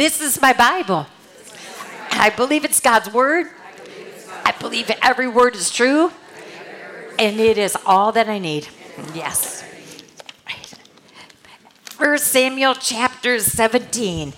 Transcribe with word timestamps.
this 0.00 0.22
is 0.22 0.40
my 0.40 0.54
Bible. 0.54 1.06
I 2.12 2.30
believe 2.30 2.64
it's 2.64 2.80
God's 2.80 3.12
word. 3.12 3.48
I 4.46 4.52
believe 4.52 4.90
every 5.02 5.28
word 5.28 5.54
is 5.54 5.70
true. 5.70 6.10
And 7.18 7.38
it 7.38 7.58
is 7.58 7.76
all 7.84 8.10
that 8.12 8.26
I 8.26 8.38
need. 8.38 8.68
Yes. 9.14 9.62
First 11.84 12.28
Samuel 12.28 12.76
chapter 12.76 13.38
17. 13.40 14.32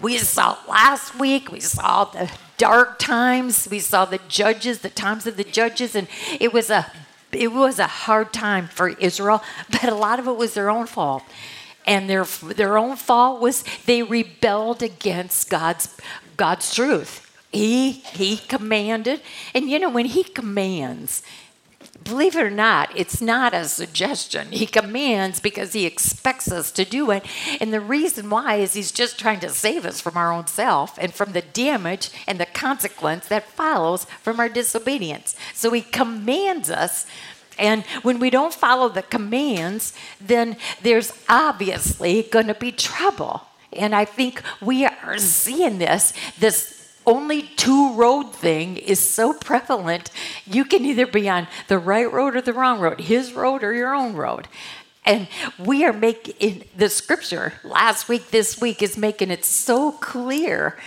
We 0.00 0.18
saw 0.18 0.58
last 0.68 1.16
week, 1.16 1.52
we 1.52 1.60
saw 1.60 2.06
the 2.06 2.28
dark 2.58 2.98
times, 2.98 3.68
we 3.70 3.78
saw 3.78 4.04
the 4.06 4.18
judges, 4.26 4.80
the 4.80 4.90
times 4.90 5.28
of 5.28 5.36
the 5.36 5.44
judges, 5.44 5.94
and 5.94 6.08
it 6.40 6.52
was 6.52 6.70
a 6.70 6.90
it 7.30 7.52
was 7.52 7.78
a 7.78 7.86
hard 7.86 8.32
time 8.32 8.66
for 8.66 8.88
Israel, 8.88 9.44
but 9.70 9.84
a 9.84 9.94
lot 9.94 10.18
of 10.18 10.26
it 10.26 10.36
was 10.36 10.54
their 10.54 10.70
own 10.70 10.86
fault. 10.86 11.22
And 11.86 12.08
their 12.08 12.24
their 12.24 12.78
own 12.78 12.96
fault 12.96 13.40
was 13.40 13.64
they 13.86 14.02
rebelled 14.02 14.82
against 14.82 15.50
God's 15.50 15.94
God's 16.36 16.74
truth. 16.74 17.30
He 17.52 17.92
he 17.92 18.38
commanded, 18.38 19.20
and 19.54 19.70
you 19.70 19.78
know 19.78 19.90
when 19.90 20.06
he 20.06 20.24
commands, 20.24 21.22
believe 22.02 22.36
it 22.36 22.42
or 22.42 22.50
not, 22.50 22.90
it's 22.96 23.20
not 23.20 23.54
a 23.54 23.64
suggestion. 23.64 24.52
He 24.52 24.66
commands 24.66 25.40
because 25.40 25.72
he 25.72 25.86
expects 25.86 26.50
us 26.50 26.70
to 26.72 26.84
do 26.84 27.10
it. 27.10 27.24
And 27.60 27.72
the 27.72 27.80
reason 27.80 28.30
why 28.30 28.56
is 28.56 28.74
he's 28.74 28.92
just 28.92 29.18
trying 29.18 29.40
to 29.40 29.48
save 29.48 29.86
us 29.86 30.00
from 30.00 30.16
our 30.16 30.32
own 30.32 30.46
self 30.46 30.98
and 30.98 31.14
from 31.14 31.32
the 31.32 31.42
damage 31.42 32.10
and 32.26 32.38
the 32.38 32.46
consequence 32.46 33.26
that 33.28 33.48
follows 33.48 34.04
from 34.22 34.40
our 34.40 34.48
disobedience. 34.48 35.34
So 35.54 35.70
he 35.70 35.82
commands 35.82 36.70
us. 36.70 37.06
And 37.58 37.84
when 38.02 38.18
we 38.18 38.30
don't 38.30 38.54
follow 38.54 38.88
the 38.88 39.02
commands, 39.02 39.92
then 40.20 40.56
there's 40.82 41.12
obviously 41.28 42.22
going 42.22 42.48
to 42.48 42.54
be 42.54 42.72
trouble. 42.72 43.42
And 43.72 43.94
I 43.94 44.04
think 44.04 44.42
we 44.60 44.84
are 44.84 45.18
seeing 45.18 45.78
this, 45.78 46.12
this 46.38 46.74
only 47.06 47.42
two 47.42 47.94
road 47.94 48.34
thing 48.34 48.76
is 48.76 48.98
so 48.98 49.32
prevalent. 49.32 50.10
You 50.46 50.64
can 50.64 50.84
either 50.84 51.06
be 51.06 51.28
on 51.28 51.48
the 51.68 51.78
right 51.78 52.10
road 52.10 52.36
or 52.36 52.40
the 52.40 52.52
wrong 52.52 52.80
road, 52.80 53.00
his 53.00 53.32
road 53.32 53.62
or 53.62 53.74
your 53.74 53.94
own 53.94 54.14
road. 54.14 54.48
And 55.06 55.28
we 55.58 55.84
are 55.84 55.92
making 55.92 56.64
the 56.74 56.88
scripture 56.88 57.52
last 57.62 58.08
week, 58.08 58.30
this 58.30 58.58
week 58.58 58.82
is 58.82 58.96
making 58.96 59.30
it 59.30 59.44
so 59.44 59.92
clear 59.92 60.78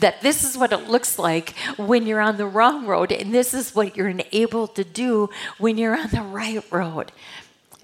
that 0.00 0.20
this 0.22 0.44
is 0.44 0.56
what 0.56 0.72
it 0.72 0.88
looks 0.88 1.18
like 1.18 1.54
when 1.76 2.06
you're 2.06 2.20
on 2.20 2.36
the 2.36 2.46
wrong 2.46 2.86
road, 2.86 3.12
and 3.12 3.32
this 3.32 3.54
is 3.54 3.74
what 3.74 3.96
you're 3.96 4.08
enabled 4.08 4.74
to 4.76 4.84
do 4.84 5.30
when 5.58 5.78
you're 5.78 5.96
on 5.96 6.08
the 6.08 6.22
right 6.22 6.64
road. 6.70 7.12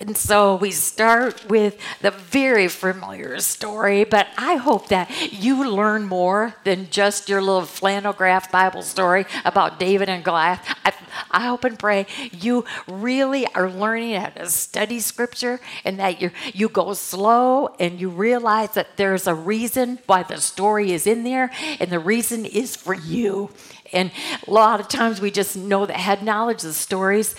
And 0.07 0.19
so 0.19 0.57
we 0.57 0.71
start 0.71 1.49
with 1.49 1.79
the 2.03 2.11
very 2.11 2.69
familiar 2.69 3.41
story, 3.41 4.05
but 4.05 4.27
I 4.37 4.57
hope 4.57 4.89
that 4.89 5.33
you 5.33 5.67
learn 5.67 6.05
more 6.05 6.57
than 6.65 6.91
just 6.91 7.31
your 7.31 7.41
little 7.41 7.65
flannel 7.65 8.13
graph 8.13 8.53
Bible 8.53 8.83
story 8.83 9.25
about 9.47 9.81
David 9.81 10.11
and 10.11 10.23
Goliath. 10.23 10.61
I, 10.85 10.93
I 11.31 11.45
hope 11.47 11.65
and 11.65 11.79
pray 11.79 12.07
you 12.33 12.67
really 12.87 13.47
are 13.55 13.71
learning 13.71 14.21
how 14.21 14.27
to 14.27 14.51
study 14.51 15.01
scripture 15.01 15.59
and 15.87 15.99
that 15.99 16.21
you 16.21 16.33
you 16.53 16.69
go 16.69 16.93
slow 16.93 17.69
and 17.81 17.99
you 17.99 18.11
realize 18.11 18.73
that 18.73 18.99
there's 18.99 19.27
a 19.27 19.35
reason 19.35 20.01
why 20.05 20.23
the 20.23 20.39
story 20.39 20.93
is 20.93 21.07
in 21.07 21.25
there, 21.25 21.51
and 21.81 21.91
the 21.91 21.99
reason 21.99 22.45
is 22.45 22.77
for 22.77 22.93
you. 22.93 23.49
And 23.91 24.11
a 24.47 24.51
lot 24.51 24.81
of 24.81 24.89
times 24.89 25.23
we 25.23 25.31
just 25.31 25.57
know 25.57 25.87
the 25.87 25.95
head 25.95 26.23
knowledge 26.23 26.59
of 26.59 26.69
the 26.69 26.75
stories, 26.75 27.35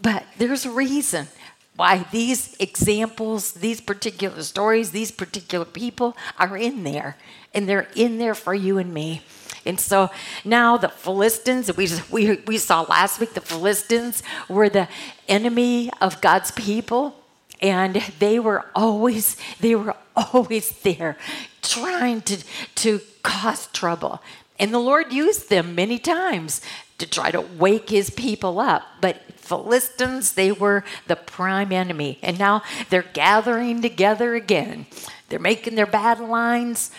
but 0.00 0.24
there's 0.38 0.64
a 0.64 0.70
reason 0.70 1.28
why 1.76 2.06
these 2.10 2.56
examples, 2.58 3.52
these 3.52 3.80
particular 3.80 4.42
stories, 4.42 4.90
these 4.90 5.10
particular 5.10 5.64
people 5.64 6.16
are 6.38 6.56
in 6.56 6.84
there. 6.84 7.16
And 7.54 7.68
they're 7.68 7.88
in 7.94 8.18
there 8.18 8.34
for 8.34 8.54
you 8.54 8.78
and 8.78 8.92
me. 8.92 9.22
And 9.64 9.80
so 9.80 10.10
now 10.44 10.76
the 10.76 10.88
Philistines, 10.88 11.74
we, 11.76 11.88
we, 12.10 12.36
we 12.46 12.58
saw 12.58 12.82
last 12.82 13.20
week, 13.20 13.34
the 13.34 13.40
Philistines 13.40 14.22
were 14.48 14.68
the 14.68 14.88
enemy 15.28 15.90
of 16.00 16.20
God's 16.20 16.50
people. 16.50 17.22
And 17.60 17.96
they 18.18 18.38
were 18.38 18.66
always, 18.74 19.36
they 19.60 19.74
were 19.74 19.96
always 20.14 20.70
there 20.80 21.16
trying 21.62 22.20
to, 22.22 22.38
to 22.76 23.00
cause 23.22 23.66
trouble. 23.68 24.22
And 24.58 24.72
the 24.72 24.78
Lord 24.78 25.12
used 25.12 25.50
them 25.50 25.74
many 25.74 25.98
times 25.98 26.60
to 26.98 27.08
try 27.08 27.30
to 27.30 27.40
wake 27.40 27.90
his 27.90 28.10
people 28.10 28.58
up. 28.58 28.82
But 29.00 29.20
Philistines, 29.46 30.32
they 30.32 30.52
were 30.52 30.84
the 31.06 31.16
prime 31.16 31.72
enemy. 31.72 32.18
And 32.22 32.38
now 32.38 32.62
they're 32.90 33.10
gathering 33.12 33.82
together 33.82 34.34
again. 34.34 34.86
They're 35.28 35.38
making 35.38 35.74
their 35.74 35.86
battle 35.86 36.28
lines. 36.28 36.90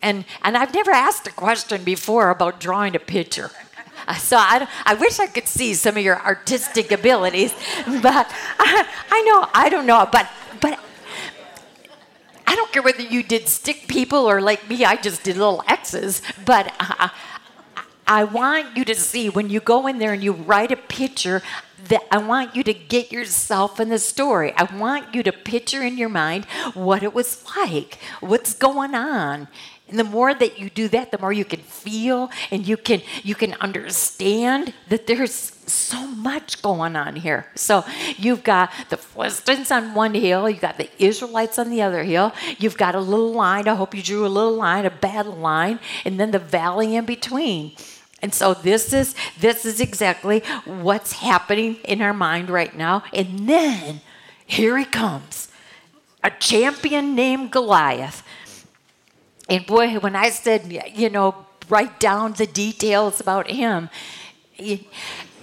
And, 0.00 0.24
and 0.42 0.56
I've 0.56 0.74
never 0.74 0.90
asked 0.90 1.26
a 1.26 1.32
question 1.32 1.84
before 1.84 2.30
about 2.30 2.60
drawing 2.60 2.96
a 2.96 2.98
picture. 2.98 3.50
So 4.18 4.36
I, 4.36 4.66
I 4.84 4.94
wish 4.94 5.20
I 5.20 5.26
could 5.26 5.46
see 5.46 5.74
some 5.74 5.96
of 5.96 6.02
your 6.02 6.20
artistic 6.20 6.90
abilities, 6.90 7.54
but 7.86 8.26
I, 8.58 8.88
I 9.10 9.22
know, 9.22 9.48
I 9.54 9.68
don't 9.68 9.86
know, 9.86 10.08
but, 10.10 10.28
but 10.60 10.80
I 12.46 12.56
don't 12.56 12.72
care 12.72 12.82
whether 12.82 13.02
you 13.02 13.22
did 13.22 13.48
stick 13.48 13.86
people 13.86 14.28
or 14.28 14.40
like 14.40 14.68
me, 14.68 14.84
I 14.84 14.96
just 14.96 15.22
did 15.22 15.36
little 15.36 15.62
X's, 15.68 16.20
but 16.44 16.72
uh, 16.80 17.10
I 18.06 18.24
want 18.24 18.76
you 18.76 18.84
to 18.86 18.94
see 18.94 19.28
when 19.28 19.48
you 19.48 19.60
go 19.60 19.86
in 19.86 19.98
there 19.98 20.12
and 20.12 20.22
you 20.22 20.32
write 20.32 20.72
a 20.72 20.76
picture 20.76 21.42
that 21.88 22.02
I 22.10 22.18
want 22.18 22.54
you 22.54 22.62
to 22.64 22.74
get 22.74 23.12
yourself 23.12 23.80
in 23.80 23.88
the 23.88 23.98
story. 23.98 24.52
I 24.56 24.64
want 24.64 25.14
you 25.14 25.22
to 25.22 25.32
picture 25.32 25.82
in 25.82 25.98
your 25.98 26.08
mind 26.08 26.44
what 26.74 27.02
it 27.02 27.12
was 27.12 27.44
like, 27.56 27.98
what's 28.20 28.54
going 28.54 28.94
on. 28.94 29.48
And 29.88 29.98
the 29.98 30.04
more 30.04 30.32
that 30.32 30.58
you 30.58 30.70
do 30.70 30.88
that, 30.88 31.10
the 31.10 31.18
more 31.18 31.34
you 31.34 31.44
can 31.44 31.60
feel 31.60 32.30
and 32.50 32.66
you 32.66 32.78
can 32.78 33.02
you 33.22 33.34
can 33.34 33.52
understand 33.60 34.72
that 34.88 35.06
there's 35.06 35.52
so 35.66 36.06
much 36.06 36.62
going 36.62 36.96
on 36.96 37.16
here. 37.16 37.46
So 37.56 37.84
you've 38.16 38.42
got 38.42 38.70
the 38.88 38.96
Philistines 38.96 39.70
on 39.70 39.92
one 39.92 40.14
hill, 40.14 40.48
you've 40.48 40.62
got 40.62 40.78
the 40.78 40.88
Israelites 40.98 41.58
on 41.58 41.68
the 41.68 41.82
other 41.82 42.04
hill, 42.04 42.32
you've 42.58 42.78
got 42.78 42.94
a 42.94 43.00
little 43.00 43.32
line. 43.32 43.68
I 43.68 43.74
hope 43.74 43.94
you 43.94 44.02
drew 44.02 44.24
a 44.24 44.28
little 44.28 44.56
line, 44.56 44.86
a 44.86 44.90
battle 44.90 45.36
line, 45.36 45.78
and 46.06 46.18
then 46.18 46.30
the 46.30 46.38
valley 46.38 46.96
in 46.96 47.04
between. 47.04 47.72
And 48.22 48.32
so 48.32 48.54
this 48.54 48.92
is 48.92 49.16
this 49.38 49.66
is 49.66 49.80
exactly 49.80 50.40
what's 50.64 51.12
happening 51.14 51.76
in 51.84 52.00
our 52.00 52.14
mind 52.14 52.48
right 52.48 52.74
now. 52.76 53.02
And 53.12 53.48
then 53.48 54.00
here 54.46 54.78
he 54.78 54.84
comes. 54.84 55.48
A 56.22 56.30
champion 56.30 57.16
named 57.16 57.50
Goliath. 57.50 58.22
And 59.48 59.66
boy, 59.66 59.98
when 59.98 60.14
I 60.14 60.30
said, 60.30 60.72
you 60.94 61.10
know, 61.10 61.46
write 61.68 61.98
down 61.98 62.34
the 62.34 62.46
details 62.46 63.20
about 63.20 63.50
him, 63.50 63.90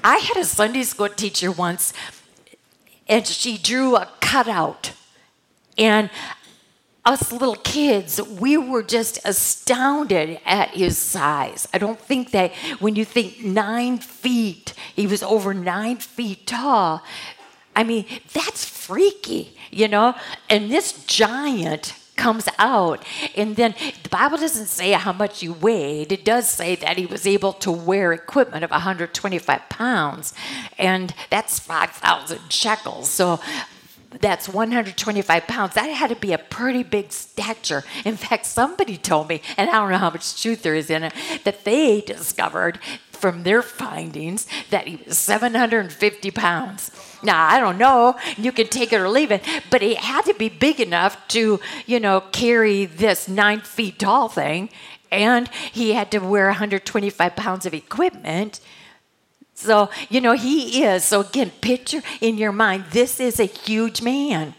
I 0.03 0.17
had 0.17 0.37
a 0.37 0.45
Sunday 0.45 0.83
school 0.83 1.09
teacher 1.09 1.51
once, 1.51 1.93
and 3.09 3.27
she 3.27 3.57
drew 3.57 3.97
a 3.97 4.07
cutout. 4.21 4.93
And 5.77 6.09
us 7.05 7.31
little 7.31 7.55
kids, 7.55 8.21
we 8.21 8.57
were 8.57 8.83
just 8.83 9.19
astounded 9.25 10.39
at 10.45 10.69
his 10.69 10.97
size. 10.97 11.67
I 11.73 11.77
don't 11.77 11.99
think 11.99 12.31
that 12.31 12.53
when 12.79 12.95
you 12.95 13.05
think 13.05 13.43
nine 13.43 13.97
feet, 13.97 14.73
he 14.95 15.07
was 15.07 15.23
over 15.23 15.53
nine 15.53 15.97
feet 15.97 16.45
tall. 16.45 17.03
I 17.75 17.83
mean, 17.83 18.05
that's 18.33 18.65
freaky, 18.65 19.55
you 19.71 19.87
know? 19.87 20.15
And 20.49 20.69
this 20.71 21.05
giant 21.05 21.93
comes 22.19 22.47
out. 22.59 23.03
And 23.35 23.55
then 23.55 23.73
the 24.03 24.09
Bible 24.09 24.37
doesn't 24.37 24.67
say 24.67 24.91
how 24.91 25.13
much 25.13 25.39
he 25.39 25.49
weighed. 25.49 26.11
It 26.11 26.25
does 26.25 26.47
say 26.49 26.75
that 26.75 26.97
he 26.97 27.05
was 27.05 27.25
able 27.25 27.53
to 27.53 27.71
wear 27.71 28.11
equipment 28.11 28.63
of 28.63 28.71
125 28.71 29.69
pounds, 29.69 30.33
and 30.77 31.13
that's 31.29 31.59
5,000 31.59 32.51
shekels. 32.51 33.09
So 33.09 33.39
that's 34.11 34.49
125 34.49 35.47
pounds. 35.47 35.75
That 35.75 35.89
had 35.89 36.09
to 36.09 36.15
be 36.15 36.33
a 36.33 36.37
pretty 36.37 36.83
big 36.83 37.11
stature. 37.11 37.83
In 38.05 38.15
fact, 38.15 38.45
somebody 38.45 38.97
told 38.97 39.29
me, 39.29 39.41
and 39.57 39.69
I 39.69 39.73
don't 39.73 39.91
know 39.91 39.97
how 39.97 40.09
much 40.09 40.41
truth 40.41 40.63
there 40.63 40.75
is 40.75 40.89
in 40.89 41.03
it, 41.03 41.13
that 41.43 41.63
they 41.63 42.01
discovered 42.01 42.79
from 43.11 43.43
their 43.43 43.61
findings 43.61 44.47
that 44.69 44.87
he 44.87 44.95
was 45.05 45.17
750 45.17 46.31
pounds. 46.31 46.91
Now, 47.21 47.47
I 47.47 47.59
don't 47.59 47.77
know, 47.77 48.15
you 48.37 48.51
can 48.51 48.67
take 48.67 48.93
it 48.93 49.01
or 49.01 49.09
leave 49.09 49.31
it, 49.31 49.43
but 49.69 49.81
he 49.81 49.95
had 49.95 50.23
to 50.25 50.33
be 50.33 50.47
big 50.47 50.79
enough 50.79 51.27
to, 51.29 51.59
you 51.85 51.99
know, 51.99 52.21
carry 52.31 52.85
this 52.85 53.27
nine 53.27 53.59
feet 53.59 53.99
tall 53.99 54.29
thing, 54.29 54.69
and 55.11 55.49
he 55.49 55.93
had 55.93 56.11
to 56.11 56.19
wear 56.19 56.45
125 56.45 57.35
pounds 57.35 57.65
of 57.65 57.73
equipment. 57.73 58.61
So, 59.59 59.89
you 60.07 60.21
know, 60.21 60.31
he 60.31 60.85
is. 60.85 61.03
So, 61.03 61.19
again, 61.19 61.51
picture 61.59 62.01
in 62.21 62.37
your 62.37 62.53
mind 62.53 62.85
this 62.91 63.19
is 63.19 63.41
a 63.41 63.45
huge 63.45 64.01
man. 64.01 64.53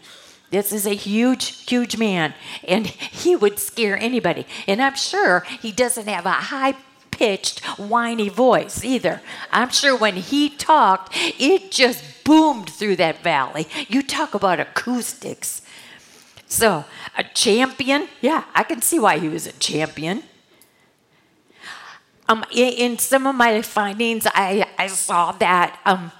This 0.51 0.71
is 0.71 0.85
a 0.85 0.93
huge, 0.93 1.67
huge 1.67 1.97
man. 1.97 2.35
And 2.67 2.85
he 2.85 3.35
would 3.35 3.57
scare 3.57 3.97
anybody. 3.97 4.45
And 4.67 4.79
I'm 4.79 4.93
sure 4.93 5.39
he 5.59 5.71
doesn't 5.71 6.07
have 6.07 6.27
a 6.27 6.33
high 6.33 6.75
pitched, 7.09 7.61
whiny 7.79 8.29
voice 8.29 8.83
either. 8.83 9.21
I'm 9.51 9.69
sure 9.69 9.97
when 9.97 10.17
he 10.17 10.49
talked, 10.49 11.13
it 11.15 11.71
just 11.71 12.23
boomed 12.23 12.69
through 12.69 12.97
that 12.97 13.23
valley. 13.23 13.67
You 13.87 14.03
talk 14.03 14.35
about 14.35 14.59
acoustics. 14.59 15.63
So, 16.45 16.85
a 17.17 17.23
champion, 17.23 18.07
yeah, 18.21 18.43
I 18.53 18.61
can 18.61 18.83
see 18.83 18.99
why 18.99 19.17
he 19.17 19.29
was 19.29 19.47
a 19.47 19.53
champion. 19.53 20.21
Um, 22.27 22.45
in, 22.51 22.97
some 22.97 23.27
of 23.27 23.35
my 23.35 23.61
findings, 23.61 24.25
I, 24.27 24.67
I 24.77 24.87
saw 24.87 25.33
that 25.33 25.79
um, 25.85 26.11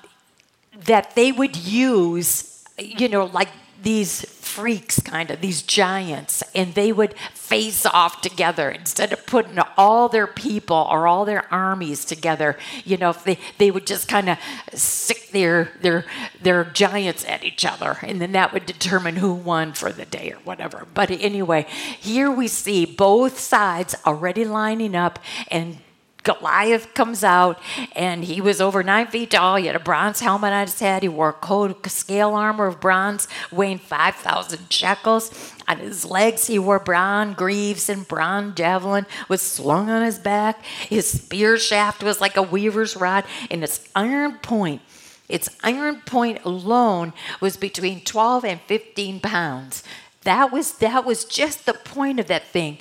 that 0.85 1.15
they 1.15 1.31
would 1.31 1.55
use, 1.55 2.65
you 2.77 3.07
know, 3.07 3.25
like 3.25 3.49
these 3.81 4.25
freaks, 4.25 4.99
kind 4.99 5.31
of, 5.31 5.41
these 5.41 5.61
giants, 5.61 6.43
and 6.53 6.73
they 6.75 6.91
would 6.91 7.15
face 7.33 7.85
off 7.85 8.21
together 8.21 8.69
instead 8.69 9.13
of 9.13 9.25
putting 9.25 9.57
all 9.77 10.09
their 10.09 10.27
people 10.27 10.87
or 10.89 11.07
all 11.07 11.25
their 11.25 11.51
armies 11.53 12.05
together. 12.05 12.57
You 12.83 12.97
know, 12.97 13.09
if 13.11 13.23
they, 13.23 13.39
they 13.57 13.71
would 13.71 13.87
just 13.87 14.07
kind 14.07 14.29
of 14.29 14.37
stick 14.73 15.29
their, 15.31 15.71
their, 15.81 16.05
their 16.41 16.65
giants 16.65 17.25
at 17.25 17.43
each 17.43 17.65
other, 17.65 17.97
and 18.03 18.21
then 18.21 18.33
that 18.33 18.53
would 18.53 18.65
determine 18.65 19.15
who 19.15 19.33
won 19.33 19.73
for 19.73 19.91
the 19.91 20.05
day 20.05 20.31
or 20.31 20.39
whatever. 20.39 20.85
But 20.93 21.09
anyway, 21.11 21.65
here 21.99 22.29
we 22.29 22.47
see 22.47 22.85
both 22.85 23.39
sides 23.39 23.95
already 24.05 24.45
lining 24.45 24.95
up 24.95 25.17
and 25.49 25.77
Goliath 26.23 26.93
comes 26.93 27.23
out, 27.23 27.59
and 27.95 28.23
he 28.23 28.41
was 28.41 28.61
over 28.61 28.83
nine 28.83 29.07
feet 29.07 29.31
tall. 29.31 29.55
He 29.55 29.65
had 29.65 29.75
a 29.75 29.79
bronze 29.79 30.19
helmet 30.19 30.53
on 30.53 30.67
his 30.67 30.79
head. 30.79 31.01
He 31.01 31.09
wore 31.09 31.29
a 31.29 31.33
coat, 31.33 31.85
of 31.85 31.91
scale 31.91 32.35
armor 32.35 32.67
of 32.67 32.79
bronze, 32.79 33.27
weighing 33.51 33.79
5,000 33.79 34.71
shekels. 34.71 35.53
On 35.67 35.77
his 35.77 36.05
legs, 36.05 36.47
he 36.47 36.59
wore 36.59 36.79
bronze 36.79 37.35
greaves 37.35 37.89
and 37.89 38.07
bronze 38.07 38.55
javelin 38.55 39.07
was 39.29 39.41
slung 39.41 39.89
on 39.89 40.03
his 40.03 40.19
back. 40.19 40.63
His 40.63 41.07
spear 41.07 41.57
shaft 41.57 42.03
was 42.03 42.21
like 42.21 42.37
a 42.37 42.43
weaver's 42.43 42.95
rod, 42.95 43.25
and 43.49 43.63
its 43.63 43.89
iron 43.95 44.37
point, 44.43 44.81
its 45.27 45.49
iron 45.63 46.01
point 46.05 46.43
alone 46.45 47.13
was 47.39 47.57
between 47.57 48.01
12 48.01 48.45
and 48.45 48.61
15 48.61 49.21
pounds. 49.21 49.83
That 50.23 50.51
was 50.51 50.73
that 50.73 51.03
was 51.03 51.25
just 51.25 51.65
the 51.65 51.73
point 51.73 52.19
of 52.19 52.27
that 52.27 52.43
thing 52.43 52.77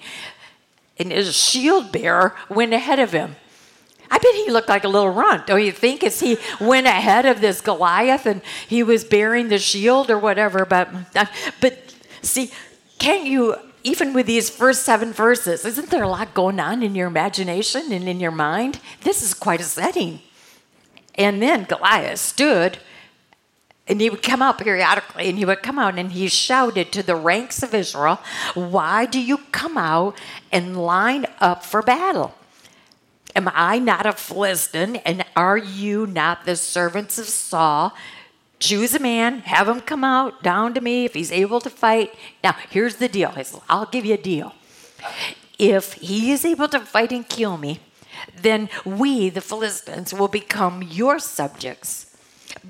and 1.01 1.11
his 1.11 1.35
shield 1.35 1.91
bearer 1.91 2.37
went 2.49 2.75
ahead 2.75 2.99
of 2.99 3.13
him. 3.13 3.37
I 4.11 4.19
bet 4.19 4.35
he 4.35 4.51
looked 4.51 4.69
like 4.69 4.85
a 4.85 4.89
little 4.89 5.11
runt, 5.11 5.47
don't 5.47 5.65
you 5.65 5.73
think, 5.73 6.05
as 6.05 6.21
he 6.21 6.37
went 6.61 6.87
ahead 6.87 7.27
of 7.27 7.41
this 7.41 7.61
Goliath 7.61 8.27
and 8.27 8.43
he 8.69 8.83
was 8.83 9.05
bearing 9.05 9.49
the 9.49 9.59
shield 9.59 10.11
or 10.11 10.19
whatever. 10.19 10.65
But, 10.65 10.89
but 11.61 11.95
see, 12.21 12.51
can't 12.99 13.27
you, 13.27 13.57
even 13.85 14.13
with 14.13 14.27
these 14.27 14.51
first 14.51 14.83
seven 14.83 15.13
verses, 15.13 15.65
isn't 15.65 15.91
there 15.91 16.03
a 16.03 16.09
lot 16.09 16.35
going 16.35 16.59
on 16.61 16.83
in 16.83 16.95
your 16.95 17.07
imagination 17.07 17.93
and 17.93 18.09
in 18.09 18.21
your 18.21 18.33
mind? 18.33 18.81
This 19.03 19.23
is 19.23 19.33
quite 19.33 19.61
a 19.61 19.65
setting. 19.65 20.21
And 21.15 21.41
then 21.41 21.65
Goliath 21.65 22.19
stood 22.19 22.79
and 23.91 24.01
he 24.01 24.09
would 24.09 24.23
come 24.23 24.41
out 24.41 24.57
periodically 24.57 25.29
and 25.29 25.37
he 25.37 25.45
would 25.45 25.65
come 25.65 25.77
out 25.77 25.99
and 25.99 26.13
he 26.13 26.29
shouted 26.29 26.93
to 26.93 27.03
the 27.03 27.17
ranks 27.17 27.61
of 27.61 27.75
Israel, 27.75 28.21
Why 28.55 29.05
do 29.05 29.21
you 29.21 29.39
come 29.51 29.77
out 29.77 30.17
and 30.53 30.81
line 30.81 31.27
up 31.41 31.65
for 31.65 31.83
battle? 31.83 32.33
Am 33.35 33.51
I 33.53 33.81
not 33.81 34.07
a 34.07 34.13
Philistine 34.13 34.97
and 34.97 35.25
are 35.35 35.59
you 35.59 36.07
not 36.07 36.45
the 36.45 36.55
servants 36.55 37.19
of 37.19 37.27
Saul? 37.27 37.93
Choose 38.61 38.95
a 38.95 39.01
man, 39.01 39.41
have 39.41 39.69
him 39.69 39.81
come 39.81 40.05
out 40.05 40.41
down 40.43 40.73
to 40.75 40.81
me 40.81 41.05
if 41.05 41.15
he's 41.15 41.33
able 41.33 41.61
to 41.61 41.71
fight. 41.71 42.15
Now, 42.45 42.55
here's 42.71 42.97
the 42.97 43.09
deal. 43.09 43.35
I'll 43.69 43.87
give 43.87 44.05
you 44.05 44.15
a 44.15 44.19
deal. 44.19 44.55
If 45.59 45.95
he 45.95 46.31
is 46.31 46.45
able 46.45 46.69
to 46.69 46.81
fight 46.81 47.11
and 47.11 47.29
kill 47.29 47.57
me, 47.57 47.81
then 48.41 48.69
we, 48.85 49.31
the 49.31 49.41
Philistines, 49.41 50.15
will 50.15 50.29
become 50.29 50.83
your 50.83 51.19
subjects 51.19 52.10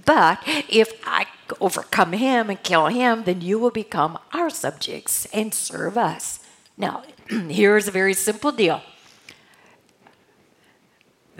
but 0.04 0.42
if 0.69 0.92
I 1.06 1.26
overcome 1.60 2.12
him 2.12 2.50
and 2.50 2.62
kill 2.62 2.87
him, 2.87 3.25
then 3.25 3.40
you 3.40 3.58
will 3.58 3.70
become 3.70 4.19
our 4.32 4.50
subjects 4.50 5.26
and 5.32 5.52
serve 5.52 5.96
us. 5.98 6.40
Now, 6.76 7.02
here's 7.28 7.88
a 7.88 7.90
very 7.90 8.14
simple 8.14 8.52
deal. 8.52 8.82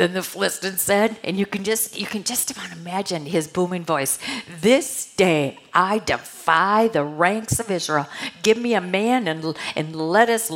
Then 0.01 0.15
the 0.15 0.23
Philistine 0.23 0.79
said, 0.79 1.19
and 1.23 1.37
you 1.37 1.45
can 1.45 1.63
just 1.63 2.01
you 2.01 2.07
can 2.07 2.25
just 2.25 2.51
about 2.51 2.73
imagine 2.73 3.27
his 3.27 3.47
booming 3.47 3.85
voice. 3.85 4.19
This 4.63 5.15
day 5.15 5.59
I 5.75 5.99
defy 5.99 6.89
the 6.89 7.05
ranks 7.05 7.61
of 7.61 7.71
Israel. 7.71 8.09
Give 8.43 8.57
me 8.57 8.73
a 8.73 8.81
man 8.81 9.29
and 9.29 9.55
and 9.77 9.95
let 9.95 10.31
us 10.31 10.51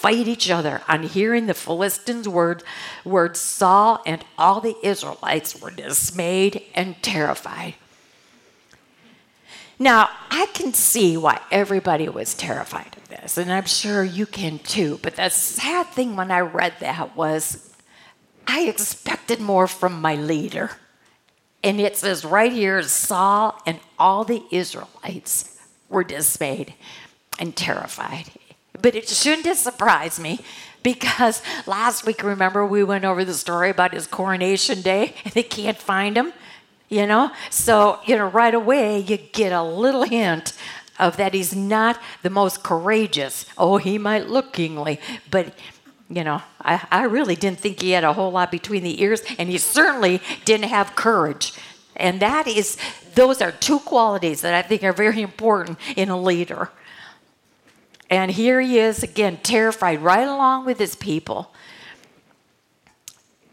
fight 0.00 0.26
each 0.26 0.50
other. 0.50 0.82
On 0.88 1.02
hearing 1.02 1.46
the 1.46 1.54
Philistines' 1.54 2.28
word, 2.28 2.62
word 3.04 3.36
Saul 3.36 4.02
and 4.06 4.24
all 4.38 4.60
the 4.60 4.76
Israelites 4.82 5.60
were 5.60 5.70
dismayed 5.70 6.62
and 6.74 7.00
terrified. 7.02 7.74
Now, 9.78 10.10
I 10.30 10.46
can 10.52 10.74
see 10.74 11.16
why 11.16 11.40
everybody 11.50 12.08
was 12.08 12.34
terrified 12.34 12.96
of 12.96 13.08
this, 13.08 13.38
and 13.38 13.52
I'm 13.52 13.64
sure 13.64 14.04
you 14.04 14.26
can 14.26 14.58
too. 14.58 14.98
But 15.02 15.16
the 15.16 15.28
sad 15.30 15.86
thing 15.88 16.16
when 16.16 16.30
I 16.30 16.40
read 16.40 16.74
that 16.80 17.16
was 17.16 17.70
I 18.46 18.62
expected 18.62 19.40
more 19.40 19.66
from 19.66 20.00
my 20.00 20.16
leader. 20.16 20.72
And 21.62 21.80
it 21.80 21.96
says 21.96 22.24
right 22.24 22.52
here 22.52 22.82
Saul 22.82 23.60
and 23.64 23.78
all 23.98 24.24
the 24.24 24.42
Israelites 24.50 25.58
were 25.88 26.04
dismayed 26.04 26.74
and 27.38 27.54
terrified. 27.54 28.30
But 28.80 28.94
it 28.94 29.08
shouldn't 29.08 29.46
have 29.46 29.58
surprised 29.58 30.20
me 30.20 30.40
because 30.82 31.42
last 31.66 32.06
week, 32.06 32.22
remember, 32.22 32.64
we 32.64 32.84
went 32.84 33.04
over 33.04 33.24
the 33.24 33.34
story 33.34 33.70
about 33.70 33.92
his 33.92 34.06
coronation 34.06 34.82
day 34.82 35.14
and 35.24 35.34
they 35.34 35.42
can't 35.42 35.78
find 35.78 36.16
him, 36.16 36.32
you 36.88 37.06
know? 37.06 37.30
So, 37.50 38.00
you 38.06 38.16
know, 38.16 38.28
right 38.28 38.54
away, 38.54 38.98
you 38.98 39.16
get 39.16 39.52
a 39.52 39.62
little 39.62 40.04
hint 40.04 40.54
of 40.98 41.16
that 41.16 41.34
he's 41.34 41.54
not 41.54 42.00
the 42.22 42.30
most 42.30 42.62
courageous. 42.62 43.46
Oh, 43.56 43.78
he 43.78 43.98
might 43.98 44.28
look 44.28 44.52
kingly, 44.52 45.00
but 45.30 45.54
you 46.10 46.24
know, 46.24 46.42
I, 46.60 46.84
I 46.90 47.04
really 47.04 47.36
didn't 47.36 47.60
think 47.60 47.80
he 47.80 47.92
had 47.92 48.02
a 48.02 48.12
whole 48.12 48.32
lot 48.32 48.50
between 48.50 48.82
the 48.82 49.00
ears, 49.00 49.22
and 49.38 49.48
he 49.48 49.58
certainly 49.58 50.20
didn't 50.44 50.68
have 50.68 50.96
courage. 50.96 51.52
And 51.94 52.20
that 52.20 52.48
is, 52.48 52.76
those 53.14 53.40
are 53.40 53.52
two 53.52 53.78
qualities 53.78 54.40
that 54.40 54.52
I 54.52 54.62
think 54.62 54.82
are 54.82 54.92
very 54.92 55.22
important 55.22 55.78
in 55.96 56.08
a 56.08 56.20
leader. 56.20 56.70
And 58.10 58.32
here 58.32 58.60
he 58.60 58.78
is 58.78 59.02
again, 59.04 59.38
terrified, 59.42 60.02
right 60.02 60.26
along 60.26 60.66
with 60.66 60.78
his 60.78 60.96
people. 60.96 61.54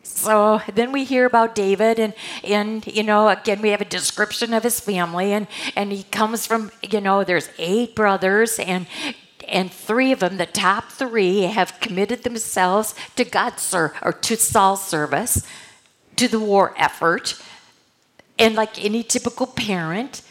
So 0.02 0.62
then 0.74 0.92
we 0.92 1.04
hear 1.04 1.28
about 1.28 1.54
David, 1.54 2.00
and 2.00 2.14
and 2.44 2.86
you 2.88 3.04
know 3.04 3.30
again 3.30 3.62
we 3.62 3.70
have 3.70 3.82
a 3.82 3.86
description 3.86 4.52
of 4.52 4.64
his 4.64 4.80
family, 4.80 5.32
and 5.32 5.46
and 5.76 5.92
he 5.92 6.04
comes 6.04 6.48
from 6.48 6.72
you 6.82 7.00
know 7.00 7.24
there's 7.24 7.50
eight 7.60 7.96
brothers, 7.96 8.58
and 8.58 8.88
and 9.48 9.72
three 9.72 10.12
of 10.12 10.20
them, 10.20 10.38
the 10.38 10.48
top 10.48 10.92
three, 10.92 11.44
have 11.44 11.80
committed 11.80 12.24
themselves 12.24 12.96
to 13.16 13.24
God's 13.24 13.62
ser- 13.62 13.94
or 14.02 14.12
to 14.12 14.36
Saul's 14.36 14.84
service, 14.84 15.46
to 16.16 16.28
the 16.28 16.40
war 16.40 16.74
effort, 16.78 17.40
and 18.40 18.56
like 18.56 18.84
any 18.84 19.04
typical 19.04 19.46
parent, 19.46 20.24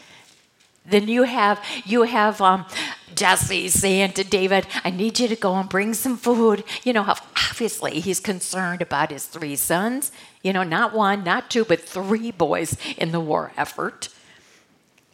then 0.87 1.07
you 1.07 1.23
have 1.23 1.63
you 1.85 2.03
have 2.03 2.41
um, 2.41 2.65
Jesse 3.13 3.67
saying 3.67 4.13
to 4.13 4.23
David, 4.23 4.65
I 4.83 4.89
need 4.89 5.19
you 5.19 5.27
to 5.27 5.35
go 5.35 5.55
and 5.55 5.67
bring 5.67 5.93
some 5.93 6.17
food. 6.17 6.63
You 6.83 6.93
know, 6.93 7.15
obviously 7.49 7.99
he's 7.99 8.19
concerned 8.19 8.81
about 8.81 9.11
his 9.11 9.25
three 9.25 9.55
sons, 9.55 10.11
you 10.41 10.53
know, 10.53 10.63
not 10.63 10.93
one, 10.93 11.23
not 11.23 11.49
two, 11.49 11.65
but 11.65 11.81
three 11.81 12.31
boys 12.31 12.77
in 12.97 13.11
the 13.11 13.19
war 13.19 13.51
effort. 13.57 14.09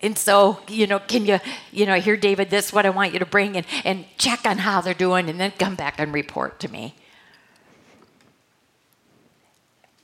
And 0.01 0.18
so, 0.18 0.60
you 0.68 0.86
know, 0.86 1.00
can 1.00 1.25
you, 1.25 1.39
you 1.72 1.86
know, 1.86 1.96
hear 1.96 2.18
David, 2.18 2.50
this 2.50 2.68
is 2.68 2.74
what 2.74 2.86
I 2.86 2.89
want 2.89 3.13
you 3.13 3.20
to 3.20 3.25
bring 3.25 3.56
and, 3.56 3.65
and 3.86 4.06
check 4.18 4.46
on 4.46 4.58
how 4.58 4.82
they're 4.82 4.94
doing 4.94 5.30
and 5.30 5.39
then 5.39 5.51
come 5.51 5.75
back 5.75 5.96
and 5.98 6.13
report 6.13 6.60
to 6.60 6.68
me. 6.70 6.94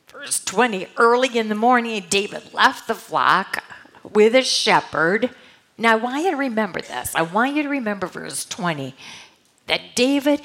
Verse 0.07 0.43
20, 0.45 0.87
early 0.97 1.37
in 1.37 1.49
the 1.49 1.55
morning, 1.55 2.05
David 2.09 2.53
left 2.53 2.87
the 2.87 2.95
flock 2.95 3.61
with 4.03 4.35
a 4.35 4.41
shepherd 4.41 5.31
now, 5.79 5.93
I 5.93 5.95
want 5.95 6.25
you 6.25 6.31
to 6.31 6.37
remember 6.37 6.81
this. 6.81 7.15
I 7.15 7.21
want 7.21 7.55
you 7.55 7.63
to 7.63 7.69
remember 7.69 8.05
verse 8.05 8.43
20 8.45 8.93
that 9.67 9.95
David, 9.95 10.41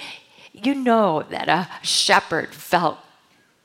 you 0.53 0.75
know 0.75 1.25
that 1.29 1.49
a 1.49 1.69
shepherd 1.85 2.55
felt 2.55 2.99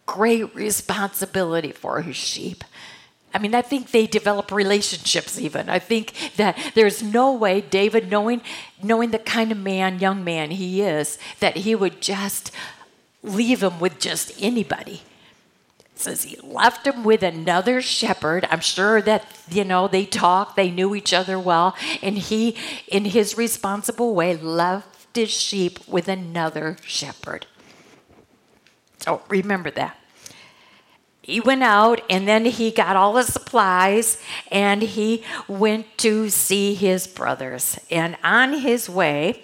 great 0.08 0.54
responsibility 0.56 1.72
for 1.72 2.02
his 2.02 2.16
sheep. 2.16 2.64
I 3.36 3.38
mean, 3.38 3.54
I 3.54 3.62
think 3.62 3.92
they 3.92 4.08
develop 4.08 4.52
relationships 4.52 5.40
even. 5.40 5.70
I 5.70 5.78
think 5.78 6.14
that 6.38 6.58
there's 6.74 7.04
no 7.04 7.32
way 7.32 7.62
David, 7.62 8.10
knowing, 8.10 8.42
knowing 8.82 9.12
the 9.12 9.20
kind 9.20 9.52
of 9.52 9.60
man, 9.60 10.00
young 10.00 10.24
man 10.24 10.50
he 10.50 10.82
is, 10.82 11.20
that 11.40 11.58
he 11.58 11.76
would 11.76 12.02
just 12.02 12.52
leave 13.22 13.62
him 13.62 13.80
with 13.80 14.00
just 14.00 14.32
anybody 14.42 15.04
says 16.00 16.24
he 16.24 16.38
left 16.41 16.88
him 16.88 17.03
with 17.03 17.24
another 17.24 17.82
shepherd. 17.82 18.48
I'm 18.50 18.62
sure 18.62 19.01
that, 19.01 19.25
you 19.50 19.63
know, 19.63 19.88
they 19.88 20.06
talked, 20.06 20.56
they 20.56 20.72
knew 20.72 20.96
each 20.96 21.13
other 21.13 21.38
well, 21.39 21.75
and 22.01 22.18
he, 22.18 22.56
in 22.88 23.06
his 23.06 23.38
responsible 23.38 24.15
way, 24.15 24.36
left 24.36 25.15
his 25.18 25.29
sheep 25.29 25.86
with 25.88 26.08
another 26.08 26.77
shepherd. 26.84 27.46
So 29.00 29.22
remember 29.29 29.72
that. 29.72 29.98
he 31.29 31.39
went 31.39 31.63
out 31.63 32.01
and 32.10 32.27
then 32.27 32.46
he 32.46 32.72
got 32.72 32.96
all 32.96 33.13
the 33.13 33.24
supplies 33.24 34.22
and 34.51 34.82
he 34.82 35.24
went 35.48 35.98
to 36.00 36.29
see 36.29 36.74
his 36.74 37.08
brothers. 37.08 37.79
And 37.91 38.18
on 38.24 38.53
his 38.53 38.89
way, 38.89 39.44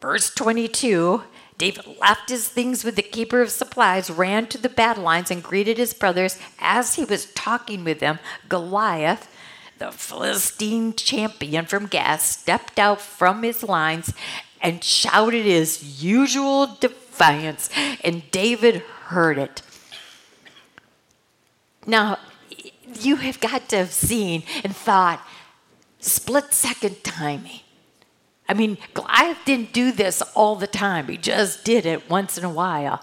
verse 0.00 0.32
22, 0.34 1.22
David 1.60 1.98
left 2.00 2.30
his 2.30 2.48
things 2.48 2.84
with 2.84 2.96
the 2.96 3.02
keeper 3.02 3.42
of 3.42 3.50
supplies, 3.50 4.08
ran 4.08 4.46
to 4.46 4.56
the 4.56 4.70
battle 4.70 5.04
lines, 5.04 5.30
and 5.30 5.42
greeted 5.42 5.76
his 5.76 5.92
brothers. 5.92 6.38
As 6.58 6.94
he 6.94 7.04
was 7.04 7.26
talking 7.34 7.84
with 7.84 8.00
them, 8.00 8.18
Goliath, 8.48 9.30
the 9.76 9.92
Philistine 9.92 10.94
champion 10.94 11.66
from 11.66 11.86
Gath, 11.86 12.22
stepped 12.22 12.78
out 12.78 12.98
from 12.98 13.42
his 13.42 13.62
lines 13.62 14.14
and 14.62 14.82
shouted 14.82 15.44
his 15.44 16.02
usual 16.02 16.78
defiance, 16.80 17.68
and 18.02 18.30
David 18.30 18.76
heard 19.08 19.36
it. 19.36 19.60
Now, 21.86 22.20
you 23.00 23.16
have 23.16 23.38
got 23.38 23.68
to 23.68 23.76
have 23.76 23.92
seen 23.92 24.44
and 24.64 24.74
thought, 24.74 25.20
split 25.98 26.54
second 26.54 27.04
timing. 27.04 27.60
I 28.50 28.52
mean, 28.52 28.78
Goliath 28.94 29.38
didn't 29.44 29.72
do 29.72 29.92
this 29.92 30.22
all 30.34 30.56
the 30.56 30.66
time, 30.66 31.06
he 31.06 31.16
just 31.16 31.64
did 31.64 31.86
it 31.86 32.10
once 32.10 32.36
in 32.36 32.42
a 32.42 32.50
while. 32.50 33.00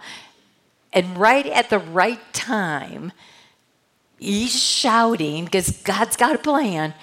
And 0.91 1.17
right 1.17 1.47
at 1.47 1.69
the 1.69 1.79
right 1.79 2.19
time, 2.33 3.13
he's 4.19 4.53
shouting 4.53 5.45
because 5.45 5.71
God's 5.83 6.17
got 6.17 6.35
a 6.35 6.37
plan. 6.37 6.93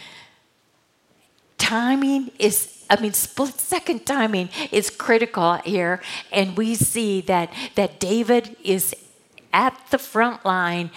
Timing 1.56 2.32
is, 2.38 2.84
I 2.90 3.00
mean, 3.00 3.14
split 3.14 3.54
second 3.54 4.04
timing 4.04 4.50
is 4.70 4.90
critical 4.90 5.54
here. 5.64 6.02
And 6.30 6.54
we 6.54 6.74
see 6.74 7.22
that, 7.22 7.50
that 7.76 7.98
David 7.98 8.56
is 8.62 8.94
at 9.54 9.80
the 9.90 9.98
front 9.98 10.44
line 10.44 10.90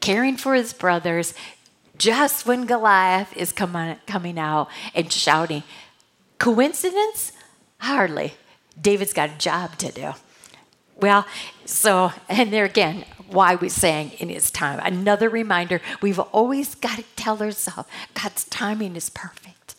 caring 0.00 0.36
for 0.36 0.54
his 0.54 0.74
brothers 0.74 1.32
just 1.96 2.44
when 2.44 2.66
Goliath 2.66 3.34
is 3.34 3.50
coming, 3.50 3.96
coming 4.06 4.38
out 4.38 4.68
and 4.94 5.10
shouting. 5.10 5.62
Coincidence? 6.42 7.30
Hardly. 7.78 8.34
David's 8.80 9.12
got 9.12 9.30
a 9.30 9.38
job 9.38 9.78
to 9.78 9.92
do. 9.92 10.10
Well, 10.96 11.24
so, 11.66 12.10
and 12.28 12.52
there 12.52 12.64
again, 12.64 13.04
why 13.28 13.54
we 13.54 13.68
sang 13.68 14.10
in 14.18 14.28
his 14.28 14.50
time. 14.50 14.80
Another 14.82 15.28
reminder 15.28 15.80
we've 16.00 16.18
always 16.18 16.74
got 16.74 16.96
to 16.96 17.04
tell 17.14 17.40
ourselves 17.40 17.88
God's 18.20 18.42
timing 18.46 18.96
is 18.96 19.08
perfect. 19.08 19.76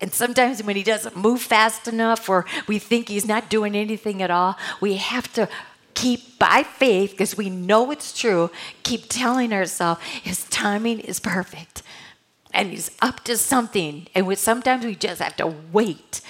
And 0.00 0.14
sometimes 0.14 0.62
when 0.62 0.76
he 0.76 0.84
doesn't 0.84 1.16
move 1.16 1.42
fast 1.42 1.88
enough 1.88 2.28
or 2.28 2.46
we 2.68 2.78
think 2.78 3.08
he's 3.08 3.26
not 3.26 3.50
doing 3.50 3.74
anything 3.74 4.22
at 4.22 4.30
all, 4.30 4.56
we 4.80 4.98
have 4.98 5.32
to 5.32 5.48
keep 5.94 6.38
by 6.38 6.62
faith, 6.62 7.10
because 7.10 7.36
we 7.36 7.50
know 7.50 7.90
it's 7.90 8.16
true, 8.16 8.52
keep 8.84 9.06
telling 9.08 9.52
ourselves 9.52 10.00
his 10.22 10.44
timing 10.44 11.00
is 11.00 11.18
perfect 11.18 11.82
and 12.52 12.70
he's 12.70 12.90
up 13.00 13.24
to 13.24 13.36
something. 13.36 14.06
And 14.14 14.26
we, 14.26 14.34
sometimes 14.34 14.84
we 14.84 14.94
just 14.94 15.20
have 15.20 15.36
to 15.36 15.54
wait. 15.72 16.20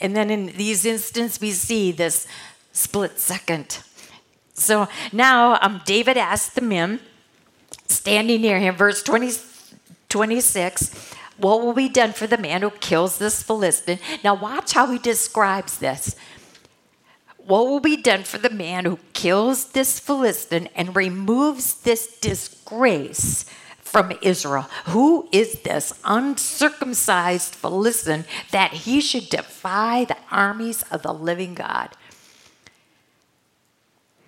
And 0.00 0.14
then 0.14 0.30
in 0.30 0.46
these 0.56 0.84
instances, 0.84 1.40
we 1.40 1.52
see 1.52 1.92
this 1.92 2.26
split 2.72 3.18
second. 3.18 3.80
So 4.54 4.88
now 5.12 5.58
um, 5.60 5.82
David 5.84 6.16
asked 6.16 6.54
the 6.54 6.60
men 6.60 7.00
standing 7.86 8.42
near 8.42 8.58
him, 8.58 8.74
verse 8.74 9.02
20, 9.02 9.32
26, 10.08 11.14
what 11.38 11.62
will 11.62 11.74
be 11.74 11.88
done 11.88 12.12
for 12.12 12.26
the 12.26 12.38
man 12.38 12.62
who 12.62 12.70
kills 12.70 13.18
this 13.18 13.42
Philistine? 13.42 13.98
Now, 14.24 14.34
watch 14.34 14.72
how 14.72 14.90
he 14.90 14.98
describes 14.98 15.78
this 15.78 16.16
what 17.46 17.66
will 17.66 17.80
be 17.80 17.96
done 17.96 18.24
for 18.24 18.38
the 18.38 18.50
man 18.50 18.84
who 18.84 18.98
kills 19.12 19.66
this 19.66 20.00
Philistine 20.00 20.68
and 20.74 20.96
removes 20.96 21.74
this 21.82 22.18
disgrace 22.18 23.44
from 23.96 24.12
Israel? 24.20 24.68
Who 24.86 25.26
is 25.32 25.60
this 25.60 25.98
uncircumcised 26.04 27.54
Philistine 27.54 28.26
that 28.50 28.72
he 28.72 29.00
should 29.00 29.30
defy 29.30 30.04
the 30.04 30.18
armies 30.30 30.82
of 30.90 31.02
the 31.02 31.14
living 31.14 31.54
God? 31.54 31.90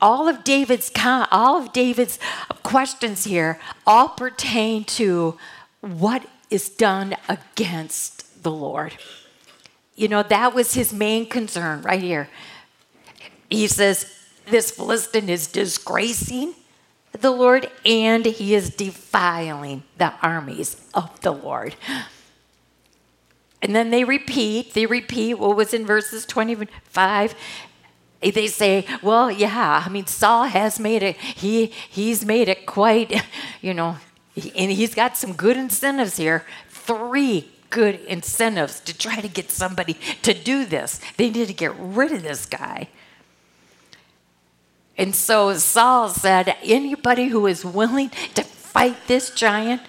All 0.00 0.28
of 0.28 0.44
David's 0.44 0.90
all 0.96 1.60
of 1.60 1.72
David's 1.72 2.18
questions 2.62 3.24
here 3.24 3.60
all 3.86 4.08
pertain 4.08 4.84
to 4.84 5.36
what 5.80 6.24
is 6.48 6.68
done 6.70 7.16
against 7.28 8.42
the 8.42 8.52
Lord. 8.52 8.96
You 9.96 10.08
know, 10.08 10.22
that 10.22 10.54
was 10.54 10.74
his 10.74 10.92
main 10.92 11.26
concern 11.26 11.82
right 11.82 12.00
here 12.00 12.30
he 13.50 13.66
says 13.66 14.12
this 14.46 14.70
Philistine 14.70 15.28
is 15.28 15.46
disgracing 15.46 16.54
the 17.20 17.30
Lord 17.30 17.70
and 17.84 18.24
he 18.24 18.54
is 18.54 18.70
defiling 18.70 19.82
the 19.96 20.12
armies 20.22 20.76
of 20.94 21.20
the 21.20 21.32
Lord. 21.32 21.74
And 23.60 23.74
then 23.74 23.90
they 23.90 24.04
repeat, 24.04 24.74
they 24.74 24.86
repeat 24.86 25.34
what 25.34 25.56
was 25.56 25.74
in 25.74 25.84
verses 25.84 26.24
25. 26.24 27.34
They 28.20 28.46
say, 28.46 28.86
well, 29.02 29.30
yeah, 29.30 29.82
I 29.84 29.88
mean, 29.88 30.06
Saul 30.06 30.44
has 30.44 30.78
made 30.78 31.02
it, 31.02 31.16
he, 31.16 31.66
he's 31.66 32.24
made 32.24 32.48
it 32.48 32.66
quite, 32.66 33.22
you 33.60 33.74
know, 33.74 33.96
and 34.36 34.70
he's 34.70 34.94
got 34.94 35.16
some 35.16 35.32
good 35.32 35.56
incentives 35.56 36.16
here. 36.16 36.44
Three 36.68 37.50
good 37.70 37.96
incentives 38.06 38.80
to 38.80 38.96
try 38.96 39.20
to 39.20 39.28
get 39.28 39.50
somebody 39.50 39.94
to 40.22 40.32
do 40.32 40.64
this. 40.64 41.00
They 41.16 41.30
need 41.30 41.48
to 41.48 41.54
get 41.54 41.74
rid 41.76 42.12
of 42.12 42.22
this 42.22 42.46
guy. 42.46 42.88
And 44.98 45.14
so 45.14 45.54
Saul 45.54 46.08
said, 46.08 46.56
Anybody 46.62 47.28
who 47.28 47.46
is 47.46 47.64
willing 47.64 48.10
to 48.34 48.42
fight 48.42 49.06
this 49.06 49.30
giant, 49.30 49.82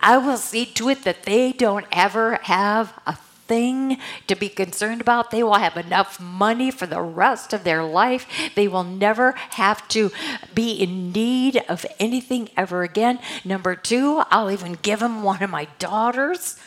I 0.00 0.16
will 0.16 0.38
see 0.38 0.64
to 0.64 0.88
it 0.88 1.04
that 1.04 1.24
they 1.24 1.52
don't 1.52 1.86
ever 1.92 2.40
have 2.42 2.98
a 3.06 3.16
thing 3.46 3.98
to 4.26 4.34
be 4.34 4.48
concerned 4.48 5.00
about. 5.00 5.30
They 5.30 5.42
will 5.42 5.54
have 5.54 5.76
enough 5.76 6.18
money 6.18 6.70
for 6.70 6.86
the 6.86 7.00
rest 7.00 7.52
of 7.52 7.64
their 7.64 7.84
life. 7.84 8.26
They 8.54 8.68
will 8.68 8.84
never 8.84 9.32
have 9.50 9.86
to 9.88 10.10
be 10.54 10.72
in 10.72 11.12
need 11.12 11.62
of 11.68 11.86
anything 11.98 12.48
ever 12.56 12.82
again. 12.82 13.18
Number 13.44 13.76
two, 13.76 14.22
I'll 14.30 14.50
even 14.50 14.78
give 14.82 15.00
them 15.00 15.22
one 15.22 15.42
of 15.42 15.50
my 15.50 15.68
daughters. 15.78 16.58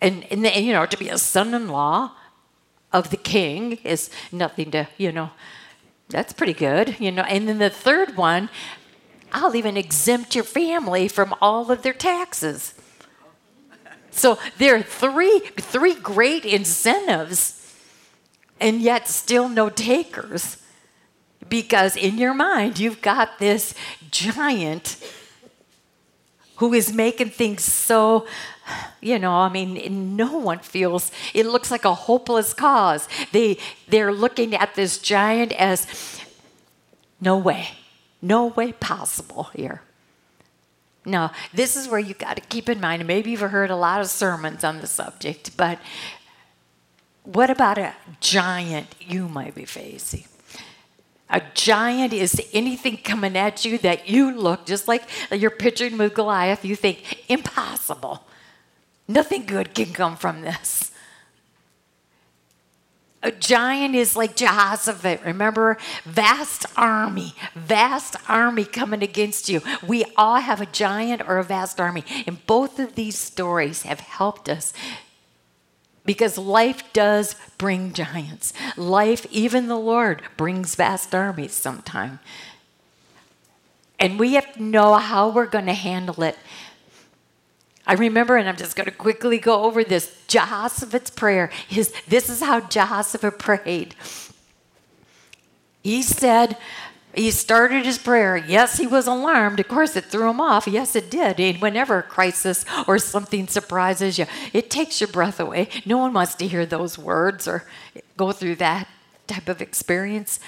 And, 0.00 0.24
and, 0.30 0.44
you 0.44 0.72
know, 0.72 0.86
to 0.86 0.96
be 0.96 1.08
a 1.08 1.18
son 1.18 1.54
in 1.54 1.68
law 1.68 2.12
of 2.92 3.10
the 3.10 3.16
king 3.16 3.74
is 3.84 4.10
nothing 4.30 4.70
to, 4.72 4.88
you 4.98 5.12
know, 5.12 5.30
that's 6.12 6.32
pretty 6.32 6.52
good, 6.52 7.00
you 7.00 7.10
know. 7.10 7.22
And 7.22 7.48
then 7.48 7.58
the 7.58 7.70
third 7.70 8.16
one, 8.16 8.48
I'll 9.32 9.56
even 9.56 9.76
exempt 9.76 10.34
your 10.34 10.44
family 10.44 11.08
from 11.08 11.34
all 11.40 11.70
of 11.70 11.82
their 11.82 11.94
taxes. 11.94 12.74
So 14.10 14.38
there 14.58 14.76
are 14.76 14.82
three 14.82 15.40
three 15.56 15.94
great 15.94 16.44
incentives, 16.44 17.74
and 18.60 18.80
yet 18.80 19.08
still 19.08 19.48
no 19.48 19.70
takers. 19.70 20.58
Because 21.48 21.96
in 21.96 22.18
your 22.18 22.34
mind, 22.34 22.78
you've 22.78 23.02
got 23.02 23.38
this 23.38 23.74
giant 24.10 24.96
who 26.56 26.72
is 26.72 26.92
making 26.92 27.30
things 27.30 27.64
so 27.64 28.26
you 29.00 29.18
know 29.18 29.32
i 29.32 29.48
mean 29.48 30.16
no 30.16 30.38
one 30.38 30.58
feels 30.58 31.10
it 31.34 31.46
looks 31.46 31.70
like 31.70 31.84
a 31.84 31.94
hopeless 31.94 32.52
cause. 32.54 33.08
They 33.32 33.58
they're 33.88 34.12
looking 34.12 34.54
at 34.54 34.74
this 34.74 34.98
giant 34.98 35.52
as 35.52 35.86
no 37.20 37.38
way. 37.38 37.68
No 38.20 38.46
way 38.46 38.72
possible 38.72 39.50
here. 39.54 39.82
Now 41.04 41.32
this 41.52 41.76
is 41.76 41.88
where 41.88 42.00
you 42.00 42.14
got 42.14 42.36
to 42.36 42.42
keep 42.42 42.68
in 42.68 42.80
mind 42.80 43.06
maybe 43.06 43.30
you've 43.30 43.40
heard 43.40 43.70
a 43.70 43.76
lot 43.76 44.00
of 44.00 44.08
sermons 44.08 44.64
on 44.64 44.80
the 44.80 44.86
subject 44.86 45.56
but 45.56 45.78
what 47.24 47.50
about 47.50 47.78
a 47.78 47.94
giant 48.20 48.94
you 49.00 49.28
might 49.28 49.54
be 49.54 49.64
facing? 49.64 50.24
A 51.30 51.40
giant 51.54 52.12
is 52.12 52.40
anything 52.52 52.98
coming 52.98 53.36
at 53.36 53.64
you 53.64 53.78
that 53.78 54.08
you 54.08 54.36
look 54.36 54.66
just 54.66 54.86
like 54.86 55.04
you're 55.30 55.50
picturing 55.50 55.96
with 55.96 56.14
Goliath, 56.14 56.64
you 56.64 56.76
think 56.76 57.24
impossible. 57.28 58.26
Nothing 59.08 59.46
good 59.46 59.74
can 59.74 59.92
come 59.92 60.16
from 60.16 60.42
this. 60.42 60.90
A 63.24 63.30
giant 63.30 63.94
is 63.94 64.16
like 64.16 64.34
Jehoshaphat. 64.34 65.24
Remember, 65.24 65.78
vast 66.04 66.66
army, 66.76 67.34
vast 67.54 68.16
army 68.28 68.64
coming 68.64 69.02
against 69.02 69.48
you. 69.48 69.60
We 69.86 70.04
all 70.16 70.40
have 70.40 70.60
a 70.60 70.66
giant 70.66 71.22
or 71.28 71.38
a 71.38 71.44
vast 71.44 71.80
army. 71.80 72.04
And 72.26 72.44
both 72.46 72.80
of 72.80 72.96
these 72.96 73.16
stories 73.16 73.82
have 73.82 74.00
helped 74.00 74.48
us 74.48 74.72
because 76.04 76.36
life 76.36 76.92
does 76.92 77.36
bring 77.58 77.92
giants. 77.92 78.52
Life, 78.76 79.24
even 79.30 79.68
the 79.68 79.78
Lord, 79.78 80.22
brings 80.36 80.74
vast 80.74 81.14
armies 81.14 81.52
sometime. 81.52 82.18
And 84.00 84.18
we 84.18 84.34
have 84.34 84.52
to 84.54 84.62
know 84.62 84.94
how 84.94 85.28
we're 85.28 85.46
going 85.46 85.66
to 85.66 85.74
handle 85.74 86.24
it 86.24 86.36
I 87.86 87.94
remember, 87.94 88.36
and 88.36 88.48
I'm 88.48 88.56
just 88.56 88.76
going 88.76 88.86
to 88.86 88.92
quickly 88.92 89.38
go 89.38 89.64
over 89.64 89.82
this 89.82 90.16
Jehoshaphat's 90.28 91.10
prayer. 91.10 91.50
His, 91.68 91.92
this 92.06 92.28
is 92.28 92.40
how 92.40 92.60
Jehoshaphat 92.60 93.38
prayed. 93.38 93.96
He 95.82 96.02
said, 96.02 96.56
He 97.12 97.32
started 97.32 97.84
his 97.84 97.98
prayer. 97.98 98.36
Yes, 98.36 98.78
he 98.78 98.86
was 98.86 99.08
alarmed. 99.08 99.58
Of 99.58 99.66
course, 99.66 99.96
it 99.96 100.04
threw 100.04 100.30
him 100.30 100.40
off. 100.40 100.68
Yes, 100.68 100.94
it 100.94 101.10
did. 101.10 101.40
And 101.40 101.60
whenever 101.60 101.98
a 101.98 102.02
crisis 102.04 102.64
or 102.86 103.00
something 103.00 103.48
surprises 103.48 104.16
you, 104.16 104.26
it 104.52 104.70
takes 104.70 105.00
your 105.00 105.08
breath 105.08 105.40
away. 105.40 105.68
No 105.84 105.98
one 105.98 106.12
wants 106.12 106.36
to 106.36 106.46
hear 106.46 106.64
those 106.64 106.96
words 106.96 107.48
or 107.48 107.64
go 108.16 108.30
through 108.30 108.56
that 108.56 108.86
type 109.26 109.48
of 109.48 109.60
experience. 109.60 110.38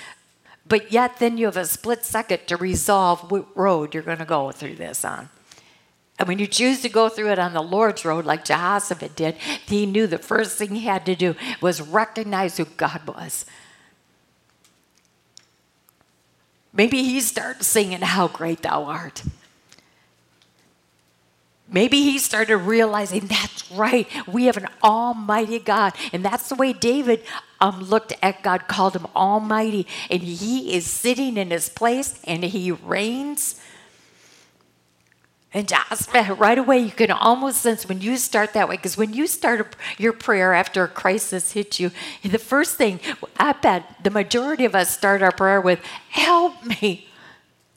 But 0.66 0.92
yet, 0.92 1.18
then 1.18 1.36
you 1.36 1.46
have 1.46 1.56
a 1.56 1.66
split 1.66 2.04
second 2.04 2.46
to 2.46 2.56
resolve 2.56 3.30
what 3.30 3.54
road 3.56 3.92
you're 3.92 4.04
going 4.04 4.18
to 4.18 4.24
go 4.24 4.52
through 4.52 4.76
this 4.76 5.04
on. 5.04 5.30
And 6.24 6.28
when 6.30 6.38
you 6.38 6.46
choose 6.46 6.80
to 6.80 6.88
go 6.88 7.10
through 7.10 7.32
it 7.32 7.38
on 7.38 7.52
the 7.52 7.60
Lord's 7.60 8.02
road, 8.02 8.24
like 8.24 8.46
Jehoshaphat 8.46 9.14
did, 9.14 9.34
he 9.66 9.84
knew 9.84 10.06
the 10.06 10.16
first 10.16 10.56
thing 10.56 10.74
he 10.74 10.86
had 10.86 11.04
to 11.04 11.14
do 11.14 11.34
was 11.60 11.82
recognize 11.82 12.56
who 12.56 12.64
God 12.64 13.06
was. 13.06 13.44
Maybe 16.72 17.04
he 17.04 17.20
started 17.20 17.62
singing, 17.62 18.00
How 18.00 18.26
Great 18.26 18.62
Thou 18.62 18.84
Art. 18.84 19.22
Maybe 21.70 22.00
he 22.00 22.16
started 22.16 22.56
realizing 22.56 23.26
that's 23.26 23.70
right. 23.70 24.08
We 24.26 24.46
have 24.46 24.56
an 24.56 24.68
almighty 24.82 25.58
God. 25.58 25.92
And 26.10 26.24
that's 26.24 26.48
the 26.48 26.54
way 26.54 26.72
David 26.72 27.22
um, 27.60 27.82
looked 27.82 28.14
at 28.22 28.42
God, 28.42 28.66
called 28.66 28.96
him 28.96 29.08
almighty. 29.14 29.86
And 30.08 30.22
he 30.22 30.74
is 30.74 30.86
sitting 30.86 31.36
in 31.36 31.50
his 31.50 31.68
place 31.68 32.18
and 32.24 32.42
he 32.44 32.70
reigns. 32.70 33.60
And 35.54 35.72
right 36.38 36.58
away, 36.58 36.80
you 36.80 36.90
can 36.90 37.12
almost 37.12 37.62
sense 37.62 37.88
when 37.88 38.00
you 38.00 38.16
start 38.16 38.52
that 38.52 38.68
way, 38.68 38.76
because 38.76 38.96
when 38.96 39.14
you 39.14 39.26
start 39.28 39.76
your 39.96 40.12
prayer 40.12 40.52
after 40.52 40.84
a 40.84 40.88
crisis 40.88 41.52
hits 41.52 41.78
you, 41.78 41.92
the 42.22 42.38
first 42.38 42.76
thing, 42.76 42.98
I 43.38 43.52
bet 43.52 44.02
the 44.02 44.10
majority 44.10 44.64
of 44.64 44.74
us 44.74 44.90
start 44.90 45.22
our 45.22 45.32
prayer 45.32 45.60
with, 45.60 45.80
Help 46.10 46.64
me, 46.64 47.08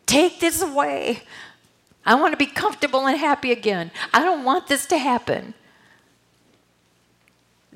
take 0.08 0.40
this 0.40 0.62
away. 0.62 1.22
I 2.06 2.16
want 2.16 2.34
to 2.34 2.38
be 2.38 2.46
comfortable 2.46 3.06
and 3.06 3.18
happy 3.18 3.52
again. 3.52 3.92
I 4.14 4.24
don't 4.24 4.44
want 4.44 4.68
this 4.68 4.86
to 4.88 4.98
happen. 4.98 5.54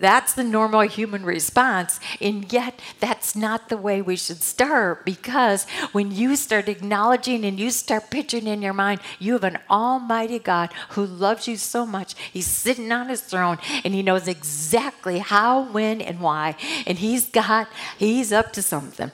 That's 0.02 0.34
the 0.34 0.44
normal 0.44 0.82
human 0.82 1.24
response. 1.24 2.00
And 2.20 2.52
yet, 2.52 2.82
that's 3.00 3.36
not 3.36 3.70
the 3.70 3.78
way 3.78 4.02
we 4.02 4.16
should 4.16 4.42
start 4.42 5.06
because 5.06 5.66
when 5.92 6.12
you 6.12 6.36
start 6.36 6.68
acknowledging 6.68 7.46
and 7.46 7.60
you 7.60 7.70
start 7.70 8.10
picturing 8.10 8.48
in 8.48 8.64
your 8.64 8.74
mind, 8.74 9.00
you 9.20 9.34
have 9.34 9.44
an 9.44 9.60
almighty 9.70 10.40
God 10.40 10.72
who 10.90 11.06
loves 11.06 11.48
you 11.48 11.56
so 11.56 11.86
much. 11.86 12.16
He's 12.34 12.48
sitting 12.48 12.92
on 12.92 13.10
his 13.10 13.22
throne 13.22 13.60
and 13.86 13.94
he 13.94 14.02
knows 14.02 14.28
exactly 14.28 15.20
how, 15.20 15.72
when, 15.72 16.02
and 16.02 16.20
why. 16.20 16.56
And 16.88 16.98
he's 16.98 17.30
got, 17.30 17.68
he's 17.98 18.34
up 18.34 18.52
to 18.54 18.64
something. 18.64 19.12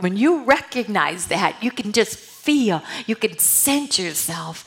When 0.00 0.16
you 0.16 0.42
recognize 0.42 1.28
that, 1.28 1.62
you 1.62 1.70
can 1.70 1.92
just 1.92 2.18
feel, 2.18 2.82
you 3.06 3.14
can 3.14 3.38
sense 3.38 3.98
yourself 3.98 4.64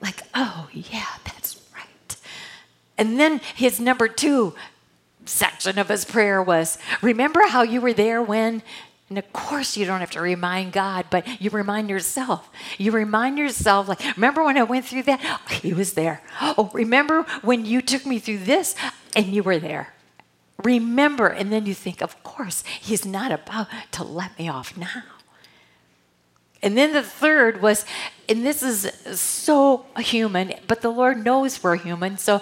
like, 0.00 0.22
oh, 0.34 0.68
yeah, 0.72 1.06
that's 1.24 1.43
and 2.96 3.18
then 3.18 3.40
his 3.54 3.80
number 3.80 4.08
two 4.08 4.54
section 5.26 5.78
of 5.78 5.88
his 5.88 6.04
prayer 6.04 6.42
was 6.42 6.78
Remember 7.02 7.46
how 7.48 7.62
you 7.62 7.80
were 7.80 7.92
there 7.92 8.22
when? 8.22 8.62
And 9.10 9.18
of 9.18 9.32
course, 9.32 9.76
you 9.76 9.84
don't 9.84 10.00
have 10.00 10.10
to 10.12 10.20
remind 10.20 10.72
God, 10.72 11.06
but 11.10 11.40
you 11.40 11.50
remind 11.50 11.90
yourself. 11.90 12.48
You 12.78 12.90
remind 12.90 13.38
yourself, 13.38 13.86
like, 13.86 14.00
remember 14.16 14.42
when 14.42 14.56
I 14.56 14.62
went 14.62 14.86
through 14.86 15.02
that? 15.04 15.20
Oh, 15.22 15.54
he 15.54 15.74
was 15.74 15.92
there. 15.92 16.22
Oh, 16.40 16.70
remember 16.72 17.22
when 17.42 17.66
you 17.66 17.82
took 17.82 18.06
me 18.06 18.18
through 18.18 18.38
this 18.38 18.74
and 19.14 19.26
you 19.26 19.42
were 19.42 19.58
there? 19.58 19.92
Remember. 20.62 21.26
And 21.26 21.52
then 21.52 21.66
you 21.66 21.74
think, 21.74 22.00
of 22.00 22.22
course, 22.22 22.64
he's 22.80 23.04
not 23.04 23.30
about 23.30 23.68
to 23.92 24.04
let 24.04 24.38
me 24.38 24.48
off 24.48 24.76
now. 24.76 25.02
And 26.62 26.78
then 26.78 26.94
the 26.94 27.02
third 27.02 27.60
was, 27.60 27.84
and 28.26 28.44
this 28.44 28.62
is 28.62 28.90
so 29.20 29.84
human, 29.98 30.54
but 30.66 30.80
the 30.80 30.88
Lord 30.88 31.22
knows 31.22 31.62
we're 31.62 31.76
human. 31.76 32.16
So 32.16 32.40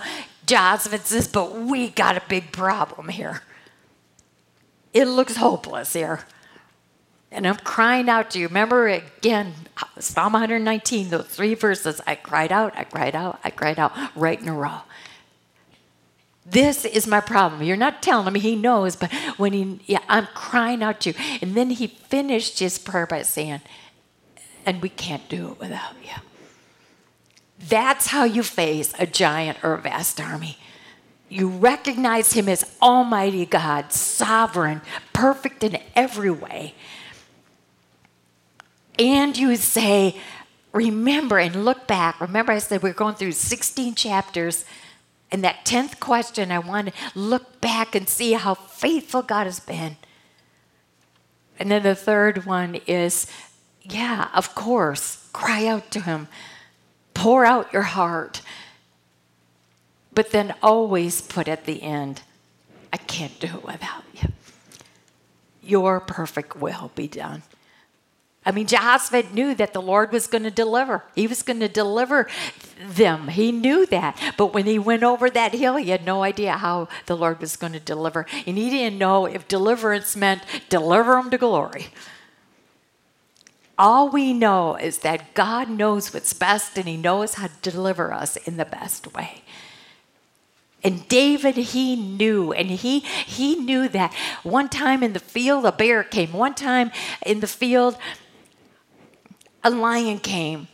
Jehoshaphat 0.53 1.07
says, 1.07 1.29
but 1.29 1.57
we 1.57 1.89
got 1.89 2.19
a 2.19 2.23
big 2.29 2.53
problem 2.53 3.09
here. 3.09 3.41
It 4.93 5.07
looks 5.07 5.37
hopeless 5.37 5.95
here. 5.95 6.27
And 7.31 7.47
I'm 7.47 7.57
crying 7.57 8.11
out 8.11 8.33
to 8.33 8.39
you. 8.39 8.49
Remember 8.49 8.87
again, 8.87 9.55
Psalm 9.99 10.35
119, 10.35 11.09
those 11.09 11.25
three 11.25 11.55
verses. 11.55 12.03
I 12.07 12.17
cried 12.17 12.53
out, 12.53 12.77
I 12.77 12.85
cried 12.85 13.15
out, 13.15 13.41
I 13.43 13.49
cried 13.49 13.79
out, 13.79 13.93
right 14.15 14.39
in 14.39 14.47
a 14.47 14.53
row. 14.53 14.81
This 16.45 16.85
is 16.85 17.07
my 17.07 17.21
problem. 17.21 17.63
You're 17.63 17.79
not 17.79 18.03
telling 18.03 18.31
me 18.31 18.39
he 18.39 18.55
knows, 18.55 18.95
but 18.95 19.11
when 19.39 19.55
he, 19.55 19.81
yeah, 19.87 20.03
I'm 20.07 20.27
crying 20.35 20.83
out 20.83 21.01
to 21.01 21.13
you. 21.13 21.39
And 21.41 21.55
then 21.55 21.71
he 21.71 21.87
finished 21.87 22.59
his 22.59 22.79
prayer 22.79 23.07
by 23.07 23.23
saying, 23.23 23.63
and 24.67 24.83
we 24.83 24.91
can't 24.91 25.27
do 25.31 25.53
it 25.53 25.61
without 25.61 25.95
you. 26.05 26.32
That's 27.69 28.09
how 28.09 28.25
you 28.25 28.43
face 28.43 28.93
a 28.99 29.07
giant 29.07 29.59
or 29.63 29.75
a 29.75 29.81
vast 29.81 30.21
army. 30.21 30.59
You 31.29 31.49
recognize 31.49 32.33
him 32.33 32.49
as 32.49 32.77
Almighty 32.83 33.47
God, 33.47 33.93
sovereign, 33.93 34.83
perfect 35.13 35.65
in 35.65 35.79
every 35.95 36.31
way. 36.31 36.75
And 38.99 39.37
you 39.37 39.57
say, 39.57 40.17
remember 40.73 41.39
and 41.39 41.65
look 41.65 41.87
back. 41.87 42.21
Remember, 42.21 42.53
I 42.53 42.59
said 42.59 42.83
we're 42.83 42.93
going 42.93 43.15
through 43.15 43.33
16 43.33 43.95
chapters. 43.95 44.65
And 45.31 45.43
that 45.45 45.65
10th 45.65 45.99
question, 46.01 46.53
I 46.53 46.59
want 46.59 46.89
to 46.89 46.95
look 47.15 47.61
back 47.61 47.95
and 47.95 48.07
see 48.07 48.33
how 48.33 48.55
faithful 48.55 49.23
God 49.23 49.45
has 49.45 49.61
been. 49.61 49.97
And 51.59 51.71
then 51.71 51.83
the 51.83 51.95
third 51.95 52.45
one 52.45 52.75
is, 52.87 53.27
yeah, 53.83 54.29
of 54.35 54.55
course, 54.55 55.29
cry 55.33 55.67
out 55.67 55.91
to 55.93 56.01
him. 56.01 56.29
Pour 57.23 57.45
out 57.45 57.73
your 57.73 57.83
heart. 57.83 58.43
But 60.13 60.33
then 60.33 60.57
always 60.61 61.21
put 61.21 61.47
at 61.47 61.67
the 61.67 61.81
end, 61.81 62.23
I 62.93 62.97
can't 62.97 63.39
do 63.39 63.47
it 63.47 63.65
without 63.65 64.03
you. 64.13 64.31
Your 65.63 66.01
perfect 66.01 66.57
will 66.57 66.91
be 66.97 67.07
done. 67.07 67.45
I 68.45 68.51
mean, 68.51 68.67
Jehoshaphat 68.67 69.33
knew 69.33 69.55
that 69.55 69.73
the 69.73 69.81
Lord 69.81 70.11
was 70.11 70.27
going 70.27 70.43
to 70.43 70.51
deliver. 70.51 71.05
He 71.15 71.29
was 71.29 71.45
going 71.45 71.61
to 71.61 71.69
deliver 71.69 72.27
them. 72.85 73.29
He 73.29 73.53
knew 73.53 73.87
that. 73.87 74.19
But 74.37 74.53
when 74.53 74.67
he 74.67 74.81
went 74.81 75.05
over 75.05 75.31
that 75.31 75.55
hill, 75.55 75.77
he 75.77 75.91
had 75.91 76.05
no 76.05 76.25
idea 76.25 76.55
how 76.55 76.89
the 77.07 77.17
Lord 77.17 77.41
was 77.41 77.55
going 77.55 77.75
to 77.75 77.79
deliver. 77.79 78.27
And 78.49 78.59
he 78.59 78.69
didn't 78.69 78.99
know 78.99 79.27
if 79.27 79.47
deliverance 79.47 80.17
meant 80.17 80.43
deliver 80.69 81.13
them 81.13 81.31
to 81.31 81.39
glory. 81.39 81.87
All 83.79 84.09
we 84.09 84.33
know 84.33 84.77
is 84.77 84.99
that 84.99 85.35
God 85.35 85.69
knows 85.69 86.13
what's 86.13 86.33
best 86.33 86.77
and 86.77 86.87
He 86.87 86.97
knows 86.97 87.35
how 87.35 87.49
to 87.49 87.71
deliver 87.71 88.13
us 88.13 88.37
in 88.37 88.57
the 88.57 88.65
best 88.65 89.15
way. 89.15 89.43
And 90.85 91.07
David, 91.07 91.55
he 91.57 91.95
knew, 91.95 92.53
and 92.53 92.69
he 92.69 93.01
he 93.01 93.55
knew 93.55 93.89
that 93.89 94.13
one 94.43 94.69
time 94.69 95.03
in 95.03 95.13
the 95.13 95.21
field 95.21 95.65
a 95.65 95.71
bear 95.71 96.03
came. 96.03 96.33
One 96.33 96.55
time 96.55 96.91
in 97.25 97.39
the 97.39 97.47
field 97.47 97.97
a 99.63 99.71
lion 99.71 100.19
came. 100.19 100.67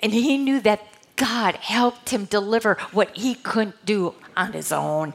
And 0.00 0.12
he 0.12 0.38
knew 0.38 0.60
that 0.60 0.86
God 1.16 1.56
helped 1.56 2.10
him 2.10 2.24
deliver 2.24 2.74
what 2.92 3.16
he 3.16 3.34
couldn't 3.34 3.84
do 3.84 4.14
on 4.36 4.52
his 4.52 4.72
own. 4.72 5.14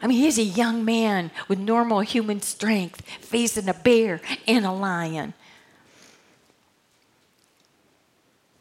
I 0.00 0.06
mean, 0.06 0.18
he's 0.18 0.38
a 0.38 0.44
young 0.44 0.84
man 0.84 1.30
with 1.48 1.58
normal 1.58 2.00
human 2.00 2.40
strength 2.40 3.02
facing 3.20 3.68
a 3.68 3.74
bear 3.74 4.20
and 4.46 4.64
a 4.64 4.72
lion. 4.72 5.34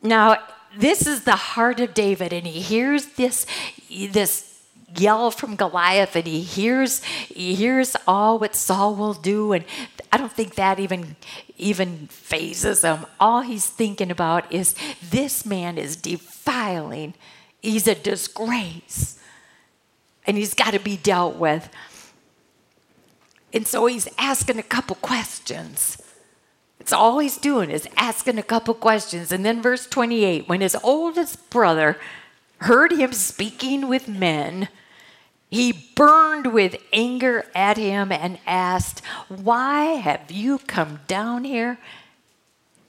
Now, 0.01 0.37
this 0.75 1.05
is 1.05 1.23
the 1.23 1.35
heart 1.35 1.79
of 1.79 1.93
David, 1.93 2.33
and 2.33 2.47
he 2.47 2.61
hears 2.61 3.05
this, 3.13 3.45
this 3.89 4.61
yell 4.95 5.31
from 5.31 5.55
Goliath, 5.55 6.15
and 6.15 6.25
he 6.25 6.41
hears, 6.41 7.03
he 7.03 7.55
hears 7.55 7.95
all 8.07 8.39
what 8.39 8.55
Saul 8.55 8.95
will 8.95 9.13
do, 9.13 9.53
and 9.53 9.65
I 10.11 10.17
don't 10.17 10.31
think 10.31 10.55
that 10.55 10.79
even 10.79 11.15
even 11.57 12.07
fazes 12.07 12.83
him. 12.83 13.05
All 13.19 13.41
he's 13.41 13.65
thinking 13.65 14.11
about 14.11 14.51
is 14.51 14.75
this 15.09 15.45
man 15.45 15.77
is 15.77 15.95
defiling. 15.95 17.15
He's 17.61 17.87
a 17.87 17.95
disgrace 17.95 19.19
and 20.27 20.37
he's 20.37 20.53
got 20.53 20.73
to 20.73 20.79
be 20.79 20.97
dealt 20.97 21.37
with. 21.37 21.69
And 23.53 23.65
so 23.65 23.85
he's 23.85 24.09
asking 24.17 24.59
a 24.59 24.63
couple 24.63 24.97
questions. 24.97 25.97
It's 26.79 26.93
all 26.93 27.19
he's 27.19 27.37
doing 27.37 27.69
is 27.69 27.87
asking 27.97 28.37
a 28.37 28.43
couple 28.43 28.73
questions. 28.73 29.31
And 29.31 29.45
then, 29.45 29.61
verse 29.61 29.87
28 29.87 30.47
when 30.47 30.61
his 30.61 30.75
oldest 30.83 31.49
brother 31.49 31.97
heard 32.59 32.91
him 32.91 33.13
speaking 33.13 33.87
with 33.87 34.07
men, 34.07 34.67
he 35.49 35.91
burned 35.95 36.53
with 36.53 36.75
anger 36.91 37.45
at 37.55 37.77
him 37.77 38.11
and 38.11 38.39
asked, 38.45 39.01
Why 39.27 39.95
have 39.95 40.29
you 40.29 40.59
come 40.59 40.99
down 41.07 41.45
here? 41.45 41.79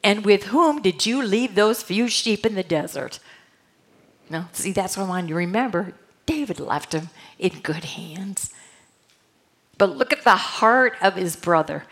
And 0.02 0.24
with 0.24 0.44
whom 0.44 0.82
did 0.82 1.06
you 1.06 1.22
leave 1.22 1.54
those 1.54 1.82
few 1.82 2.08
sheep 2.08 2.46
in 2.46 2.54
the 2.54 2.62
desert? 2.62 3.20
Now, 4.30 4.48
see, 4.52 4.72
that's 4.72 4.96
what 4.96 5.04
I 5.04 5.08
want 5.08 5.28
you 5.28 5.34
to 5.34 5.38
remember. 5.38 5.94
David 6.28 6.60
left 6.60 6.92
him 6.92 7.08
in 7.38 7.60
good 7.60 7.84
hands. 7.84 8.52
But 9.78 9.96
look 9.96 10.12
at 10.12 10.24
the 10.24 10.36
heart 10.36 10.94
of 11.00 11.14
his 11.16 11.36
brother. 11.36 11.84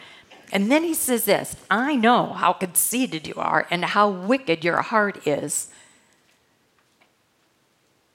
And 0.52 0.70
then 0.70 0.84
he 0.84 0.92
says 0.92 1.24
this 1.24 1.56
I 1.70 1.96
know 1.96 2.34
how 2.34 2.52
conceited 2.52 3.26
you 3.26 3.32
are 3.38 3.66
and 3.70 3.82
how 3.82 4.10
wicked 4.10 4.62
your 4.62 4.82
heart 4.82 5.26
is. 5.26 5.70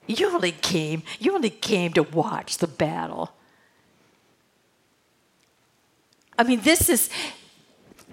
You 0.06 0.30
only 0.30 0.52
came, 0.52 1.02
you 1.20 1.34
only 1.34 1.50
came 1.50 1.92
to 1.94 2.04
watch 2.04 2.60
the 2.60 2.68
battle. 2.68 3.32
I 6.38 6.44
mean, 6.44 6.62
this 6.62 6.88
is 6.88 7.10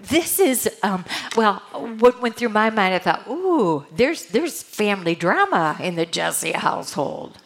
this 0.01 0.39
is 0.39 0.67
um, 0.81 1.05
well 1.35 1.61
what 1.99 2.21
went 2.21 2.37
through 2.37 2.47
my 2.47 2.69
mind 2.69 2.95
i 2.95 2.99
thought 2.99 3.27
ooh 3.27 3.85
there's 3.93 4.27
there's 4.27 4.63
family 4.63 5.13
drama 5.13 5.75
in 5.81 5.95
the 5.95 6.05
jesse 6.05 6.53
household 6.53 7.37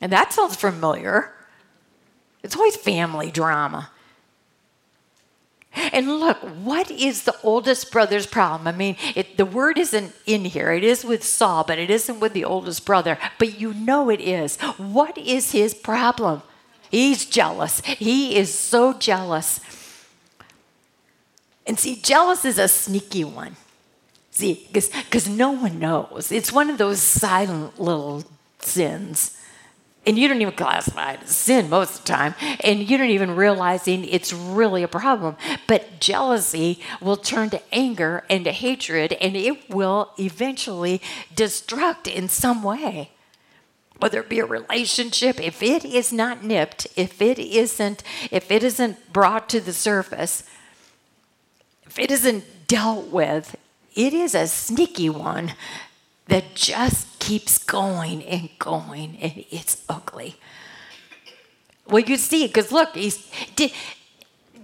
and 0.00 0.12
that 0.12 0.32
sounds 0.32 0.56
familiar 0.56 1.32
it's 2.42 2.56
always 2.56 2.76
family 2.76 3.30
drama 3.30 3.90
and 5.92 6.18
look, 6.18 6.38
what 6.38 6.90
is 6.90 7.22
the 7.22 7.36
oldest 7.42 7.92
brother's 7.92 8.26
problem? 8.26 8.66
I 8.66 8.76
mean, 8.76 8.96
it, 9.14 9.36
the 9.36 9.46
word 9.46 9.78
isn't 9.78 10.12
in 10.26 10.44
here. 10.44 10.72
It 10.72 10.82
is 10.82 11.04
with 11.04 11.22
Saul, 11.22 11.64
but 11.64 11.78
it 11.78 11.90
isn't 11.90 12.20
with 12.20 12.32
the 12.32 12.44
oldest 12.44 12.84
brother. 12.84 13.18
But 13.38 13.60
you 13.60 13.74
know 13.74 14.10
it 14.10 14.20
is. 14.20 14.56
What 14.76 15.16
is 15.18 15.52
his 15.52 15.74
problem? 15.74 16.42
He's 16.90 17.26
jealous. 17.26 17.80
He 17.80 18.36
is 18.36 18.52
so 18.52 18.92
jealous. 18.92 19.60
And 21.66 21.78
see, 21.78 21.96
jealous 21.96 22.44
is 22.44 22.58
a 22.58 22.66
sneaky 22.66 23.24
one. 23.24 23.56
See, 24.30 24.68
because 24.72 25.28
no 25.28 25.50
one 25.50 25.78
knows. 25.78 26.32
It's 26.32 26.52
one 26.52 26.70
of 26.70 26.78
those 26.78 27.00
silent 27.00 27.78
little 27.78 28.24
sins. 28.58 29.37
And 30.08 30.18
you 30.18 30.26
don't 30.26 30.40
even 30.40 30.54
classify 30.54 31.12
it 31.12 31.22
as 31.22 31.36
sin 31.36 31.68
most 31.68 32.00
of 32.00 32.04
the 32.04 32.12
time. 32.12 32.34
And 32.64 32.88
you 32.88 32.98
don't 32.98 33.10
even 33.10 33.36
realizing 33.36 34.04
it's 34.04 34.32
really 34.32 34.82
a 34.82 34.88
problem. 34.88 35.36
But 35.66 36.00
jealousy 36.00 36.80
will 37.00 37.16
turn 37.16 37.50
to 37.50 37.60
anger 37.72 38.24
and 38.28 38.44
to 38.44 38.52
hatred, 38.52 39.12
and 39.20 39.36
it 39.36 39.70
will 39.70 40.12
eventually 40.18 41.00
destruct 41.34 42.12
in 42.12 42.28
some 42.28 42.62
way 42.62 43.10
whether 43.98 44.20
it 44.20 44.28
be 44.28 44.38
a 44.38 44.46
relationship 44.46 45.40
if 45.40 45.60
it 45.60 45.84
is 45.84 46.12
not 46.12 46.44
nipped 46.44 46.86
if 46.94 47.20
it 47.20 47.36
isn't 47.36 48.04
if 48.30 48.48
it 48.48 48.62
isn't 48.62 49.12
brought 49.12 49.48
to 49.48 49.60
the 49.60 49.72
surface 49.72 50.44
if 51.88 51.98
it 51.98 52.10
isn't 52.10 52.44
dealt 52.68 53.06
with, 53.06 53.56
it 53.94 54.12
is 54.12 54.34
a 54.34 54.46
sneaky 54.46 55.08
one 55.08 55.54
that 56.28 56.54
just 56.54 57.18
keeps 57.18 57.58
going 57.58 58.22
and 58.22 58.50
going, 58.58 59.16
and 59.16 59.44
it's 59.50 59.84
ugly. 59.88 60.36
Well, 61.86 62.02
you 62.02 62.16
see, 62.16 62.46
because 62.46 62.70
look, 62.70 62.94
he's. 62.94 63.30
Did, 63.56 63.72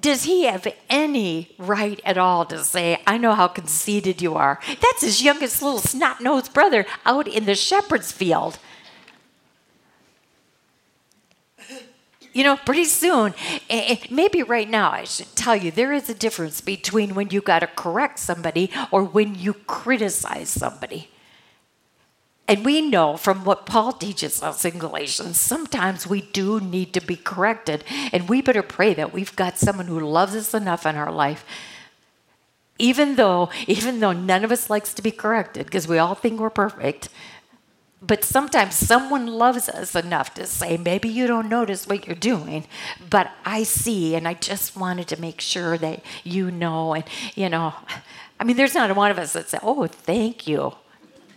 does 0.01 0.25
he 0.25 0.45
have 0.45 0.69
any 0.91 1.55
right 1.57 1.99
at 2.05 2.19
all 2.19 2.45
to 2.45 2.63
say, 2.63 3.01
I 3.07 3.17
know 3.17 3.33
how 3.33 3.49
conceited 3.49 4.21
you 4.21 4.35
are? 4.35 4.61
That's 4.83 5.01
his 5.01 5.23
youngest 5.23 5.63
little 5.63 5.79
snot 5.79 6.21
nosed 6.21 6.53
brother 6.53 6.85
out 7.07 7.27
in 7.27 7.47
the 7.47 7.55
shepherd's 7.55 8.13
field. 8.13 8.59
you 12.35 12.43
know, 12.43 12.57
pretty 12.57 12.85
soon, 12.85 13.33
maybe 14.11 14.43
right 14.43 14.69
now, 14.69 14.91
I 14.91 15.05
should 15.05 15.35
tell 15.37 15.57
you 15.57 15.71
there 15.71 15.93
is 15.93 16.11
a 16.11 16.15
difference 16.15 16.61
between 16.61 17.15
when 17.15 17.31
you 17.31 17.41
got 17.41 17.61
to 17.61 17.69
correct 17.69 18.19
somebody 18.19 18.71
or 18.91 19.05
when 19.05 19.37
you 19.37 19.55
criticize 19.55 20.51
somebody. 20.51 21.09
And 22.47 22.65
we 22.65 22.83
know 22.83 23.17
from 23.17 23.45
what 23.45 23.65
Paul 23.65 23.93
teaches 23.93 24.43
us 24.43 24.65
in 24.65 24.79
Galatians, 24.79 25.41
sometimes 25.41 26.07
we 26.07 26.21
do 26.21 26.61
need 26.61 26.93
to 26.93 27.01
be 27.01 27.17
corrected. 27.17 27.85
And 28.13 28.29
we 28.29 28.43
better 28.43 28.63
pray 28.63 28.93
that 28.95 29.15
we've 29.15 29.35
got 29.35 29.59
someone 29.59 29.87
who 29.87 30.01
loves 30.01 30.35
us 30.35 30.53
enough 30.53 30.85
in 30.85 30.97
our 30.97 31.11
life. 31.11 31.47
Even 32.79 33.17
though, 33.17 33.51
even 33.67 34.01
though 34.01 34.13
none 34.13 34.45
of 34.45 34.53
us 34.53 34.69
likes 34.69 34.93
to 34.95 35.03
be 35.03 35.11
corrected, 35.11 35.67
because 35.67 35.89
we 35.89 35.97
all 35.97 36.15
think 36.15 36.39
we're 36.39 36.51
perfect, 36.51 37.09
but 38.03 38.25
sometimes 38.25 38.75
someone 38.75 39.27
loves 39.27 39.69
us 39.69 39.95
enough 39.95 40.35
to 40.35 40.47
say, 40.47 40.77
maybe 40.77 41.09
you 41.09 41.27
don't 41.27 41.49
notice 41.49 41.87
what 41.87 42.07
you're 42.07 42.15
doing, 42.15 42.67
but 43.09 43.31
I 43.47 43.63
see, 43.63 44.15
and 44.15 44.29
I 44.29 44.35
just 44.35 44.77
wanted 44.77 45.09
to 45.09 45.21
make 45.21 45.41
sure 45.41 45.79
that 45.79 46.03
you 46.23 46.51
know. 46.51 46.93
And, 46.93 47.05
you 47.35 47.49
know, 47.49 47.73
I 48.39 48.45
mean, 48.45 48.57
there's 48.57 48.75
not 48.75 48.95
one 48.95 49.11
of 49.11 49.19
us 49.19 49.33
that 49.33 49.49
say, 49.49 49.59
oh, 49.63 49.87
thank 49.87 50.47
you. 50.47 50.75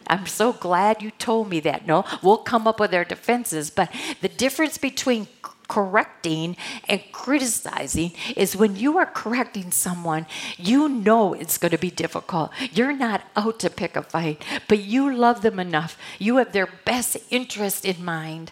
I'm 0.10 0.26
so 0.26 0.54
glad 0.54 1.02
you 1.02 1.12
told 1.12 1.50
me 1.50 1.60
that. 1.62 1.86
No, 1.86 2.06
we'll 2.22 2.38
come 2.38 2.67
up 2.67 2.80
with 2.80 2.93
our 2.93 3.06
defenses. 3.06 3.70
But 3.70 3.91
the 4.22 4.30
difference 4.30 4.78
between 4.78 5.28
correcting 5.67 6.56
and 6.88 7.02
criticizing 7.12 8.13
is 8.36 8.56
when 8.56 8.76
you 8.76 8.98
are 8.98 9.06
correcting 9.06 9.72
someone, 9.72 10.26
you 10.58 10.88
know 10.88 11.34
it's 11.34 11.58
going 11.58 11.72
to 11.72 11.78
be 11.78 11.91
difficult. 11.91 12.52
You're 12.72 12.96
not 12.96 13.24
out 13.36 13.60
to 13.60 13.70
pick 13.70 13.96
a 13.96 14.02
fight, 14.02 14.43
but 14.67 14.80
you 14.80 15.13
love 15.13 15.41
them 15.41 15.60
enough. 15.60 15.98
You 16.20 16.38
have 16.38 16.54
their 16.54 16.70
best 16.86 17.17
interest 17.30 17.86
in 17.86 18.04
mind. 18.04 18.52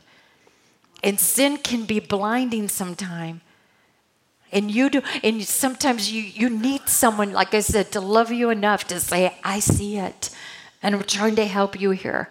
And 1.04 1.20
sin 1.20 1.58
can 1.58 1.86
be 1.86 2.00
blinding 2.00 2.68
sometimes. 2.68 3.42
And 4.52 4.72
you 4.72 4.90
do, 4.90 5.02
and 5.24 5.44
sometimes 5.44 6.12
you, 6.12 6.22
you 6.22 6.50
need 6.50 6.88
someone, 6.88 7.34
like 7.34 7.54
I 7.54 7.60
said, 7.60 7.92
to 7.92 8.00
love 8.00 8.32
you 8.32 8.50
enough 8.50 8.88
to 8.88 9.00
say, 9.00 9.36
I 9.44 9.60
see 9.60 9.98
it. 9.98 10.30
And 10.86 10.94
I'm 10.94 11.04
trying 11.04 11.36
to 11.38 11.48
help 11.48 11.82
you 11.82 11.90
here. 11.90 12.30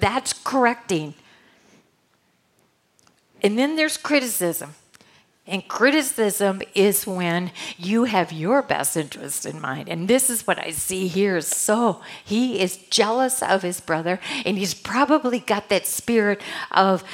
That's 0.00 0.32
correcting. 0.32 1.14
And 3.42 3.56
then 3.56 3.76
there's 3.76 3.96
criticism. 3.96 4.74
And 5.46 5.68
criticism 5.68 6.62
is 6.74 7.06
when 7.06 7.52
you 7.78 8.02
have 8.02 8.32
your 8.32 8.60
best 8.60 8.96
interest 8.96 9.46
in 9.46 9.60
mind. 9.60 9.88
And 9.88 10.08
this 10.08 10.28
is 10.28 10.48
what 10.48 10.58
I 10.58 10.72
see 10.72 11.06
here. 11.06 11.40
So 11.40 12.00
he 12.24 12.58
is 12.58 12.76
jealous 12.76 13.40
of 13.40 13.62
his 13.62 13.78
brother, 13.78 14.18
and 14.44 14.58
he's 14.58 14.74
probably 14.74 15.38
got 15.38 15.68
that 15.68 15.86
spirit 15.86 16.42
of, 16.72 17.04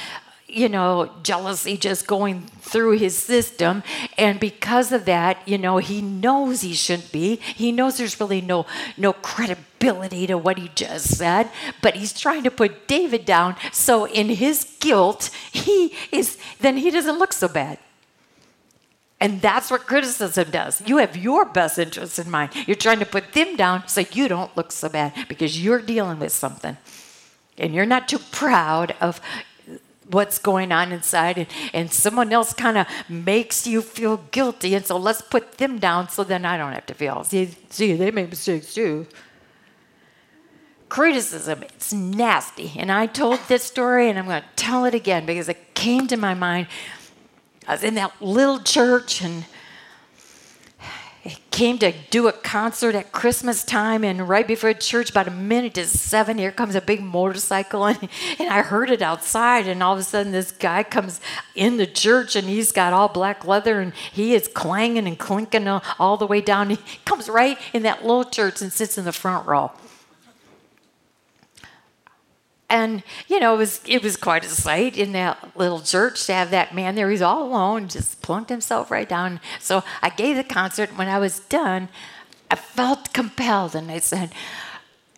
you 0.53 0.69
know, 0.69 1.11
jealousy 1.23 1.77
just 1.77 2.07
going 2.07 2.41
through 2.61 2.97
his 2.97 3.17
system. 3.17 3.83
And 4.17 4.39
because 4.39 4.91
of 4.91 5.05
that, 5.05 5.45
you 5.47 5.57
know, 5.57 5.77
he 5.77 6.01
knows 6.01 6.61
he 6.61 6.73
shouldn't 6.73 7.11
be. 7.11 7.37
He 7.37 7.71
knows 7.71 7.97
there's 7.97 8.19
really 8.19 8.41
no 8.41 8.65
no 8.97 9.13
credibility 9.13 10.27
to 10.27 10.37
what 10.37 10.57
he 10.57 10.69
just 10.75 11.17
said, 11.17 11.49
but 11.81 11.95
he's 11.95 12.13
trying 12.13 12.43
to 12.43 12.51
put 12.51 12.87
David 12.87 13.25
down. 13.25 13.55
So 13.71 14.05
in 14.05 14.29
his 14.29 14.75
guilt, 14.79 15.29
he 15.51 15.93
is 16.11 16.37
then 16.59 16.77
he 16.77 16.91
doesn't 16.91 17.19
look 17.19 17.33
so 17.33 17.47
bad. 17.47 17.79
And 19.23 19.41
that's 19.41 19.71
what 19.71 19.85
criticism 19.85 20.51
does. 20.51 20.81
You 20.85 20.97
have 20.97 21.15
your 21.15 21.45
best 21.45 21.79
interests 21.79 22.19
in 22.19 22.29
mind. 22.29 22.51
You're 22.67 22.75
trying 22.75 22.99
to 22.99 23.05
put 23.05 23.31
them 23.31 23.55
down 23.55 23.87
so 23.87 24.03
you 24.11 24.27
don't 24.27 24.55
look 24.57 24.73
so 24.73 24.89
bad 24.89 25.13
because 25.29 25.63
you're 25.63 25.79
dealing 25.79 26.19
with 26.19 26.33
something. 26.33 26.75
And 27.57 27.73
you're 27.73 27.85
not 27.85 28.09
too 28.09 28.19
proud 28.19 28.95
of 28.99 29.21
what's 30.09 30.39
going 30.39 30.71
on 30.71 30.91
inside 30.91 31.37
and, 31.37 31.47
and 31.73 31.91
someone 31.91 32.31
else 32.33 32.53
kind 32.53 32.77
of 32.77 32.87
makes 33.07 33.65
you 33.65 33.81
feel 33.81 34.17
guilty 34.31 34.75
and 34.75 34.85
so 34.85 34.97
let's 34.97 35.21
put 35.21 35.57
them 35.57 35.79
down 35.79 36.09
so 36.09 36.23
then 36.23 36.45
i 36.45 36.57
don't 36.57 36.73
have 36.73 36.85
to 36.85 36.93
feel. 36.93 37.23
See, 37.23 37.55
see 37.69 37.93
they 37.93 38.11
make 38.11 38.29
mistakes 38.29 38.73
too. 38.73 39.07
Criticism 40.89 41.63
it's 41.63 41.93
nasty. 41.93 42.73
And 42.77 42.91
i 42.91 43.05
told 43.05 43.39
this 43.47 43.63
story 43.63 44.09
and 44.09 44.19
i'm 44.19 44.25
going 44.25 44.41
to 44.41 44.47
tell 44.55 44.85
it 44.85 44.93
again 44.93 45.25
because 45.25 45.49
it 45.49 45.73
came 45.73 46.07
to 46.07 46.17
my 46.17 46.33
mind. 46.33 46.67
I 47.67 47.73
was 47.73 47.83
in 47.83 47.95
that 47.95 48.21
little 48.21 48.59
church 48.59 49.21
and 49.21 49.45
came 51.51 51.77
to 51.77 51.93
do 52.09 52.27
a 52.27 52.33
concert 52.33 52.95
at 52.95 53.11
Christmas 53.11 53.63
time, 53.63 54.03
and 54.03 54.27
right 54.27 54.47
before 54.47 54.73
church, 54.73 55.09
about 55.09 55.27
a 55.27 55.31
minute 55.31 55.75
to 55.75 55.85
seven, 55.85 56.37
here 56.37 56.51
comes 56.51 56.75
a 56.75 56.81
big 56.81 57.01
motorcycle, 57.01 57.85
and, 57.87 58.09
and 58.39 58.49
I 58.49 58.61
heard 58.61 58.89
it 58.89 59.01
outside, 59.01 59.67
and 59.67 59.81
all 59.81 59.93
of 59.93 59.99
a 59.99 60.03
sudden, 60.03 60.31
this 60.31 60.51
guy 60.51 60.83
comes 60.83 61.21
in 61.55 61.77
the 61.77 61.87
church, 61.87 62.35
and 62.35 62.47
he's 62.47 62.71
got 62.71 62.91
all 62.91 63.07
black 63.07 63.45
leather, 63.45 63.79
and 63.79 63.93
he 64.11 64.33
is 64.33 64.47
clanging 64.47 65.07
and 65.07 65.17
clinking 65.17 65.67
all, 65.67 65.83
all 65.99 66.17
the 66.17 66.27
way 66.27 66.41
down. 66.41 66.71
He 66.71 66.79
comes 67.05 67.29
right 67.29 67.57
in 67.73 67.83
that 67.83 68.01
little 68.01 68.25
church 68.25 68.61
and 68.61 68.71
sits 68.73 68.97
in 68.97 69.05
the 69.05 69.13
front 69.13 69.47
row 69.47 69.71
and 72.73 73.03
you 73.27 73.39
know 73.39 73.53
it 73.53 73.57
was 73.57 73.81
it 73.85 74.01
was 74.01 74.17
quite 74.17 74.43
a 74.43 74.49
sight 74.49 74.97
in 74.97 75.11
that 75.11 75.55
little 75.55 75.79
church 75.79 76.25
to 76.25 76.33
have 76.33 76.49
that 76.49 76.73
man 76.73 76.95
there 76.95 77.09
he's 77.09 77.21
all 77.21 77.43
alone 77.43 77.87
just 77.87 78.21
plunked 78.21 78.49
himself 78.49 78.89
right 78.89 79.07
down 79.07 79.39
so 79.59 79.83
i 80.01 80.09
gave 80.09 80.35
the 80.35 80.43
concert 80.43 80.89
when 80.97 81.07
i 81.07 81.19
was 81.19 81.39
done 81.41 81.87
i 82.49 82.55
felt 82.55 83.13
compelled 83.13 83.75
and 83.75 83.91
i 83.91 83.99
said 83.99 84.31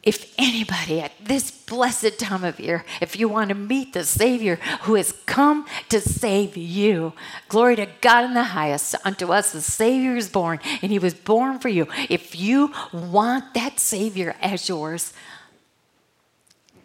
if 0.04 0.36
anybody 0.38 1.02
at 1.02 1.14
this 1.20 1.50
blessed 1.50 2.20
time 2.20 2.44
of 2.44 2.60
year, 2.60 2.86
if 3.02 3.18
you 3.20 3.28
want 3.28 3.50
to 3.50 3.56
meet 3.56 3.94
the 3.94 4.04
Savior 4.04 4.58
who 4.84 4.94
has 4.94 5.12
come 5.26 5.66
to 5.90 6.00
save 6.00 6.56
you, 6.56 7.14
glory 7.50 7.76
to 7.78 7.88
God 8.02 8.24
in 8.26 8.36
the 8.36 8.44
highest. 8.44 8.94
Unto 9.04 9.34
us 9.34 9.52
the 9.52 9.62
Savior 9.62 10.16
is 10.16 10.30
born, 10.30 10.60
and 10.84 10.92
he 10.92 11.00
was 11.00 11.16
born 11.16 11.58
for 11.58 11.70
you. 11.70 11.88
If 12.08 12.40
you 12.40 12.72
want 12.94 13.56
that 13.56 13.80
Savior 13.80 14.36
as 14.44 14.70
yours, 14.70 15.12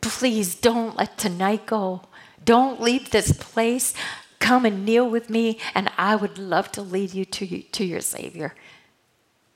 please 0.01 0.55
don't 0.55 0.97
let 0.97 1.19
tonight 1.19 1.67
go. 1.67 2.03
Don't 2.45 2.81
leave 2.81 3.11
this 3.11 3.33
place. 3.33 3.95
come 4.39 4.65
and 4.65 4.87
kneel 4.87 5.09
with 5.09 5.29
me, 5.29 5.59
and 5.75 5.91
I 5.99 6.17
would 6.17 6.39
love 6.39 6.73
to 6.73 6.83
lead 6.83 7.13
you 7.13 7.27
to, 7.27 7.63
to 7.63 7.85
your 7.85 8.01
Savior. 8.01 8.55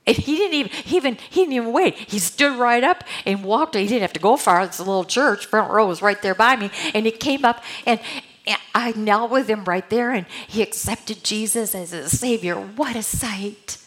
And 0.06 0.16
he 0.16 0.36
didn't 0.36 0.54
even 0.54 0.72
he 0.72 0.96
even 0.96 1.18
he 1.30 1.40
didn't 1.40 1.54
even 1.54 1.72
wait. 1.72 1.94
He 1.94 2.18
stood 2.18 2.58
right 2.58 2.84
up 2.84 3.04
and 3.24 3.42
walked. 3.42 3.74
He 3.74 3.86
didn't 3.86 4.02
have 4.02 4.12
to 4.12 4.20
go 4.20 4.36
far. 4.36 4.62
It's 4.62 4.78
a 4.78 4.84
little 4.84 5.04
church. 5.04 5.46
Front 5.46 5.72
row 5.72 5.86
was 5.86 6.02
right 6.02 6.20
there 6.20 6.34
by 6.34 6.56
me. 6.56 6.70
And 6.92 7.06
he 7.06 7.12
came 7.12 7.44
up 7.44 7.64
and, 7.86 7.98
and 8.46 8.58
I 8.74 8.92
knelt 8.92 9.30
with 9.30 9.48
him 9.48 9.64
right 9.64 9.88
there 9.88 10.10
and 10.10 10.26
he 10.46 10.60
accepted 10.60 11.24
Jesus 11.24 11.74
as 11.74 11.92
his 11.92 12.18
savior. 12.18 12.54
What 12.54 12.96
a 12.96 13.02
sight. 13.02 13.78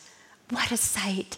What 0.50 0.72
a 0.72 0.78
sight. 0.78 1.38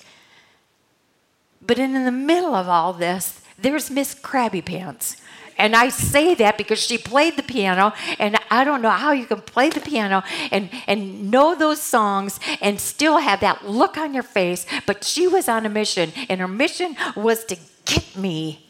But 1.62 1.77
in 1.77 2.05
the 2.05 2.12
middle 2.12 2.55
of 2.55 2.69
all 2.69 2.93
this, 2.93 3.41
there's 3.62 3.89
Miss 3.89 4.15
Krabby 4.15 4.63
Pants. 4.63 5.17
And 5.60 5.76
I 5.76 5.89
say 5.89 6.36
that 6.36 6.58
because 6.58 6.80
she 6.80 6.98
played 6.98 7.36
the 7.36 7.43
piano, 7.43 7.93
and 8.17 8.38
I 8.50 8.63
don't 8.63 8.82
know 8.82 8.89
how 8.89 9.12
you 9.12 9.26
can 9.26 9.41
play 9.41 9.69
the 9.69 9.82
piano 9.82 10.24
and, 10.52 10.69
and 10.88 11.30
know 11.30 11.54
those 11.54 11.82
songs 11.82 12.39
and 12.62 12.80
still 12.80 13.17
have 13.17 13.41
that 13.41 13.67
look 13.67 13.98
on 13.98 14.13
your 14.13 14.24
face. 14.24 14.65
But 14.86 15.04
she 15.04 15.28
was 15.28 15.50
on 15.50 15.65
a 15.65 15.69
mission, 15.69 16.13
and 16.30 16.39
her 16.39 16.48
mission 16.48 16.95
was 17.15 17.43
to 17.45 17.58
get 17.84 18.15
me. 18.15 18.69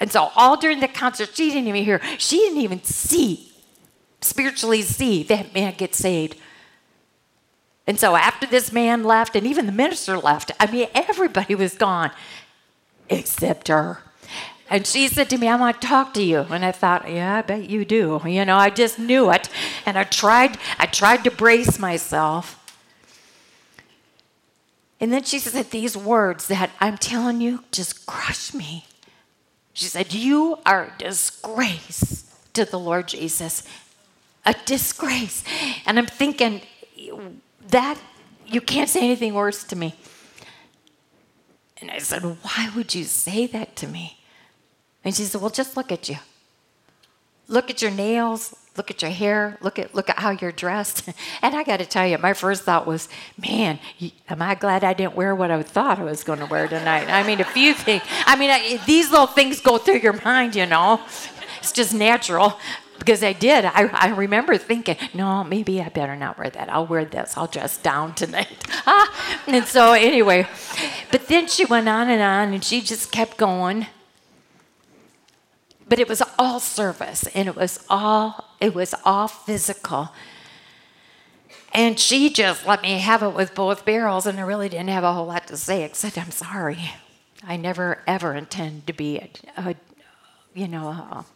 And 0.00 0.12
so, 0.12 0.30
all 0.36 0.58
during 0.58 0.80
the 0.80 0.88
concert, 0.88 1.30
she 1.32 1.48
didn't 1.48 1.68
even 1.68 1.82
hear, 1.82 2.02
she 2.18 2.36
didn't 2.36 2.60
even 2.60 2.84
see, 2.84 3.50
spiritually 4.20 4.82
see 4.82 5.22
that 5.22 5.54
man 5.54 5.74
get 5.78 5.94
saved. 5.94 6.36
And 7.86 7.98
so, 7.98 8.16
after 8.16 8.46
this 8.46 8.70
man 8.70 9.02
left, 9.02 9.34
and 9.34 9.46
even 9.46 9.64
the 9.64 9.72
minister 9.72 10.18
left, 10.18 10.52
I 10.60 10.70
mean, 10.70 10.88
everybody 10.94 11.54
was 11.54 11.74
gone 11.74 12.10
except 13.18 13.68
her. 13.68 14.00
And 14.70 14.86
she 14.86 15.06
said 15.08 15.28
to 15.30 15.38
me, 15.38 15.48
I 15.48 15.56
want 15.56 15.80
to 15.80 15.86
talk 15.86 16.14
to 16.14 16.22
you. 16.22 16.46
And 16.50 16.64
I 16.64 16.72
thought, 16.72 17.10
yeah, 17.10 17.36
I 17.36 17.42
bet 17.42 17.68
you 17.68 17.84
do. 17.84 18.22
You 18.24 18.44
know, 18.44 18.56
I 18.56 18.70
just 18.70 18.98
knew 18.98 19.30
it. 19.30 19.48
And 19.84 19.98
I 19.98 20.04
tried, 20.04 20.56
I 20.78 20.86
tried 20.86 21.24
to 21.24 21.30
brace 21.30 21.78
myself. 21.78 22.58
And 24.98 25.12
then 25.12 25.24
she 25.24 25.38
said 25.38 25.70
these 25.70 25.96
words 25.96 26.48
that 26.48 26.70
I'm 26.80 26.96
telling 26.96 27.40
you 27.40 27.64
just 27.70 28.06
crush 28.06 28.54
me. 28.54 28.86
She 29.74 29.86
said, 29.86 30.14
You 30.14 30.58
are 30.64 30.84
a 30.84 30.98
disgrace 30.98 32.34
to 32.54 32.64
the 32.64 32.78
Lord 32.78 33.08
Jesus. 33.08 33.64
A 34.46 34.54
disgrace. 34.64 35.44
And 35.86 35.98
I'm 35.98 36.06
thinking, 36.06 36.62
that 37.68 37.98
you 38.46 38.60
can't 38.60 38.88
say 38.88 39.00
anything 39.00 39.34
worse 39.34 39.64
to 39.64 39.76
me. 39.76 39.94
And 41.82 41.90
I 41.90 41.98
said, 41.98 42.22
Why 42.22 42.70
would 42.76 42.94
you 42.94 43.04
say 43.04 43.46
that 43.48 43.74
to 43.76 43.88
me? 43.88 44.18
And 45.04 45.14
she 45.14 45.24
said, 45.24 45.40
Well, 45.40 45.50
just 45.50 45.76
look 45.76 45.90
at 45.90 46.08
you. 46.08 46.16
Look 47.48 47.70
at 47.70 47.82
your 47.82 47.90
nails, 47.90 48.54
look 48.76 48.88
at 48.88 49.02
your 49.02 49.10
hair, 49.10 49.58
look 49.60 49.80
at 49.80 49.92
look 49.92 50.08
at 50.08 50.20
how 50.20 50.30
you're 50.30 50.52
dressed. 50.52 51.10
And 51.42 51.56
I 51.56 51.64
got 51.64 51.78
to 51.78 51.84
tell 51.84 52.06
you, 52.06 52.18
my 52.18 52.34
first 52.34 52.62
thought 52.62 52.86
was, 52.86 53.08
man, 53.36 53.80
am 54.28 54.40
I 54.40 54.54
glad 54.54 54.84
I 54.84 54.94
didn't 54.94 55.16
wear 55.16 55.34
what 55.34 55.50
I 55.50 55.60
thought 55.64 55.98
I 55.98 56.04
was 56.04 56.22
going 56.22 56.38
to 56.38 56.46
wear 56.46 56.68
tonight? 56.68 57.10
I 57.10 57.26
mean, 57.26 57.40
a 57.40 57.44
few 57.44 57.74
things. 57.74 58.04
I 58.26 58.36
mean, 58.36 58.50
I, 58.50 58.78
these 58.86 59.10
little 59.10 59.26
things 59.26 59.60
go 59.60 59.76
through 59.76 59.98
your 59.98 60.12
mind, 60.24 60.54
you 60.54 60.66
know. 60.66 61.00
It's 61.58 61.72
just 61.72 61.92
natural 61.92 62.58
because 63.04 63.22
I 63.22 63.32
did. 63.32 63.64
I, 63.64 63.90
I 63.92 64.08
remember 64.10 64.56
thinking, 64.56 64.96
no, 65.12 65.42
maybe 65.42 65.80
I 65.80 65.88
better 65.88 66.14
not 66.16 66.38
wear 66.38 66.50
that. 66.50 66.72
I'll 66.72 66.86
wear 66.86 67.04
this. 67.04 67.36
I'll 67.36 67.48
dress 67.48 67.76
down 67.76 68.14
tonight. 68.14 68.48
ah, 68.86 69.42
and 69.46 69.66
so 69.66 69.92
anyway, 69.92 70.46
but 71.10 71.26
then 71.26 71.48
she 71.48 71.64
went 71.64 71.88
on 71.88 72.08
and 72.08 72.22
on, 72.22 72.52
and 72.52 72.64
she 72.64 72.80
just 72.80 73.10
kept 73.10 73.36
going 73.36 73.86
but 75.92 75.98
it 75.98 76.08
was 76.08 76.22
all 76.38 76.58
service 76.58 77.26
and 77.34 77.46
it 77.48 77.54
was 77.54 77.84
all 77.90 78.56
it 78.60 78.74
was 78.74 78.94
all 79.04 79.28
physical 79.28 80.08
and 81.74 82.00
she 82.00 82.30
just 82.30 82.66
let 82.66 82.80
me 82.80 82.98
have 82.98 83.22
it 83.22 83.34
with 83.34 83.54
both 83.54 83.84
barrels 83.84 84.24
and 84.24 84.38
i 84.38 84.42
really 84.42 84.70
didn't 84.70 84.88
have 84.88 85.04
a 85.04 85.12
whole 85.12 85.26
lot 85.26 85.46
to 85.46 85.54
say 85.54 85.84
except 85.84 86.16
i'm 86.16 86.30
sorry 86.30 86.78
i 87.42 87.58
never 87.58 88.02
ever 88.06 88.34
intend 88.34 88.86
to 88.86 88.94
be 88.94 89.18
a, 89.18 89.28
a 89.58 89.74
you 90.54 90.66
know 90.66 90.88
a, 90.88 91.26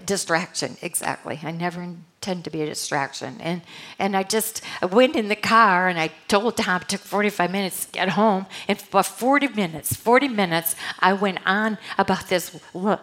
distraction 0.00 0.76
exactly. 0.82 1.40
I 1.42 1.50
never 1.50 1.82
intend 1.82 2.44
to 2.44 2.50
be 2.50 2.62
a 2.62 2.66
distraction. 2.66 3.40
And 3.40 3.62
and 3.98 4.16
i 4.16 4.22
just 4.22 4.62
I 4.82 4.86
went 4.86 5.16
in 5.16 5.28
the 5.28 5.36
car 5.36 5.88
and 5.88 5.98
i 5.98 6.10
told 6.28 6.56
tom 6.56 6.82
it 6.82 6.88
took 6.88 7.00
45 7.00 7.50
minutes 7.50 7.86
to 7.86 7.92
get 7.92 8.10
home. 8.10 8.46
And 8.68 8.80
for 8.80 9.02
40 9.02 9.48
minutes 9.48 9.96
40 9.96 10.28
minutes 10.28 10.74
i 10.98 11.12
went 11.12 11.38
on 11.46 11.78
about 11.98 12.28
this 12.28 12.58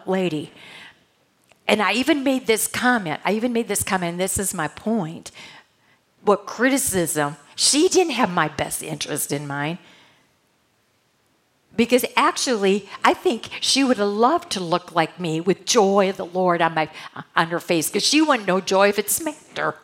lady. 0.05 0.51
And 1.67 1.81
i 1.81 1.93
even 1.93 2.23
made 2.23 2.47
this 2.47 2.67
comment 2.67 3.21
i 3.25 3.33
even 3.33 3.53
made 3.53 3.67
this 3.67 3.83
comment 3.83 4.11
and 4.11 4.19
this 4.19 4.37
is 4.37 4.53
my 4.53 4.67
point. 4.67 5.31
What 6.23 6.45
criticism 6.45 7.37
she 7.55 7.87
didn't 7.87 8.13
have 8.13 8.31
my 8.31 8.47
best 8.47 8.81
interest 8.81 9.31
in 9.31 9.47
mind 9.47 9.77
because 11.75 12.05
actually 12.15 12.87
i 13.03 13.13
think 13.13 13.49
she 13.61 13.83
would 13.83 13.97
have 13.97 14.07
loved 14.07 14.51
to 14.51 14.59
look 14.59 14.93
like 14.93 15.19
me 15.19 15.41
with 15.41 15.65
joy 15.65 16.09
of 16.09 16.17
the 16.17 16.25
lord 16.25 16.61
on 16.61 16.73
my 16.73 16.89
on 17.35 17.47
her 17.47 17.59
face 17.59 17.89
because 17.89 18.05
she 18.05 18.21
wouldn't 18.21 18.47
know 18.47 18.61
joy 18.61 18.89
if 18.89 18.99
it 18.99 19.09
smacked 19.09 19.57
her. 19.57 19.75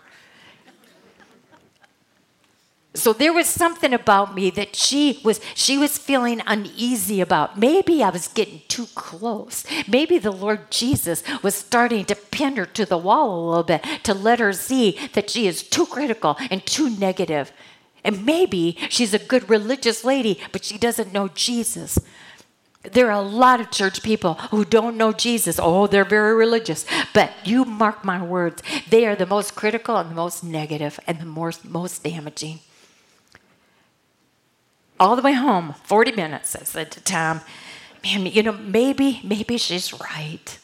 So 2.96 3.14
there 3.14 3.32
was 3.32 3.48
something 3.48 3.94
about 3.94 4.34
me 4.34 4.50
that 4.50 4.76
she 4.76 5.22
was 5.24 5.40
she 5.54 5.78
was 5.78 5.98
feeling 5.98 6.42
uneasy 6.48 7.22
about. 7.22 7.58
Maybe 7.58 8.04
i 8.04 8.10
was 8.10 8.28
getting 8.28 8.62
too 8.68 8.88
close. 8.96 9.64
Maybe 9.88 10.18
the 10.18 10.32
lord 10.32 10.72
jesus 10.72 11.24
was 11.44 11.56
starting 11.56 12.06
to 12.06 12.16
pin 12.16 12.58
her 12.58 12.66
to 12.66 12.86
the 12.86 12.98
wall 12.98 13.30
a 13.30 13.46
little 13.50 13.64
bit 13.64 13.86
to 14.04 14.14
let 14.14 14.40
her 14.40 14.54
see 14.54 14.98
that 15.14 15.30
she 15.30 15.48
is 15.48 15.64
too 15.64 15.86
critical 15.86 16.36
and 16.50 16.66
too 16.66 16.90
negative 16.90 17.52
and 18.04 18.26
maybe 18.26 18.78
she's 18.90 19.14
a 19.14 19.20
good 19.20 19.50
religious 19.50 20.04
lady, 20.04 20.40
but 20.52 20.64
she 20.64 20.78
doesn't 20.78 21.14
know 21.14 21.28
Jesus. 21.30 22.00
There 22.84 23.08
are 23.08 23.22
a 23.22 23.22
lot 23.22 23.60
of 23.60 23.72
church 23.72 24.02
people 24.02 24.36
who 24.52 24.64
don't 24.64 24.96
know 24.96 25.12
Jesus. 25.12 25.60
Oh, 25.62 25.86
they're 25.86 26.06
very 26.06 26.34
religious. 26.34 26.86
But 27.14 27.34
you 27.44 27.66
mark 27.66 28.06
my 28.06 28.24
words, 28.24 28.64
they 28.90 29.06
are 29.06 29.16
the 29.16 29.26
most 29.26 29.56
critical 29.56 29.98
and 29.98 30.12
the 30.12 30.16
most 30.16 30.44
negative 30.44 31.00
and 31.06 31.20
the 31.20 31.26
most, 31.26 31.66
most 31.66 32.04
damaging. 32.04 32.60
All 34.98 35.16
the 35.16 35.22
way 35.22 35.34
home, 35.34 35.76
40 35.84 36.14
minutes, 36.14 36.56
I 36.56 36.64
said 36.64 36.92
to 36.92 37.02
Tom, 37.02 37.42
man, 38.04 38.26
you 38.26 38.44
know, 38.44 38.54
maybe, 38.54 39.22
maybe 39.24 39.58
she's 39.58 39.94
right. 39.94 40.58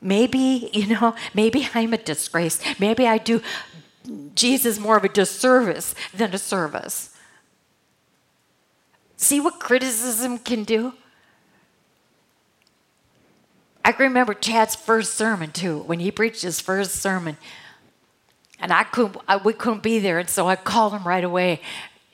Maybe, 0.00 0.70
you 0.72 0.88
know, 0.88 1.14
maybe 1.32 1.68
I'm 1.74 1.92
a 1.92 1.98
disgrace. 1.98 2.60
Maybe 2.80 3.06
I 3.06 3.18
do 3.18 3.40
Jesus 4.34 4.78
more 4.78 4.96
of 4.96 5.04
a 5.04 5.08
disservice 5.08 5.94
than 6.12 6.34
a 6.34 6.38
service. 6.38 7.10
See 9.16 9.40
what 9.40 9.60
criticism 9.60 10.38
can 10.38 10.64
do? 10.64 10.94
I 13.84 13.92
can 13.92 14.04
remember 14.04 14.34
Chad's 14.34 14.74
first 14.74 15.14
sermon 15.14 15.50
too, 15.50 15.80
when 15.80 16.00
he 16.00 16.10
preached 16.10 16.42
his 16.42 16.60
first 16.60 16.96
sermon. 16.96 17.36
And 18.58 18.72
I 18.72 18.84
couldn't, 18.84 19.16
I, 19.26 19.38
we 19.38 19.52
couldn't 19.52 19.82
be 19.82 19.98
there, 19.98 20.18
and 20.18 20.30
so 20.30 20.48
I 20.48 20.56
called 20.56 20.92
him 20.92 21.04
right 21.04 21.24
away. 21.24 21.60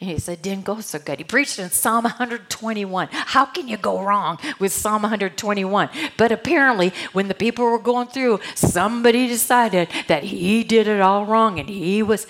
He 0.00 0.16
said, 0.20 0.42
didn't 0.42 0.64
go 0.64 0.80
so 0.80 1.00
good. 1.00 1.18
He 1.18 1.24
preached 1.24 1.58
in 1.58 1.70
Psalm 1.70 2.04
121. 2.04 3.08
How 3.10 3.44
can 3.44 3.66
you 3.66 3.76
go 3.76 4.00
wrong 4.00 4.38
with 4.60 4.72
Psalm 4.72 5.02
121? 5.02 5.90
But 6.16 6.30
apparently, 6.30 6.92
when 7.12 7.26
the 7.26 7.34
people 7.34 7.64
were 7.64 7.80
going 7.80 8.06
through, 8.06 8.38
somebody 8.54 9.26
decided 9.26 9.88
that 10.06 10.22
he 10.22 10.62
did 10.62 10.86
it 10.86 11.00
all 11.00 11.26
wrong 11.26 11.58
and 11.58 11.68
he 11.68 12.00
was. 12.04 12.28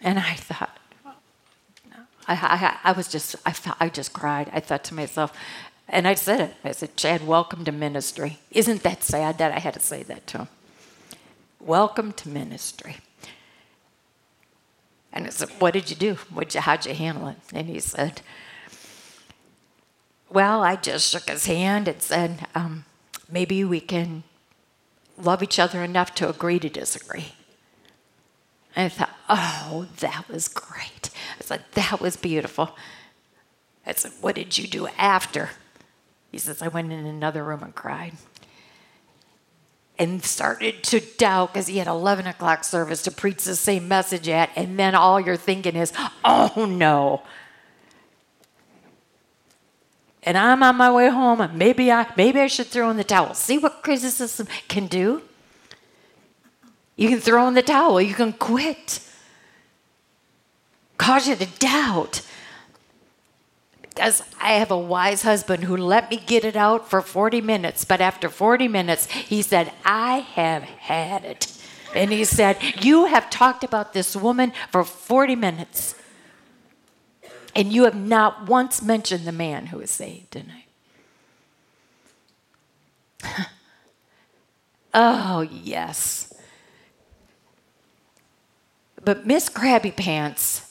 And 0.00 0.18
I 0.18 0.34
thought, 0.34 0.76
I, 2.26 2.34
I, 2.34 2.90
I 2.90 2.92
was 2.92 3.06
just, 3.06 3.36
I, 3.46 3.52
felt, 3.52 3.76
I 3.78 3.88
just 3.90 4.12
cried. 4.12 4.50
I 4.52 4.58
thought 4.58 4.82
to 4.84 4.94
myself, 4.94 5.32
and 5.88 6.08
I 6.08 6.14
said 6.14 6.40
it. 6.40 6.54
I 6.64 6.72
said, 6.72 6.96
Chad, 6.96 7.24
welcome 7.24 7.64
to 7.64 7.70
ministry. 7.70 8.38
Isn't 8.50 8.82
that 8.82 9.04
sad 9.04 9.38
that 9.38 9.52
I 9.52 9.60
had 9.60 9.74
to 9.74 9.80
say 9.80 10.02
that 10.02 10.26
to 10.28 10.38
him? 10.38 10.48
Welcome 11.60 12.12
to 12.14 12.28
ministry. 12.28 12.96
And 15.14 15.28
I 15.28 15.30
said, 15.30 15.48
What 15.60 15.72
did 15.72 15.88
you 15.88 15.96
do? 15.96 16.14
What'd 16.14 16.54
you, 16.54 16.60
how'd 16.60 16.84
you 16.84 16.92
handle 16.92 17.28
it? 17.28 17.36
And 17.52 17.68
he 17.68 17.78
said, 17.78 18.20
Well, 20.28 20.62
I 20.62 20.74
just 20.74 21.10
shook 21.10 21.30
his 21.30 21.46
hand 21.46 21.86
and 21.86 22.02
said, 22.02 22.48
um, 22.54 22.84
Maybe 23.30 23.64
we 23.64 23.80
can 23.80 24.24
love 25.16 25.42
each 25.42 25.60
other 25.60 25.82
enough 25.84 26.14
to 26.16 26.28
agree 26.28 26.58
to 26.58 26.68
disagree. 26.68 27.32
And 28.74 28.86
I 28.86 28.88
thought, 28.88 29.16
Oh, 29.28 29.86
that 30.00 30.28
was 30.28 30.48
great. 30.48 31.10
I 31.38 31.44
said, 31.44 31.64
That 31.72 32.00
was 32.00 32.16
beautiful. 32.16 32.76
I 33.86 33.92
said, 33.92 34.12
What 34.20 34.34
did 34.34 34.58
you 34.58 34.66
do 34.66 34.88
after? 34.98 35.50
He 36.32 36.38
says, 36.38 36.60
I 36.60 36.66
went 36.66 36.92
in 36.92 37.06
another 37.06 37.44
room 37.44 37.62
and 37.62 37.72
cried 37.72 38.14
and 39.98 40.24
started 40.24 40.82
to 40.82 41.00
doubt 41.00 41.52
because 41.52 41.68
he 41.68 41.78
had 41.78 41.86
11 41.86 42.26
o'clock 42.26 42.64
service 42.64 43.02
to 43.02 43.10
preach 43.10 43.44
the 43.44 43.56
same 43.56 43.86
message 43.88 44.28
at 44.28 44.50
and 44.56 44.78
then 44.78 44.94
all 44.94 45.20
you're 45.20 45.36
thinking 45.36 45.76
is 45.76 45.92
oh 46.24 46.66
no 46.68 47.22
and 50.22 50.36
i'm 50.36 50.62
on 50.62 50.76
my 50.76 50.90
way 50.90 51.08
home 51.08 51.40
and 51.40 51.56
maybe 51.56 51.92
i 51.92 52.06
maybe 52.16 52.40
i 52.40 52.46
should 52.46 52.66
throw 52.66 52.90
in 52.90 52.96
the 52.96 53.04
towel 53.04 53.34
see 53.34 53.58
what 53.58 53.82
criticism 53.82 54.46
can 54.68 54.86
do 54.86 55.22
You 56.96 57.08
can 57.08 57.20
throw 57.20 57.48
in 57.48 57.54
the 57.54 57.62
towel. 57.62 58.00
You 58.00 58.14
can 58.14 58.32
quit. 58.32 59.00
Cause 60.96 61.26
you 61.26 61.34
to 61.36 61.46
doubt. 61.58 62.22
Because 63.94 64.22
I 64.40 64.54
have 64.54 64.72
a 64.72 64.78
wise 64.78 65.22
husband 65.22 65.64
who 65.64 65.76
let 65.76 66.10
me 66.10 66.16
get 66.16 66.44
it 66.44 66.56
out 66.56 66.90
for 66.90 67.00
40 67.00 67.40
minutes. 67.40 67.84
But 67.84 68.00
after 68.00 68.28
40 68.28 68.66
minutes, 68.66 69.06
he 69.06 69.40
said, 69.40 69.72
I 69.84 70.18
have 70.18 70.64
had 70.64 71.24
it. 71.24 71.56
And 71.94 72.10
he 72.10 72.24
said, 72.24 72.56
You 72.82 73.04
have 73.06 73.30
talked 73.30 73.62
about 73.62 73.92
this 73.92 74.16
woman 74.16 74.52
for 74.72 74.82
40 74.82 75.36
minutes. 75.36 75.94
And 77.54 77.72
you 77.72 77.84
have 77.84 77.94
not 77.94 78.48
once 78.48 78.82
mentioned 78.82 79.26
the 79.26 79.32
man 79.32 79.66
who 79.66 79.78
was 79.78 79.92
saved 79.92 80.32
tonight. 80.32 80.66
oh, 84.94 85.42
yes. 85.42 86.34
But 89.04 89.24
Miss 89.24 89.48
Krabby 89.48 89.94
Pants, 89.94 90.63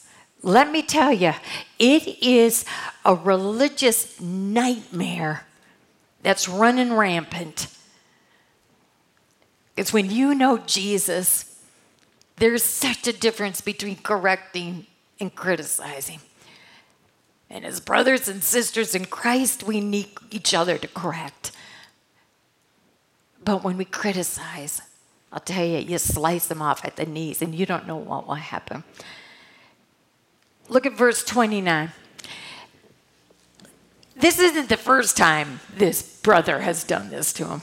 let 0.43 0.69
me 0.69 0.81
tell 0.81 1.13
you, 1.13 1.33
it 1.79 2.21
is 2.21 2.65
a 3.05 3.15
religious 3.15 4.19
nightmare 4.19 5.45
that's 6.21 6.49
running 6.49 6.93
rampant. 6.93 7.67
It's 9.77 9.93
when 9.93 10.11
you 10.11 10.35
know 10.35 10.57
Jesus, 10.59 11.59
there's 12.35 12.61
such 12.61 13.07
a 13.07 13.13
difference 13.13 13.61
between 13.61 13.95
correcting 13.95 14.85
and 15.19 15.33
criticizing. 15.33 16.19
And 17.49 17.65
as 17.65 17.79
brothers 17.79 18.27
and 18.27 18.43
sisters 18.43 18.93
in 18.93 19.05
Christ, 19.05 19.63
we 19.63 19.79
need 19.79 20.09
each 20.29 20.53
other 20.53 20.77
to 20.77 20.87
correct. 20.89 21.51
But 23.45 23.63
when 23.63 23.77
we 23.77 23.85
criticize, 23.85 24.81
I'll 25.31 25.39
tell 25.39 25.65
you, 25.65 25.77
you 25.77 25.97
slice 25.97 26.47
them 26.47 26.61
off 26.61 26.83
at 26.83 26.97
the 26.97 27.05
knees 27.05 27.41
and 27.41 27.55
you 27.55 27.65
don't 27.65 27.87
know 27.87 27.95
what 27.95 28.27
will 28.27 28.35
happen. 28.35 28.83
Look 30.73 30.87
at 30.87 30.93
verse 30.93 31.23
29. 31.23 31.91
This 34.15 34.39
isn't 34.39 34.69
the 34.69 34.77
first 34.77 35.15
time 35.15 35.59
this 35.77 36.01
brother 36.01 36.61
has 36.61 36.83
done 36.83 37.11
this 37.11 37.31
to 37.33 37.45
him. 37.47 37.61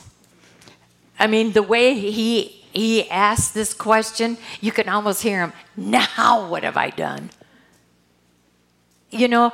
I 1.19 1.27
mean, 1.27 1.51
the 1.51 1.63
way 1.63 1.95
he 1.95 2.61
he 2.73 3.11
asked 3.11 3.53
this 3.53 3.75
question, 3.75 4.39
you 4.61 4.71
can 4.71 4.89
almost 4.89 5.25
hear 5.25 5.41
him, 5.41 5.53
now 5.77 6.49
what 6.49 6.63
have 6.63 6.77
I 6.77 6.91
done? 6.91 7.31
You 9.11 9.27
know, 9.27 9.53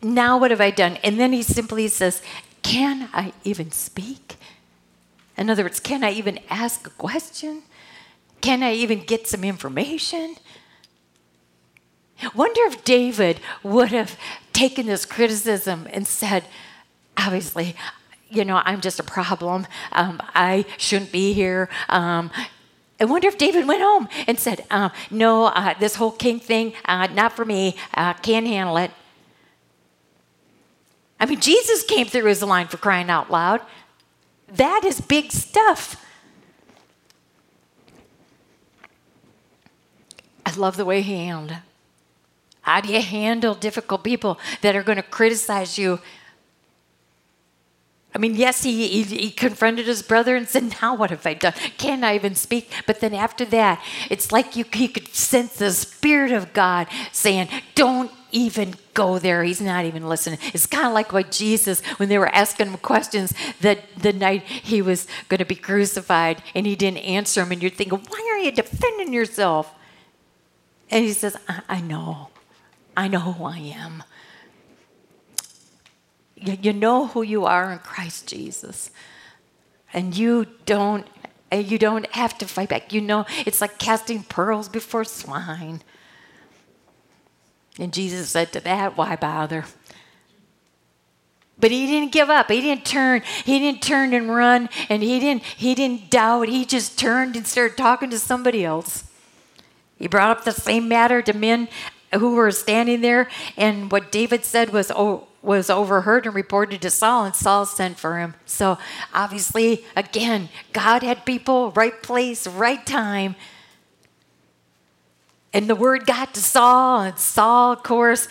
now 0.00 0.38
what 0.38 0.52
have 0.52 0.60
I 0.60 0.70
done? 0.70 0.96
And 1.02 1.18
then 1.18 1.32
he 1.32 1.42
simply 1.42 1.88
says, 1.88 2.22
Can 2.62 3.08
I 3.12 3.32
even 3.42 3.72
speak? 3.72 4.36
In 5.36 5.50
other 5.50 5.64
words, 5.64 5.80
can 5.80 6.04
I 6.04 6.12
even 6.12 6.38
ask 6.48 6.86
a 6.86 6.90
question? 6.90 7.64
Can 8.40 8.62
I 8.62 8.74
even 8.74 9.00
get 9.00 9.26
some 9.26 9.42
information? 9.42 10.36
Wonder 12.34 12.60
if 12.64 12.84
David 12.84 13.40
would 13.62 13.88
have 13.88 14.18
taken 14.52 14.86
this 14.86 15.04
criticism 15.04 15.88
and 15.92 16.06
said, 16.06 16.44
obviously, 17.16 17.76
you 18.30 18.44
know, 18.44 18.62
I'm 18.64 18.80
just 18.80 18.98
a 18.98 19.02
problem. 19.02 19.66
Um, 19.92 20.20
I 20.34 20.64
shouldn't 20.78 21.12
be 21.12 21.32
here. 21.32 21.68
Um, 21.88 22.30
I 22.98 23.04
wonder 23.04 23.28
if 23.28 23.36
David 23.36 23.66
went 23.66 23.82
home 23.82 24.08
and 24.26 24.38
said, 24.38 24.64
uh, 24.70 24.90
No, 25.10 25.46
uh, 25.46 25.74
this 25.78 25.96
whole 25.96 26.12
king 26.12 26.38
thing, 26.38 26.72
uh, 26.84 27.08
not 27.08 27.32
for 27.32 27.44
me. 27.44 27.76
Can't 27.94 28.46
handle 28.46 28.76
it. 28.76 28.90
I 31.18 31.26
mean, 31.26 31.40
Jesus 31.40 31.84
came 31.84 32.06
through 32.06 32.24
his 32.24 32.42
line 32.42 32.68
for 32.68 32.78
crying 32.78 33.10
out 33.10 33.30
loud. 33.30 33.60
That 34.48 34.84
is 34.84 35.00
big 35.00 35.32
stuff. 35.32 36.04
I 40.44 40.54
love 40.54 40.76
the 40.76 40.84
way 40.84 41.02
he 41.02 41.14
handled. 41.14 41.58
How 42.62 42.80
do 42.80 42.92
you 42.92 43.02
handle 43.02 43.54
difficult 43.54 44.02
people 44.02 44.38
that 44.62 44.74
are 44.74 44.82
going 44.82 44.96
to 44.96 45.02
criticize 45.02 45.78
you? 45.78 46.00
I 48.14 48.18
mean, 48.18 48.34
yes, 48.34 48.62
he, 48.62 48.88
he, 48.88 49.02
he, 49.02 49.30
confronted 49.30 49.86
his 49.86 50.02
brother 50.02 50.36
and 50.36 50.46
said, 50.46 50.76
Now 50.82 50.94
what 50.94 51.10
have 51.10 51.26
I 51.26 51.34
done? 51.34 51.54
Can 51.78 52.04
I 52.04 52.14
even 52.14 52.34
speak? 52.34 52.70
But 52.86 53.00
then 53.00 53.14
after 53.14 53.44
that, 53.46 53.82
it's 54.10 54.30
like 54.30 54.54
you, 54.54 54.64
he 54.70 54.86
could 54.86 55.08
sense 55.08 55.56
the 55.56 55.70
Spirit 55.72 56.30
of 56.30 56.52
God 56.52 56.88
saying, 57.10 57.48
Don't 57.74 58.10
even 58.30 58.74
go 58.92 59.18
there. 59.18 59.42
He's 59.44 59.60
not 59.60 59.86
even 59.86 60.08
listening. 60.08 60.38
It's 60.52 60.66
kind 60.66 60.86
of 60.86 60.92
like 60.92 61.12
what 61.12 61.30
Jesus, 61.30 61.80
when 61.96 62.10
they 62.10 62.18
were 62.18 62.28
asking 62.28 62.66
him 62.66 62.76
questions 62.78 63.32
that 63.60 63.80
the 63.96 64.12
night 64.12 64.42
he 64.42 64.82
was 64.82 65.06
going 65.28 65.38
to 65.38 65.44
be 65.46 65.54
crucified 65.54 66.42
and 66.54 66.66
he 66.66 66.76
didn't 66.76 66.98
answer 66.98 67.40
them, 67.40 67.52
and 67.52 67.62
you're 67.62 67.70
thinking, 67.70 67.98
why 68.10 68.28
are 68.30 68.38
you 68.38 68.52
defending 68.52 69.12
yourself? 69.12 69.74
And 70.90 71.04
he 71.04 71.12
says, 71.12 71.36
I, 71.48 71.62
I 71.68 71.80
know. 71.80 72.28
I 72.96 73.08
know 73.08 73.20
who 73.20 73.44
I 73.44 73.58
am. 73.58 74.02
You, 76.36 76.72
know 76.72 77.06
who 77.06 77.22
you 77.22 77.44
are 77.44 77.72
in 77.72 77.78
Christ 77.78 78.26
Jesus. 78.26 78.90
And 79.92 80.16
you 80.16 80.46
don't 80.66 81.06
you 81.52 81.78
don't 81.78 82.10
have 82.14 82.38
to 82.38 82.46
fight 82.46 82.70
back. 82.70 82.94
You 82.94 83.02
know, 83.02 83.26
it's 83.44 83.60
like 83.60 83.78
casting 83.78 84.22
pearls 84.22 84.70
before 84.70 85.04
swine. 85.04 85.82
And 87.78 87.92
Jesus 87.92 88.30
said 88.30 88.52
to 88.52 88.60
that, 88.60 88.96
why 88.96 89.16
bother? 89.16 89.66
But 91.58 91.70
he 91.70 91.86
didn't 91.86 92.12
give 92.12 92.30
up. 92.30 92.50
He 92.50 92.60
didn't 92.60 92.86
turn. 92.86 93.22
He 93.44 93.58
didn't 93.58 93.82
turn 93.82 94.14
and 94.14 94.34
run 94.34 94.68
and 94.88 95.02
he 95.02 95.20
didn't 95.20 95.42
he 95.42 95.74
didn't 95.74 96.10
doubt. 96.10 96.48
He 96.48 96.64
just 96.64 96.98
turned 96.98 97.36
and 97.36 97.46
started 97.46 97.76
talking 97.76 98.10
to 98.10 98.18
somebody 98.18 98.64
else. 98.64 99.04
He 99.96 100.08
brought 100.08 100.36
up 100.36 100.44
the 100.44 100.52
same 100.52 100.88
matter 100.88 101.22
to 101.22 101.32
men 101.32 101.68
who 102.14 102.34
were 102.34 102.50
standing 102.50 103.00
there 103.00 103.28
and 103.56 103.90
what 103.90 104.12
David 104.12 104.44
said 104.44 104.70
was 104.70 104.92
was 105.42 105.68
overheard 105.68 106.24
and 106.24 106.36
reported 106.36 106.80
to 106.82 106.88
Saul, 106.90 107.24
and 107.24 107.34
Saul 107.34 107.66
sent 107.66 107.98
for 107.98 108.18
him. 108.18 108.34
So 108.46 108.78
obviously, 109.12 109.84
again, 109.96 110.50
God 110.72 111.02
had 111.02 111.26
people, 111.26 111.72
right 111.72 112.00
place, 112.00 112.46
right 112.46 112.84
time 112.86 113.34
and 115.52 115.68
the 115.68 115.74
word 115.74 116.06
got 116.06 116.34
to 116.34 116.40
Saul, 116.40 117.02
and 117.02 117.18
Saul, 117.18 117.72
of 117.72 117.82
course, 117.82 118.26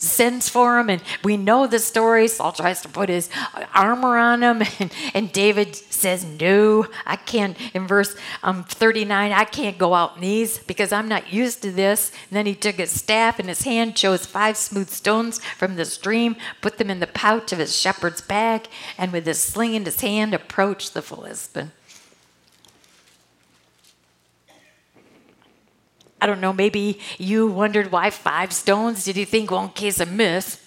sends 0.00 0.48
for 0.48 0.78
him, 0.78 0.90
and 0.90 1.02
we 1.22 1.36
know 1.36 1.66
the 1.66 1.78
story. 1.78 2.26
Saul 2.26 2.52
tries 2.52 2.80
to 2.82 2.88
put 2.88 3.08
his 3.08 3.28
armor 3.74 4.16
on 4.16 4.42
him, 4.42 4.62
and, 4.78 4.92
and 5.14 5.32
David 5.32 5.76
says, 5.76 6.24
No, 6.24 6.86
I 7.06 7.16
can't. 7.16 7.56
In 7.74 7.86
verse 7.86 8.16
um, 8.42 8.64
39, 8.64 9.32
I 9.32 9.44
can't 9.44 9.78
go 9.78 9.94
out 9.94 10.16
in 10.16 10.22
these 10.22 10.58
because 10.58 10.92
I'm 10.92 11.08
not 11.08 11.32
used 11.32 11.62
to 11.62 11.70
this. 11.70 12.10
And 12.30 12.36
then 12.36 12.46
he 12.46 12.54
took 12.54 12.76
his 12.76 12.90
staff 12.90 13.38
in 13.38 13.48
his 13.48 13.62
hand, 13.62 13.94
chose 13.94 14.26
five 14.26 14.56
smooth 14.56 14.88
stones 14.88 15.38
from 15.56 15.76
the 15.76 15.84
stream, 15.84 16.36
put 16.60 16.78
them 16.78 16.90
in 16.90 17.00
the 17.00 17.06
pouch 17.06 17.52
of 17.52 17.58
his 17.58 17.76
shepherd's 17.76 18.20
bag, 18.20 18.68
and 18.98 19.12
with 19.12 19.26
his 19.26 19.40
sling 19.40 19.74
in 19.74 19.84
his 19.84 20.00
hand, 20.00 20.34
approached 20.34 20.94
the 20.94 21.02
Philistine. 21.02 21.72
I 26.20 26.26
don't 26.26 26.40
know, 26.40 26.52
maybe 26.52 27.00
you 27.18 27.46
wondered 27.46 27.90
why 27.90 28.10
five 28.10 28.52
stones? 28.52 29.04
Did 29.04 29.16
you 29.16 29.26
think, 29.26 29.50
one 29.50 29.70
case 29.70 30.00
of 30.00 30.12
miss? 30.12 30.60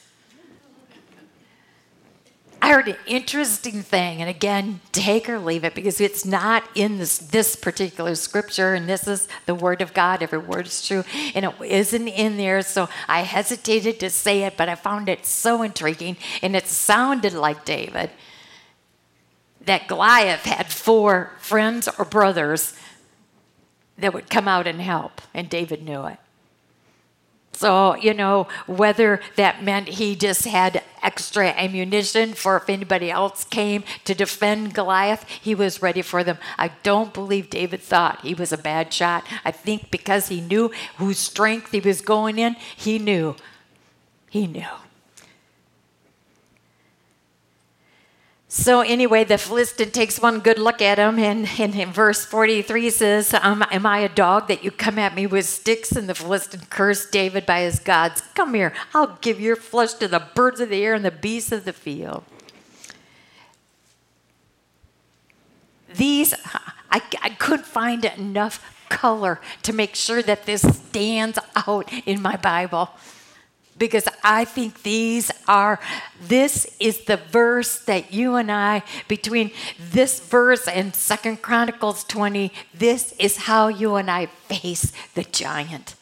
I 2.63 2.71
heard 2.71 2.87
an 2.87 2.95
interesting 3.05 3.81
thing, 3.81 4.21
and 4.21 4.29
again, 4.29 4.79
take 4.93 5.27
or 5.27 5.37
leave 5.37 5.65
it 5.65 5.75
because 5.75 5.99
it's 5.99 6.23
not 6.23 6.63
in 6.75 6.97
this, 6.97 7.17
this 7.17 7.57
particular 7.57 8.15
scripture, 8.15 8.73
and 8.73 8.87
this 8.87 9.05
is 9.05 9.27
the 9.45 9.53
word 9.53 9.81
of 9.81 9.93
God. 9.93 10.23
Every 10.23 10.39
word 10.39 10.67
is 10.67 10.87
true, 10.87 11.03
and 11.35 11.43
it 11.43 11.53
isn't 11.61 12.07
in 12.07 12.37
there, 12.37 12.61
so 12.61 12.87
I 13.09 13.23
hesitated 13.23 13.99
to 13.99 14.09
say 14.09 14.43
it, 14.43 14.55
but 14.55 14.69
I 14.69 14.75
found 14.75 15.09
it 15.09 15.25
so 15.25 15.61
intriguing, 15.61 16.15
and 16.41 16.55
it 16.55 16.67
sounded 16.67 17.33
like 17.33 17.65
David 17.65 18.11
that 19.65 19.89
Goliath 19.89 20.45
had 20.45 20.67
four 20.71 21.33
friends 21.39 21.89
or 21.97 22.05
brothers 22.05 22.75
that 23.97 24.13
would 24.13 24.29
come 24.29 24.47
out 24.47 24.67
and 24.67 24.81
help, 24.81 25.21
and 25.33 25.49
David 25.49 25.83
knew 25.83 26.05
it. 26.05 26.17
So, 27.53 27.95
you 27.95 28.13
know, 28.13 28.47
whether 28.65 29.21
that 29.35 29.63
meant 29.63 29.87
he 29.87 30.15
just 30.15 30.45
had 30.45 30.83
extra 31.03 31.49
ammunition 31.49 32.33
for 32.33 32.57
if 32.57 32.67
anybody 32.67 33.11
else 33.11 33.43
came 33.43 33.83
to 34.05 34.15
defend 34.15 34.73
Goliath, 34.73 35.27
he 35.29 35.53
was 35.53 35.81
ready 35.81 36.01
for 36.01 36.23
them. 36.23 36.39
I 36.57 36.71
don't 36.81 37.13
believe 37.13 37.51
David 37.51 37.81
thought 37.81 38.21
he 38.21 38.33
was 38.33 38.51
a 38.51 38.57
bad 38.57 38.91
shot. 38.91 39.25
I 39.45 39.51
think 39.51 39.91
because 39.91 40.29
he 40.29 40.41
knew 40.41 40.71
whose 40.97 41.19
strength 41.19 41.71
he 41.71 41.79
was 41.79 42.01
going 42.01 42.39
in, 42.39 42.55
he 42.75 42.97
knew. 42.97 43.35
He 44.29 44.47
knew. 44.47 44.65
So, 48.55 48.81
anyway, 48.81 49.23
the 49.23 49.39
Philistine 49.39 49.89
takes 49.89 50.19
one 50.19 50.39
good 50.39 50.59
look 50.59 50.79
at 50.79 50.99
him, 50.99 51.17
and, 51.17 51.49
and 51.57 51.73
in 51.73 51.91
verse 51.91 52.23
43 52.23 52.91
says, 52.91 53.33
um, 53.33 53.65
Am 53.71 53.83
I 53.83 53.97
a 54.01 54.09
dog 54.09 54.47
that 54.47 54.63
you 54.63 54.69
come 54.69 54.99
at 54.99 55.15
me 55.15 55.25
with 55.25 55.47
sticks? 55.47 55.93
And 55.93 56.07
the 56.07 56.13
Philistine 56.13 56.67
cursed 56.69 57.11
David 57.11 57.47
by 57.47 57.61
his 57.61 57.79
gods. 57.79 58.21
Come 58.35 58.53
here, 58.53 58.71
I'll 58.93 59.17
give 59.21 59.41
your 59.41 59.55
flesh 59.55 59.93
to 59.95 60.07
the 60.07 60.27
birds 60.35 60.59
of 60.59 60.69
the 60.69 60.83
air 60.83 60.93
and 60.93 61.03
the 61.03 61.09
beasts 61.09 61.51
of 61.51 61.65
the 61.65 61.73
field. 61.73 62.25
These, 65.95 66.35
I, 66.91 67.01
I 67.23 67.29
couldn't 67.29 67.65
find 67.65 68.05
enough 68.05 68.87
color 68.87 69.41
to 69.63 69.73
make 69.73 69.95
sure 69.95 70.21
that 70.21 70.45
this 70.45 70.61
stands 70.61 71.39
out 71.55 71.91
in 72.05 72.21
my 72.21 72.35
Bible 72.35 72.91
because 73.77 74.07
I 74.23 74.45
think 74.45 74.83
these 74.83 75.31
are, 75.47 75.79
this 76.21 76.75
is 76.79 77.05
the 77.05 77.17
verse 77.17 77.79
that 77.85 78.13
you 78.13 78.35
and 78.35 78.51
I, 78.51 78.83
between 79.07 79.51
this 79.79 80.19
verse 80.19 80.67
and 80.67 80.95
Second 80.95 81.41
Chronicles 81.41 82.03
20, 82.05 82.51
this 82.73 83.13
is 83.19 83.37
how 83.37 83.67
you 83.67 83.95
and 83.95 84.09
I 84.09 84.27
face 84.27 84.91
the 85.15 85.23
giant. 85.23 85.95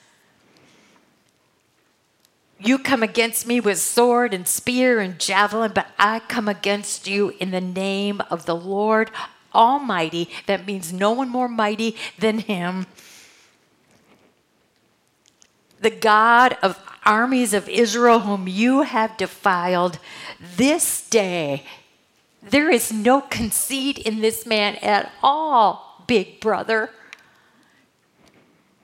You 2.59 2.77
come 2.77 3.01
against 3.01 3.47
me 3.47 3.59
with 3.59 3.79
sword 3.79 4.33
and 4.33 4.47
spear 4.47 4.99
and 4.99 5.19
javelin, 5.19 5.71
but 5.73 5.87
I 5.97 6.19
come 6.19 6.47
against 6.47 7.07
you 7.07 7.33
in 7.39 7.49
the 7.49 7.61
name 7.61 8.21
of 8.29 8.45
the 8.45 8.55
Lord 8.55 9.09
Almighty. 9.53 10.29
That 10.45 10.67
means 10.67 10.93
no 10.93 11.11
one 11.11 11.29
more 11.29 11.47
mighty 11.47 11.95
than 12.19 12.39
Him. 12.39 12.85
The 15.81 15.89
God 15.89 16.57
of 16.61 16.79
armies 17.05 17.53
of 17.53 17.67
Israel, 17.67 18.19
whom 18.21 18.47
you 18.47 18.83
have 18.83 19.17
defiled, 19.17 19.99
this 20.39 21.07
day 21.09 21.63
there 22.41 22.71
is 22.71 22.91
no 22.91 23.21
conceit 23.21 23.99
in 23.99 24.21
this 24.21 24.45
man 24.45 24.75
at 24.77 25.11
all, 25.21 26.03
big 26.07 26.39
brother. 26.39 26.89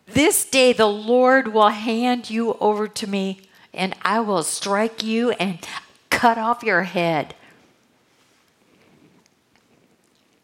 This 0.05 0.45
day 0.45 0.73
the 0.73 0.87
Lord 0.87 1.53
will 1.53 1.69
hand 1.69 2.29
you 2.29 2.53
over 2.59 2.87
to 2.87 3.07
me 3.07 3.41
and 3.73 3.95
I 4.01 4.19
will 4.19 4.43
strike 4.43 5.03
you 5.03 5.31
and 5.31 5.59
cut 6.09 6.37
off 6.37 6.63
your 6.63 6.83
head. 6.83 7.35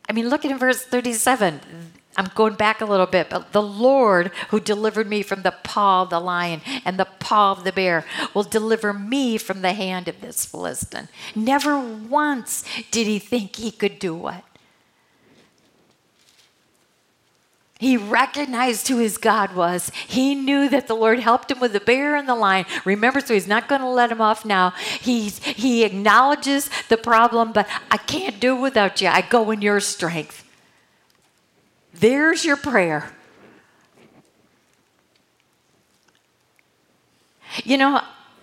I 0.09 0.13
mean, 0.13 0.29
look 0.29 0.43
at 0.45 0.59
verse 0.59 0.83
37. 0.83 1.61
I'm 2.15 2.29
going 2.35 2.53
back 2.53 2.81
a 2.81 2.85
little 2.85 3.07
bit, 3.07 3.29
but 3.29 3.53
the 3.53 3.61
Lord 3.61 4.31
who 4.49 4.59
delivered 4.59 5.07
me 5.07 5.23
from 5.23 5.41
the 5.41 5.55
paw 5.63 6.03
of 6.03 6.09
the 6.09 6.19
lion 6.19 6.61
and 6.85 6.99
the 6.99 7.07
paw 7.19 7.51
of 7.51 7.63
the 7.63 7.71
bear 7.71 8.05
will 8.33 8.43
deliver 8.43 8.93
me 8.93 9.37
from 9.37 9.61
the 9.61 9.73
hand 9.73 10.07
of 10.07 10.21
this 10.21 10.45
Philistine. 10.45 11.09
Never 11.35 11.79
once 11.79 12.63
did 12.91 13.07
he 13.07 13.17
think 13.17 13.55
he 13.55 13.71
could 13.71 13.97
do 13.97 14.13
what? 14.13 14.43
He 17.79 17.97
recognized 17.97 18.87
who 18.87 18.99
his 18.99 19.17
God 19.17 19.55
was. 19.55 19.91
He 20.07 20.35
knew 20.35 20.69
that 20.69 20.87
the 20.87 20.95
Lord 20.95 21.19
helped 21.19 21.51
him 21.51 21.59
with 21.59 21.73
the 21.73 21.81
bear 21.81 22.15
and 22.15 22.29
the 22.29 22.35
lion. 22.35 22.65
Remember, 22.85 23.19
so 23.19 23.33
he's 23.33 23.47
not 23.47 23.67
going 23.67 23.81
to 23.81 23.89
let 23.89 24.11
him 24.11 24.21
off 24.21 24.45
now. 24.45 24.69
He's, 25.01 25.43
he 25.43 25.83
acknowledges 25.83 26.69
the 26.87 26.95
problem, 26.95 27.51
but 27.51 27.67
I 27.91 27.97
can't 27.97 28.39
do 28.39 28.55
it 28.55 28.61
without 28.61 29.01
you. 29.01 29.09
I 29.09 29.19
go 29.21 29.51
in 29.51 29.61
your 29.61 29.81
strength. 29.81 30.42
There's 31.93 32.43
your 32.43 32.57
prayer. 32.57 33.11
You 37.63 37.77
know, 37.77 38.01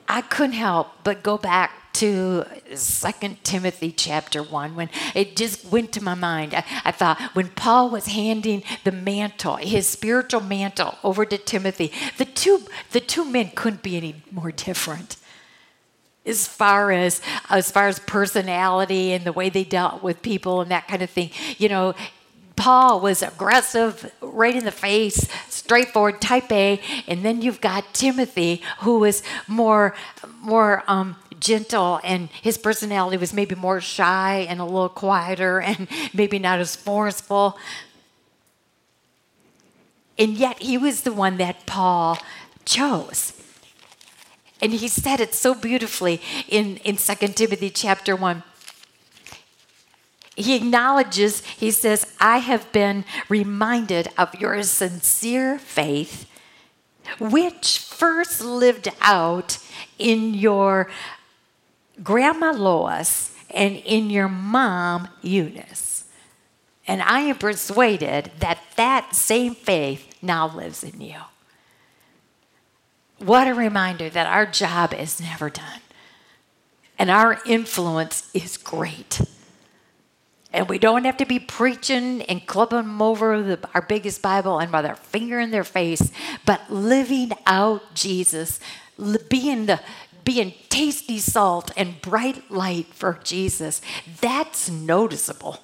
I 0.09 0.22
couldn't 0.22 0.53
help 0.53 0.88
but 1.03 1.22
go 1.22 1.36
back 1.36 1.92
to 1.94 2.44
Second 2.74 3.42
Timothy 3.42 3.90
chapter 3.90 4.42
1 4.42 4.76
when 4.76 4.88
it 5.14 5.36
just 5.36 5.64
went 5.66 5.92
to 5.92 6.03
my 6.03 6.14
mind. 6.14 6.55
I, 6.55 6.64
I, 6.84 6.92
thought 6.92 7.20
when 7.34 7.48
Paul 7.48 7.90
was 7.90 8.07
handing 8.07 8.62
the 8.84 8.92
mantle, 8.92 9.57
his 9.57 9.88
spiritual 9.88 10.40
mantle 10.40 10.96
over 11.03 11.24
to 11.24 11.36
Timothy, 11.36 11.92
the 12.16 12.24
two 12.24 12.62
the 12.92 13.01
two 13.01 13.24
men 13.24 13.51
couldn't 13.55 13.82
be 13.82 13.96
any 13.96 14.22
more 14.30 14.53
different. 14.53 15.16
As 16.24 16.46
far 16.46 16.92
as 16.92 17.20
as 17.48 17.70
far 17.72 17.88
as 17.88 17.98
personality 17.98 19.12
and 19.12 19.24
the 19.24 19.32
way 19.32 19.48
they 19.48 19.64
dealt 19.64 20.03
with 20.03 20.22
people 20.22 20.61
and 20.61 20.70
that 20.70 20.86
kind 20.86 21.03
of 21.03 21.11
thing. 21.11 21.30
You 21.59 21.68
know, 21.68 21.94
Paul 22.61 23.00
was 23.00 23.22
aggressive, 23.22 24.12
right 24.20 24.54
in 24.54 24.66
the 24.66 24.70
face, 24.70 25.26
straightforward, 25.48 26.20
type 26.20 26.52
A, 26.52 26.78
and 27.08 27.24
then 27.24 27.40
you've 27.40 27.62
got 27.62 27.94
Timothy, 27.94 28.61
who 28.80 28.98
was 28.98 29.22
more, 29.48 29.94
more 30.42 30.84
um, 30.86 31.16
gentle, 31.40 32.00
and 32.04 32.28
his 32.42 32.58
personality 32.58 33.16
was 33.16 33.32
maybe 33.32 33.54
more 33.54 33.80
shy 33.80 34.46
and 34.46 34.61
a 34.61 34.64
little 34.66 34.90
quieter, 34.90 35.61
and 35.70 35.88
maybe 36.12 36.38
not 36.38 36.58
as 36.58 36.76
forceful. 36.76 37.56
And 40.18 40.34
yet, 40.34 40.61
he 40.61 40.76
was 40.76 41.00
the 41.00 41.14
one 41.14 41.38
that 41.38 41.64
Paul 41.64 42.18
chose. 42.66 43.32
And 44.61 44.74
he 44.74 44.88
said 44.88 45.18
it 45.18 45.32
so 45.32 45.54
beautifully 45.54 46.20
in, 46.46 46.76
in 46.84 46.98
2 46.98 47.14
Timothy 47.28 47.70
chapter 47.70 48.14
1 48.14 48.42
he 50.36 50.54
acknowledges, 50.54 51.44
he 51.44 51.70
says, 51.70 52.06
I 52.20 52.38
have 52.38 52.70
been 52.72 53.04
reminded 53.28 54.08
of 54.16 54.34
your 54.36 54.62
sincere 54.62 55.58
faith, 55.58 56.28
which 57.18 57.78
first 57.78 58.40
lived 58.40 58.88
out 59.00 59.58
in 59.98 60.34
your 60.34 60.90
grandma 62.02 62.52
Lois 62.52 63.34
and 63.50 63.76
in 63.76 64.10
your 64.10 64.28
mom 64.28 65.08
Eunice. 65.22 66.04
And 66.86 67.02
I 67.02 67.20
am 67.20 67.36
persuaded 67.36 68.32
that 68.38 68.58
that 68.76 69.14
same 69.14 69.54
faith 69.54 70.16
now 70.22 70.48
lives 70.48 70.82
in 70.82 71.00
you. 71.00 71.20
What 73.18 73.46
a 73.46 73.54
reminder 73.54 74.08
that 74.08 74.26
our 74.26 74.46
job 74.46 74.94
is 74.94 75.20
never 75.20 75.50
done 75.50 75.80
and 76.98 77.10
our 77.10 77.40
influence 77.44 78.30
is 78.34 78.56
great. 78.56 79.20
And 80.53 80.68
we 80.68 80.78
don't 80.78 81.05
have 81.05 81.16
to 81.18 81.26
be 81.26 81.38
preaching 81.38 82.22
and 82.22 82.44
clubbing 82.44 82.78
them 82.78 83.01
over 83.01 83.40
the, 83.40 83.68
our 83.72 83.82
biggest 83.82 84.20
Bible 84.20 84.59
and 84.59 84.72
with 84.72 84.84
our 84.84 84.96
finger 84.96 85.38
in 85.38 85.53
their 85.53 85.64
face, 85.64 86.11
but 86.44 86.70
living 86.70 87.30
out 87.46 87.94
Jesus, 87.94 88.59
being 89.28 89.66
the 89.66 89.80
being 90.22 90.53
tasty 90.68 91.18
salt 91.18 91.70
and 91.76 92.01
bright 92.03 92.51
light 92.51 92.86
for 92.92 93.18
Jesus. 93.24 93.80
That's 94.20 94.68
noticeable. 94.68 95.61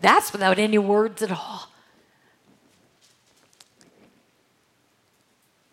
That's 0.00 0.32
without 0.32 0.58
any 0.58 0.78
words 0.78 1.22
at 1.22 1.30
all. 1.30 1.70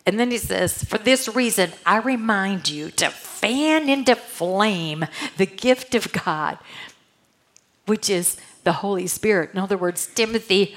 And 0.06 0.20
then 0.20 0.32
he 0.32 0.38
says, 0.38 0.84
For 0.84 0.98
this 0.98 1.28
reason, 1.28 1.72
I 1.86 1.98
remind 1.98 2.70
you 2.70 2.92
to 2.92 3.10
fan 3.10 3.90
into 3.90 4.16
flame 4.16 5.06
the 5.38 5.46
gift 5.46 5.96
of 5.96 6.12
God 6.14 6.58
which 7.88 8.10
is 8.10 8.38
the 8.64 8.74
Holy 8.74 9.08
Spirit. 9.08 9.52
In 9.54 9.60
other 9.60 9.78
words, 9.78 10.08
Timothy, 10.14 10.76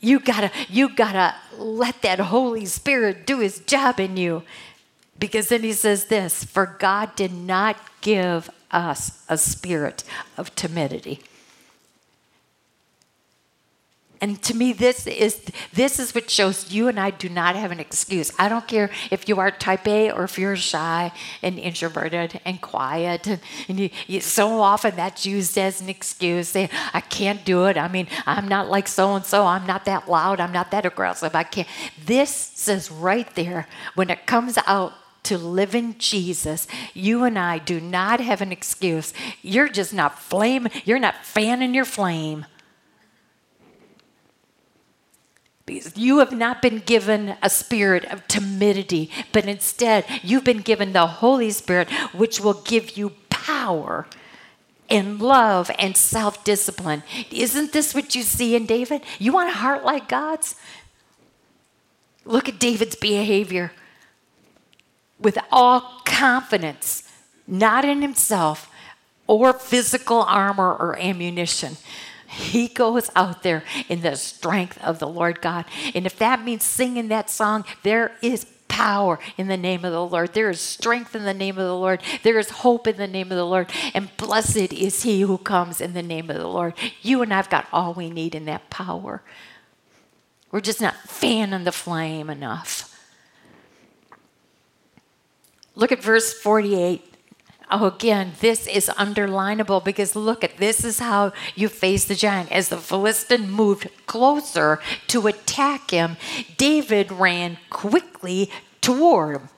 you 0.00 0.20
gotta, 0.20 0.50
you 0.68 0.94
gotta 0.94 1.34
let 1.56 2.02
that 2.02 2.20
Holy 2.20 2.66
Spirit 2.66 3.26
do 3.26 3.38
his 3.38 3.60
job 3.60 3.98
in 3.98 4.16
you. 4.16 4.42
Because 5.18 5.48
then 5.48 5.62
he 5.62 5.72
says 5.72 6.06
this 6.06 6.44
For 6.44 6.76
God 6.78 7.16
did 7.16 7.32
not 7.32 7.76
give 8.00 8.50
us 8.70 9.24
a 9.28 9.38
spirit 9.38 10.04
of 10.36 10.54
timidity 10.54 11.20
and 14.20 14.40
to 14.44 14.54
me, 14.54 14.72
this 14.72 15.06
is 15.06 15.42
this 15.72 15.98
is 15.98 16.14
what 16.14 16.30
shows 16.30 16.70
you 16.72 16.88
and 16.88 16.98
I 16.98 17.10
do 17.10 17.28
not 17.28 17.56
have 17.56 17.72
an 17.72 17.80
excuse. 17.80 18.32
I 18.38 18.48
don't 18.48 18.66
care 18.66 18.90
if 19.10 19.28
you 19.28 19.38
are 19.40 19.50
type 19.50 19.86
A 19.86 20.10
or 20.10 20.24
if 20.24 20.38
you're 20.38 20.56
shy 20.56 21.12
and 21.42 21.58
introverted 21.58 22.40
and 22.44 22.60
quiet, 22.60 23.26
and, 23.26 23.40
and 23.68 23.80
you, 23.80 23.90
you, 24.06 24.20
so 24.20 24.60
often 24.60 24.96
that's 24.96 25.26
used 25.26 25.58
as 25.58 25.80
an 25.80 25.88
excuse. 25.88 26.48
Saying, 26.48 26.70
I 26.92 27.00
can't 27.00 27.44
do 27.44 27.66
it. 27.66 27.76
I 27.76 27.88
mean, 27.88 28.06
I'm 28.26 28.48
not 28.48 28.68
like 28.68 28.88
so 28.88 29.14
and 29.14 29.24
so. 29.24 29.46
I'm 29.46 29.66
not 29.66 29.84
that 29.86 30.08
loud. 30.08 30.40
I'm 30.40 30.52
not 30.52 30.70
that 30.70 30.86
aggressive. 30.86 31.34
I 31.34 31.42
can't. 31.42 31.68
This 32.06 32.30
says 32.30 32.90
right 32.90 33.32
there 33.34 33.66
when 33.94 34.10
it 34.10 34.26
comes 34.26 34.58
out 34.66 34.94
to 35.24 35.38
live 35.38 35.74
in 35.74 35.98
Jesus, 35.98 36.66
you 36.92 37.24
and 37.24 37.38
I 37.38 37.58
do 37.58 37.80
not 37.80 38.20
have 38.20 38.40
an 38.40 38.52
excuse. 38.52 39.12
You're 39.42 39.68
just 39.68 39.92
not 39.92 40.18
flame. 40.18 40.68
You're 40.84 40.98
not 40.98 41.24
fanning 41.24 41.74
your 41.74 41.86
flame 41.86 42.46
you 45.66 46.18
have 46.18 46.32
not 46.32 46.60
been 46.60 46.80
given 46.80 47.36
a 47.42 47.48
spirit 47.48 48.04
of 48.06 48.26
timidity, 48.28 49.10
but 49.32 49.46
instead 49.46 50.04
you've 50.22 50.44
been 50.44 50.60
given 50.60 50.92
the 50.92 51.06
Holy 51.06 51.50
Spirit, 51.50 51.90
which 52.12 52.40
will 52.40 52.60
give 52.62 52.96
you 52.96 53.10
power 53.30 54.06
and 54.90 55.20
love 55.20 55.70
and 55.78 55.96
self 55.96 56.44
discipline. 56.44 57.02
Isn't 57.30 57.72
this 57.72 57.94
what 57.94 58.14
you 58.14 58.22
see 58.22 58.54
in 58.54 58.66
David? 58.66 59.02
You 59.18 59.32
want 59.32 59.50
a 59.50 59.54
heart 59.54 59.84
like 59.84 60.08
God's? 60.08 60.54
Look 62.26 62.48
at 62.48 62.58
David's 62.58 62.96
behavior 62.96 63.72
with 65.18 65.38
all 65.50 66.02
confidence, 66.04 67.10
not 67.46 67.84
in 67.84 68.02
himself 68.02 68.70
or 69.26 69.54
physical 69.54 70.22
armor 70.22 70.74
or 70.74 70.98
ammunition 70.98 71.78
he 72.34 72.68
goes 72.68 73.10
out 73.14 73.42
there 73.42 73.64
in 73.88 74.00
the 74.00 74.16
strength 74.16 74.82
of 74.82 74.98
the 74.98 75.08
Lord 75.08 75.40
God. 75.40 75.64
And 75.94 76.06
if 76.06 76.18
that 76.18 76.44
means 76.44 76.64
singing 76.64 77.08
that 77.08 77.30
song, 77.30 77.64
there 77.82 78.12
is 78.22 78.46
power 78.68 79.20
in 79.36 79.46
the 79.46 79.56
name 79.56 79.84
of 79.84 79.92
the 79.92 80.04
Lord. 80.04 80.34
There 80.34 80.50
is 80.50 80.60
strength 80.60 81.14
in 81.14 81.22
the 81.22 81.32
name 81.32 81.58
of 81.58 81.64
the 81.64 81.76
Lord. 81.76 82.02
There 82.24 82.38
is 82.40 82.50
hope 82.50 82.88
in 82.88 82.96
the 82.96 83.06
name 83.06 83.30
of 83.30 83.36
the 83.36 83.46
Lord. 83.46 83.70
And 83.94 84.14
blessed 84.16 84.72
is 84.72 85.04
he 85.04 85.20
who 85.20 85.38
comes 85.38 85.80
in 85.80 85.94
the 85.94 86.02
name 86.02 86.28
of 86.28 86.36
the 86.36 86.48
Lord. 86.48 86.74
You 87.00 87.22
and 87.22 87.32
I've 87.32 87.50
got 87.50 87.68
all 87.72 87.94
we 87.94 88.10
need 88.10 88.34
in 88.34 88.46
that 88.46 88.70
power. 88.70 89.22
We're 90.50 90.60
just 90.60 90.80
not 90.80 90.96
fanning 91.06 91.64
the 91.64 91.72
flame 91.72 92.28
enough. 92.28 92.90
Look 95.76 95.92
at 95.92 96.02
verse 96.02 96.32
48. 96.32 97.13
Oh, 97.70 97.86
again, 97.86 98.32
this 98.40 98.66
is 98.66 98.88
underlinable 98.90 99.82
because 99.82 100.14
look 100.14 100.44
at 100.44 100.58
this 100.58 100.84
is 100.84 100.98
how 100.98 101.32
you 101.54 101.68
face 101.68 102.04
the 102.04 102.14
giant. 102.14 102.52
As 102.52 102.68
the 102.68 102.76
Philistine 102.76 103.50
moved 103.50 103.88
closer 104.06 104.80
to 105.08 105.26
attack 105.26 105.90
him, 105.90 106.16
David 106.56 107.10
ran 107.10 107.58
quickly 107.70 108.50
toward 108.80 109.36
him. 109.36 109.48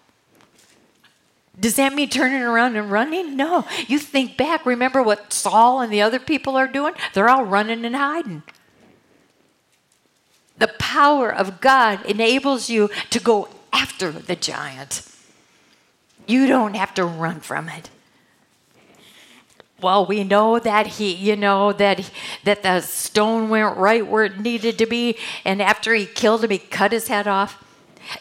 Does 1.59 1.77
that 1.77 1.95
mean 1.95 2.11
turning 2.11 2.43
around 2.43 2.77
and 2.77 2.91
running? 2.91 3.37
No. 3.37 3.65
You 3.87 3.99
think 3.99 4.37
back, 4.37 4.67
remember 4.67 5.03
what 5.03 5.33
Saul 5.33 5.81
and 5.81 5.93
the 5.93 6.03
other 6.03 6.19
people 6.19 6.57
are 6.57 6.69
doing? 6.69 6.93
They're 7.15 7.31
all 7.31 7.45
running 7.45 7.85
and 7.85 7.97
hiding. 7.97 8.43
The 10.59 10.69
power 10.79 11.33
of 11.33 11.61
God 11.61 12.05
enables 12.07 12.71
you 12.71 12.91
to 13.11 13.21
go 13.21 13.49
after 13.73 14.13
the 14.13 14.37
giant. 14.37 15.03
You 16.27 16.47
don't 16.47 16.75
have 16.75 16.95
to 16.95 17.05
run 17.05 17.41
from 17.41 17.69
it. 17.69 17.91
Well, 19.87 20.05
we 20.05 20.25
know 20.25 20.59
that 20.59 20.89
he, 20.99 21.15
you 21.15 21.37
know, 21.37 21.73
that 21.75 22.11
that 22.43 22.65
the 22.65 22.81
stone 22.81 23.49
went 23.49 23.77
right 23.77 24.05
where 24.05 24.25
it 24.25 24.41
needed 24.41 24.79
to 24.79 24.87
be, 24.87 25.17
and 25.45 25.63
after 25.63 25.95
he 25.95 26.07
killed 26.07 26.43
him, 26.43 26.51
he 26.51 26.59
cut 26.59 26.91
his 26.91 27.07
head 27.07 27.29
off. 27.29 27.63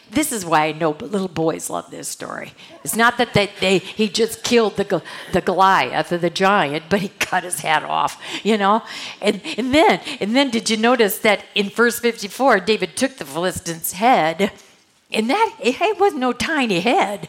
This 0.08 0.30
is 0.30 0.46
why 0.46 0.66
I 0.66 0.72
know 0.72 0.90
little 0.90 1.26
boys 1.26 1.68
love 1.68 1.90
this 1.90 2.06
story. 2.06 2.52
It's 2.84 2.94
not 2.94 3.18
that 3.18 3.34
they, 3.34 3.50
they 3.58 3.78
he 3.78 4.08
just 4.08 4.44
killed 4.44 4.76
the 4.76 5.02
the 5.32 5.40
Goliath 5.40 6.12
or 6.12 6.18
the 6.18 6.30
giant, 6.30 6.84
but 6.88 7.00
he 7.00 7.08
cut 7.18 7.42
his 7.42 7.58
head 7.58 7.82
off, 7.82 8.22
you 8.44 8.56
know. 8.56 8.84
And 9.20 9.40
and 9.58 9.74
then 9.74 10.00
and 10.20 10.36
then 10.36 10.50
did 10.50 10.70
you 10.70 10.76
notice 10.76 11.18
that 11.18 11.46
in 11.56 11.70
verse 11.70 11.98
54, 11.98 12.60
David 12.60 12.96
took 12.96 13.16
the 13.16 13.24
Philistine's 13.24 13.90
head, 13.90 14.52
and 15.10 15.28
that 15.30 15.56
it 15.60 15.98
wasn't 15.98 16.20
no 16.20 16.32
tiny 16.32 16.78
head. 16.78 17.28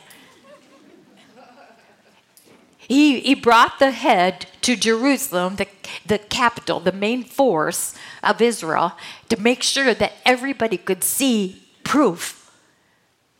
He, 2.88 3.19
he 3.19 3.35
brought 3.35 3.79
the 3.79 3.91
head 3.91 4.47
to 4.61 4.75
Jerusalem, 4.75 5.57
the, 5.57 5.67
the 6.05 6.19
capital, 6.19 6.79
the 6.79 6.93
main 6.93 7.23
force 7.23 7.93
of 8.23 8.41
Israel, 8.41 8.93
to 9.29 9.39
make 9.39 9.61
sure 9.61 9.93
that 9.93 10.13
everybody 10.25 10.77
could 10.77 11.03
see 11.03 11.63
proof. 11.83 12.38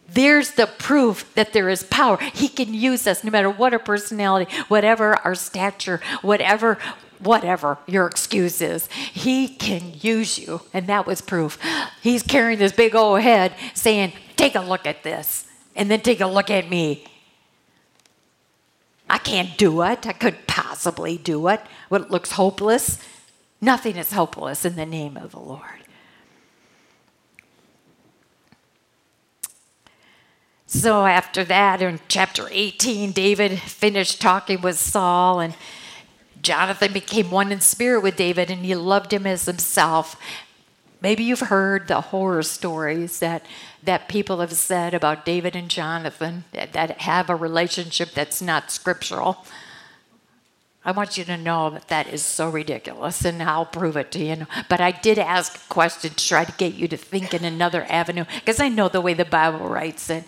There's 0.10 0.52
the 0.52 0.68
proof 0.68 1.34
that 1.36 1.54
there 1.54 1.70
is 1.70 1.84
power. 1.84 2.18
He 2.18 2.48
can 2.48 2.74
use 2.74 3.08
us 3.08 3.24
no 3.24 3.32
matter 3.32 3.50
what 3.50 3.74
our 3.74 3.80
personality, 3.80 4.52
whatever 4.68 5.16
our 5.16 5.36
stature, 5.36 6.02
whatever 6.22 6.78
whatever 7.20 7.80
your 7.88 8.06
excuse 8.06 8.62
is. 8.62 8.88
He 8.88 9.48
can 9.48 9.94
use 10.02 10.38
you. 10.38 10.62
And 10.74 10.88
that 10.88 11.08
was 11.08 11.22
proof. 11.22 11.58
He's 12.02 12.22
carrying 12.22 12.60
this 12.60 12.72
big 12.72 12.96
old 12.96 13.22
head 13.22 13.54
saying, 13.74 14.14
Take 14.36 14.56
a 14.56 14.62
look 14.62 14.86
at 14.86 15.04
this. 15.04 15.48
And 15.76 15.90
then 15.90 16.02
take 16.02 16.22
a 16.22 16.28
look 16.28 16.52
at 16.52 16.70
me. 16.70 17.06
I 19.10 19.18
can't 19.18 19.58
do 19.58 19.82
it. 19.84 20.06
I 20.06 20.14
couldn't 20.14 20.48
possibly 20.48 21.18
do 21.18 21.48
it. 21.48 21.62
When 21.90 22.04
it 22.04 22.12
looks 22.12 22.34
hopeless, 22.34 23.00
nothing 23.62 23.96
is 23.96 24.12
hopeless 24.12 24.66
in 24.66 24.76
the 24.76 24.86
name 24.86 25.18
of 25.18 25.32
the 25.32 25.40
Lord. 25.40 25.62
So 30.70 31.06
after 31.06 31.46
that, 31.46 31.82
in 31.82 32.02
chapter 32.10 32.48
18, 32.52 33.14
David 33.14 33.58
finished 33.58 34.20
talking 34.20 34.62
with 34.62 34.78
Saul, 34.78 35.40
and 35.40 35.56
Jonathan 36.42 36.92
became 36.92 37.32
one 37.32 37.54
in 37.54 37.62
spirit 37.62 38.04
with 38.04 38.18
David, 38.18 38.52
and 38.52 38.66
he 38.66 38.76
loved 38.76 39.14
him 39.14 39.26
as 39.26 39.46
himself. 39.46 40.18
Maybe 41.02 41.24
you've 41.24 41.40
heard 41.40 41.88
the 41.88 42.02
horror 42.02 42.44
stories 42.44 43.20
that 43.20 43.46
that 43.88 44.10
people 44.10 44.42
have 44.42 44.54
said 44.54 44.94
about 44.94 45.26
David 45.26 45.56
and 45.56 45.70
Jonathan 45.70 46.44
that, 46.52 46.74
that 46.74 47.02
have 47.02 47.30
a 47.30 47.36
relationship 47.36 48.12
that's 48.12 48.42
not 48.42 48.70
scriptural. 48.70 49.46
I 50.84 50.92
want 50.92 51.18
you 51.18 51.24
to 51.24 51.38
know 51.38 51.70
that 51.70 51.88
that 51.88 52.08
is 52.08 52.22
so 52.22 52.50
ridiculous, 52.50 53.24
and 53.26 53.42
I'll 53.42 53.66
prove 53.66 53.98
it 53.98 54.12
to 54.12 54.20
you. 54.20 54.46
But 54.70 54.82
I 54.82 54.92
did 54.92 55.18
ask 55.18 55.56
a 55.56 55.74
question 55.74 56.12
to 56.12 56.16
try 56.28 56.44
to 56.44 56.52
get 56.54 56.76
you 56.76 56.88
to 56.90 56.98
think 56.98 57.34
in 57.34 57.46
another 57.46 57.86
avenue, 57.90 58.26
because 58.36 58.60
I 58.60 58.68
know 58.68 58.90
the 58.90 59.02
way 59.02 59.14
the 59.14 59.26
Bible 59.26 59.68
writes 59.68 60.10
it 60.10 60.26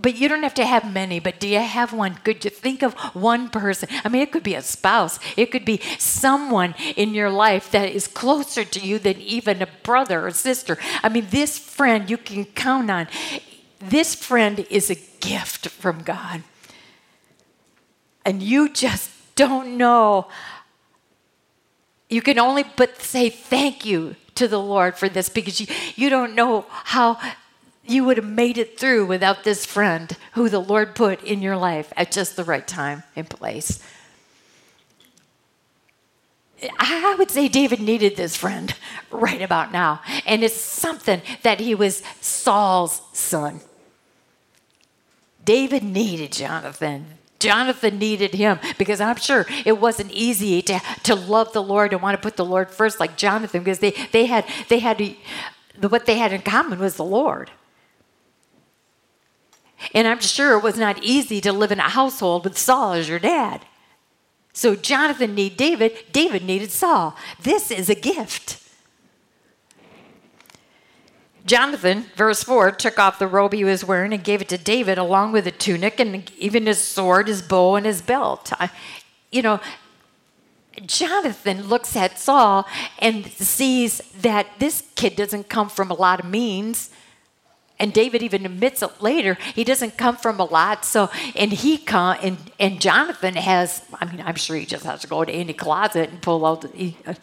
but 0.00 0.16
you 0.16 0.28
don't 0.28 0.42
have 0.42 0.54
to 0.54 0.64
have 0.64 0.92
many, 0.92 1.20
but 1.20 1.40
do 1.40 1.48
you 1.48 1.58
have 1.58 1.92
one? 1.92 2.14
Could 2.14 2.44
you 2.44 2.50
think 2.50 2.82
of 2.82 2.94
one 3.14 3.48
person? 3.48 3.88
I 4.04 4.08
mean, 4.08 4.22
it 4.22 4.32
could 4.32 4.42
be 4.42 4.54
a 4.54 4.62
spouse, 4.62 5.18
it 5.36 5.50
could 5.50 5.64
be 5.64 5.80
someone 5.98 6.74
in 6.96 7.14
your 7.14 7.30
life 7.30 7.70
that 7.72 7.90
is 7.90 8.06
closer 8.06 8.64
to 8.64 8.80
you 8.80 8.98
than 8.98 9.20
even 9.20 9.62
a 9.62 9.68
brother 9.82 10.26
or 10.26 10.30
sister. 10.30 10.78
I 11.02 11.08
mean, 11.08 11.26
this 11.30 11.58
friend 11.58 12.08
you 12.08 12.16
can 12.16 12.44
count 12.44 12.90
on. 12.90 13.08
This 13.78 14.14
friend 14.14 14.66
is 14.70 14.90
a 14.90 14.96
gift 15.20 15.68
from 15.68 16.02
God. 16.02 16.42
And 18.24 18.42
you 18.42 18.68
just 18.68 19.10
don't 19.34 19.78
know. 19.78 20.28
You 22.08 22.20
can 22.20 22.38
only 22.38 22.64
but 22.76 23.00
say 23.00 23.30
thank 23.30 23.86
you 23.86 24.16
to 24.34 24.48
the 24.48 24.60
Lord 24.60 24.96
for 24.96 25.08
this 25.08 25.28
because 25.28 25.60
you, 25.60 25.66
you 25.96 26.10
don't 26.10 26.34
know 26.34 26.66
how 26.68 27.18
you 27.84 28.04
would 28.04 28.16
have 28.16 28.26
made 28.26 28.58
it 28.58 28.78
through 28.78 29.06
without 29.06 29.44
this 29.44 29.66
friend 29.66 30.16
who 30.32 30.48
the 30.48 30.60
Lord 30.60 30.94
put 30.94 31.22
in 31.24 31.42
your 31.42 31.56
life 31.56 31.92
at 31.96 32.12
just 32.12 32.36
the 32.36 32.44
right 32.44 32.66
time 32.66 33.02
and 33.16 33.28
place. 33.28 33.82
I 36.78 37.14
would 37.18 37.30
say 37.30 37.48
David 37.48 37.80
needed 37.80 38.16
this 38.16 38.36
friend 38.36 38.74
right 39.10 39.40
about 39.40 39.72
now. 39.72 40.00
And 40.26 40.44
it's 40.44 40.54
something 40.54 41.22
that 41.42 41.60
he 41.60 41.74
was 41.74 42.02
Saul's 42.20 43.00
son. 43.12 43.60
David 45.44 45.82
needed 45.82 46.32
Jonathan. 46.32 47.06
Jonathan 47.38 47.98
needed 47.98 48.34
him 48.34 48.60
because 48.76 49.00
I'm 49.00 49.16
sure 49.16 49.46
it 49.64 49.80
wasn't 49.80 50.12
easy 50.12 50.60
to, 50.62 50.80
to 51.04 51.14
love 51.14 51.54
the 51.54 51.62
Lord 51.62 51.94
and 51.94 52.02
want 52.02 52.14
to 52.14 52.22
put 52.22 52.36
the 52.36 52.44
Lord 52.44 52.70
first 52.70 53.00
like 53.00 53.16
Jonathan 53.16 53.62
because 53.64 53.78
they, 53.78 53.92
they 54.12 54.26
had 54.26 54.44
they 54.68 54.80
had 54.80 55.16
what 55.80 56.04
they 56.04 56.18
had 56.18 56.34
in 56.34 56.42
common 56.42 56.78
was 56.78 56.96
the 56.96 57.04
Lord. 57.04 57.50
And 59.94 60.06
I'm 60.06 60.20
sure 60.20 60.56
it 60.56 60.62
was 60.62 60.78
not 60.78 61.02
easy 61.02 61.40
to 61.40 61.52
live 61.52 61.72
in 61.72 61.78
a 61.78 61.88
household 61.88 62.44
with 62.44 62.58
Saul 62.58 62.92
as 62.92 63.08
your 63.08 63.18
dad. 63.18 63.64
So 64.52 64.74
Jonathan 64.74 65.34
needed 65.34 65.56
David, 65.56 65.92
David 66.12 66.44
needed 66.44 66.70
Saul. 66.70 67.16
This 67.42 67.70
is 67.70 67.88
a 67.88 67.94
gift. 67.94 68.58
Jonathan, 71.46 72.04
verse 72.16 72.42
4, 72.42 72.72
took 72.72 72.98
off 72.98 73.18
the 73.18 73.26
robe 73.26 73.52
he 73.52 73.64
was 73.64 73.84
wearing 73.84 74.12
and 74.12 74.22
gave 74.22 74.42
it 74.42 74.48
to 74.50 74.58
David 74.58 74.98
along 74.98 75.32
with 75.32 75.46
a 75.46 75.50
tunic 75.50 75.98
and 75.98 76.30
even 76.38 76.66
his 76.66 76.78
sword, 76.78 77.28
his 77.28 77.42
bow, 77.42 77.76
and 77.76 77.86
his 77.86 78.02
belt. 78.02 78.52
I, 78.60 78.70
you 79.32 79.42
know, 79.42 79.60
Jonathan 80.86 81.66
looks 81.66 81.96
at 81.96 82.18
Saul 82.18 82.66
and 82.98 83.26
sees 83.26 83.98
that 84.20 84.46
this 84.58 84.84
kid 84.94 85.16
doesn't 85.16 85.48
come 85.48 85.68
from 85.68 85.90
a 85.90 85.94
lot 85.94 86.20
of 86.20 86.26
means 86.26 86.90
and 87.80 87.92
David 87.92 88.22
even 88.22 88.46
admits 88.46 88.82
it 88.82 89.02
later. 89.02 89.36
He 89.54 89.64
doesn't 89.64 89.96
come 89.96 90.16
from 90.16 90.38
a 90.38 90.44
lot, 90.44 90.84
so 90.84 91.10
and 91.34 91.52
he 91.52 91.78
come 91.78 92.16
and 92.22 92.36
and 92.60 92.80
Jonathan 92.80 93.34
has. 93.34 93.82
I 93.94 94.04
mean, 94.04 94.22
I'm 94.24 94.36
sure 94.36 94.56
he 94.56 94.66
just 94.66 94.84
has 94.84 95.00
to 95.00 95.08
go 95.08 95.24
to 95.24 95.32
any 95.32 95.54
closet 95.54 96.10
and 96.10 96.22
pull 96.22 96.46
out 96.46 96.60
the, 96.60 96.94
uh, 97.06 97.14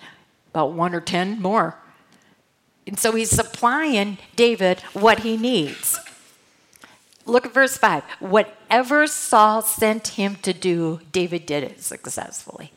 about 0.52 0.74
one 0.74 0.94
or 0.94 1.00
ten 1.00 1.42
more. 1.42 1.78
And 2.88 2.98
so 2.98 3.12
he's 3.12 3.30
supplying 3.30 4.18
David 4.36 4.80
what 4.94 5.20
he 5.20 5.38
needs. 5.38 6.00
Look 7.26 7.46
at 7.46 7.54
verse 7.54 7.78
5. 7.78 8.04
Whatever 8.22 9.06
Saul 9.06 9.62
sent 9.62 10.08
him 10.10 10.38
to 10.38 10.54
do, 10.54 11.02
David 11.12 11.46
did 11.46 11.64
it 11.64 11.84
successfully. 11.84 12.72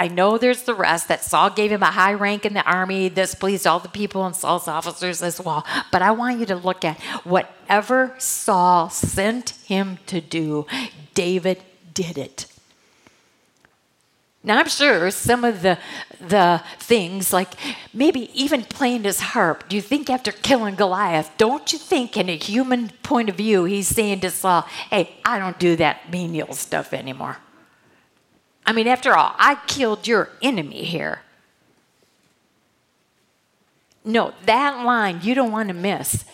I 0.00 0.08
know 0.08 0.38
there's 0.38 0.62
the 0.62 0.74
rest 0.74 1.08
that 1.08 1.22
Saul 1.22 1.50
gave 1.50 1.70
him 1.70 1.82
a 1.82 1.90
high 1.90 2.14
rank 2.14 2.46
in 2.46 2.54
the 2.54 2.64
army. 2.64 3.10
This 3.10 3.34
pleased 3.34 3.66
all 3.66 3.80
the 3.80 3.90
people 3.90 4.24
and 4.24 4.34
Saul's 4.34 4.66
officers 4.66 5.22
as 5.22 5.38
well. 5.38 5.66
But 5.92 6.00
I 6.00 6.10
want 6.12 6.40
you 6.40 6.46
to 6.46 6.56
look 6.56 6.86
at 6.86 6.98
whatever 7.22 8.14
Saul 8.16 8.88
sent 8.88 9.50
him 9.66 9.98
to 10.06 10.22
do, 10.22 10.66
David 11.12 11.60
did 11.92 12.16
it. 12.16 12.46
Now 14.42 14.58
I'm 14.58 14.70
sure 14.70 15.10
some 15.10 15.44
of 15.44 15.60
the 15.60 15.78
the 16.18 16.62
things 16.78 17.30
like 17.30 17.50
maybe 17.92 18.30
even 18.32 18.62
playing 18.64 19.04
his 19.04 19.20
harp. 19.20 19.68
Do 19.68 19.76
you 19.76 19.82
think 19.82 20.08
after 20.08 20.32
killing 20.32 20.76
Goliath, 20.76 21.30
don't 21.36 21.70
you 21.74 21.78
think 21.78 22.16
in 22.16 22.30
a 22.30 22.38
human 22.38 22.88
point 23.02 23.28
of 23.28 23.36
view 23.36 23.64
he's 23.64 23.88
saying 23.88 24.20
to 24.20 24.30
Saul, 24.30 24.62
"Hey, 24.88 25.16
I 25.26 25.38
don't 25.38 25.58
do 25.58 25.76
that 25.76 26.10
menial 26.10 26.54
stuff 26.54 26.94
anymore." 26.94 27.36
I 28.70 28.72
mean, 28.72 28.86
after 28.86 29.16
all, 29.16 29.34
I 29.36 29.56
killed 29.66 30.06
your 30.06 30.28
enemy 30.40 30.84
here. 30.84 31.22
No, 34.04 34.32
that 34.46 34.84
line 34.84 35.18
you 35.24 35.34
don't 35.34 35.50
want 35.50 35.70
to 35.70 35.74
miss. 35.74 36.24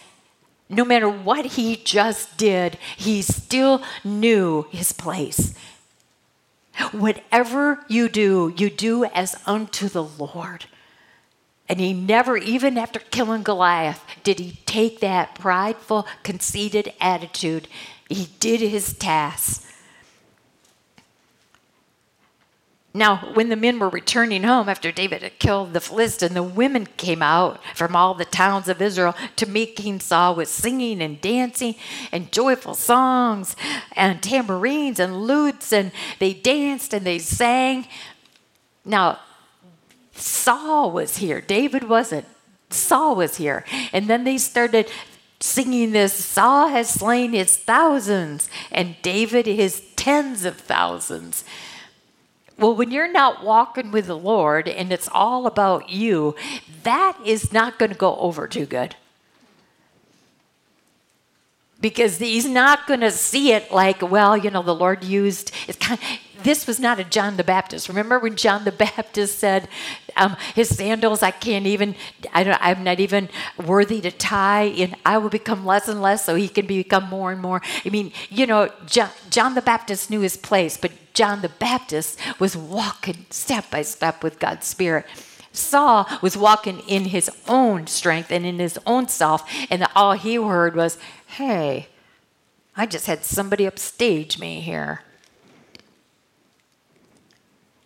No 0.68 0.84
matter 0.84 1.09
what 1.09 1.47
he 1.47 1.76
just 1.76 2.37
did, 2.37 2.76
he 2.95 3.22
still 3.22 3.82
knew 4.05 4.66
his 4.70 4.93
place. 4.93 5.55
Whatever 6.93 7.82
you 7.89 8.07
do, 8.11 8.53
you 8.55 8.68
do 8.68 9.07
as 9.07 9.37
unto 9.47 9.89
the 9.89 10.05
Lord. 10.05 10.66
And 11.70 11.80
he 11.80 11.95
never, 11.95 12.37
even 12.37 12.76
after 12.76 12.99
killing 12.99 13.45
Goliath, 13.45 14.05
did 14.24 14.41
he 14.41 14.59
take 14.66 15.01
that 15.01 15.37
prideful, 15.37 16.07
conceited 16.22 16.93
attitude. 17.01 17.66
He 18.11 18.28
did 18.41 18.61
his 18.61 18.93
task. 18.93 19.62
Now, 22.97 23.29
when 23.35 23.51
the 23.51 23.57
men 23.57 23.79
were 23.79 23.91
returning 23.91 24.45
home 24.45 24.71
after 24.71 24.91
David 24.91 25.21
had 25.21 25.39
killed 25.39 25.75
the 25.75 25.83
Philistine, 25.83 26.33
the 26.33 26.43
women 26.43 26.87
came 26.97 27.23
out 27.23 27.61
from 27.75 27.95
all 27.95 28.15
the 28.15 28.25
towns 28.25 28.69
of 28.69 28.81
Israel 28.81 29.15
to 29.37 29.45
meet 29.45 29.77
King 29.77 30.01
Saul 30.01 30.35
with 30.35 30.49
singing 30.49 31.03
and 31.03 31.21
dancing 31.21 31.75
and 32.11 32.33
joyful 32.33 32.73
songs 32.73 33.55
and 33.93 34.23
tambourines 34.23 34.99
and 34.99 35.27
lutes, 35.27 35.75
and 35.75 35.93
they 36.21 36.33
danced 36.33 36.95
and 36.95 37.07
they 37.07 37.19
sang. 37.19 37.87
Now, 38.83 39.19
Saul 40.13 40.91
was 40.91 41.19
here, 41.19 41.43
David 41.43 41.91
wasn't. 41.91 42.25
Saul 42.71 43.15
was 43.15 43.37
here. 43.37 43.67
And 43.93 44.09
then 44.09 44.25
they 44.25 44.39
started 44.39 44.91
singing 45.39 45.93
this 45.93 46.15
Saul 46.15 46.69
has 46.69 46.89
slain 46.89 47.35
his 47.35 47.59
thousands, 47.59 48.49
and 48.73 48.97
David 49.03 49.45
his 49.45 49.83
tens 49.97 50.47
of 50.47 50.57
thousands. 50.57 51.45
Well, 52.59 52.75
when 52.75 52.91
you're 52.91 53.13
not 53.13 53.45
walking 53.45 53.91
with 53.91 54.07
the 54.07 54.17
Lord 54.17 54.67
and 54.67 54.91
it's 54.91 55.09
all 55.13 55.47
about 55.47 55.91
you, 55.91 56.35
that 56.85 57.19
is 57.25 57.53
not 57.53 57.79
going 57.79 57.93
to 57.93 57.99
go 57.99 58.17
over 58.17 58.49
too 58.49 58.65
good. 58.65 58.97
Because 61.81 62.18
he's 62.18 62.49
not 62.49 62.87
going 62.87 63.01
to 63.01 63.11
see 63.11 63.53
it 63.53 63.70
like, 63.70 64.01
well, 64.01 64.37
you 64.37 64.51
know, 64.51 64.62
the 64.62 64.74
Lord 64.74 65.05
used. 65.05 65.53
Kind 65.79 66.01
of, 66.01 66.07
this 66.43 66.66
was 66.66 66.79
not 66.79 67.01
a 67.01 67.05
John 67.05 67.37
the 67.37 67.45
Baptist. 67.45 67.89
Remember 67.89 68.18
when 68.18 68.37
John 68.37 68.64
the 68.64 68.72
Baptist 68.87 69.39
said, 69.39 69.68
um, 70.16 70.37
"His 70.55 70.74
sandals, 70.74 71.22
I 71.22 71.31
can't 71.31 71.66
even. 71.66 71.95
I 72.33 72.45
don't. 72.45 72.59
I'm 72.61 72.85
not 72.85 73.01
even 73.01 73.29
worthy 73.64 74.01
to 74.03 74.11
tie, 74.11 74.64
and 74.64 74.95
I 75.05 75.18
will 75.18 75.29
become 75.29 75.66
less 75.66 75.89
and 75.89 76.01
less, 76.01 76.24
so 76.24 76.35
he 76.35 76.49
can 76.49 76.66
become 76.66 77.09
more 77.09 77.33
and 77.33 77.41
more." 77.41 77.62
I 77.85 77.89
mean, 77.91 78.12
you 78.31 78.47
know, 78.47 78.70
John, 78.87 79.11
John 79.29 79.55
the 79.55 79.62
Baptist 79.62 80.11
knew 80.11 80.20
his 80.20 80.37
place, 80.37 80.77
but 80.77 80.93
John 81.14 81.43
the 81.43 81.49
Baptist 81.49 82.18
was 82.39 82.57
walking 82.57 83.27
step 83.31 83.70
by 83.70 83.83
step 83.83 84.22
with 84.22 84.39
God's 84.39 84.66
Spirit. 84.66 85.07
Saul 85.53 86.07
was 86.20 86.37
walking 86.37 86.81
in 86.81 87.07
his 87.07 87.31
own 87.49 87.87
strength 87.87 88.31
and 88.31 88.45
in 88.45 88.59
his 88.59 88.79
own 88.87 89.09
self, 89.09 89.49
and 89.70 89.87
all 89.97 90.12
he 90.12 90.37
heard 90.37 90.77
was, 90.77 90.99
Hey, 91.37 91.89
I 92.74 92.87
just 92.87 93.07
had 93.07 93.22
somebody 93.22 93.66
upstage 93.66 94.39
me 94.39 94.62
here. 94.62 95.03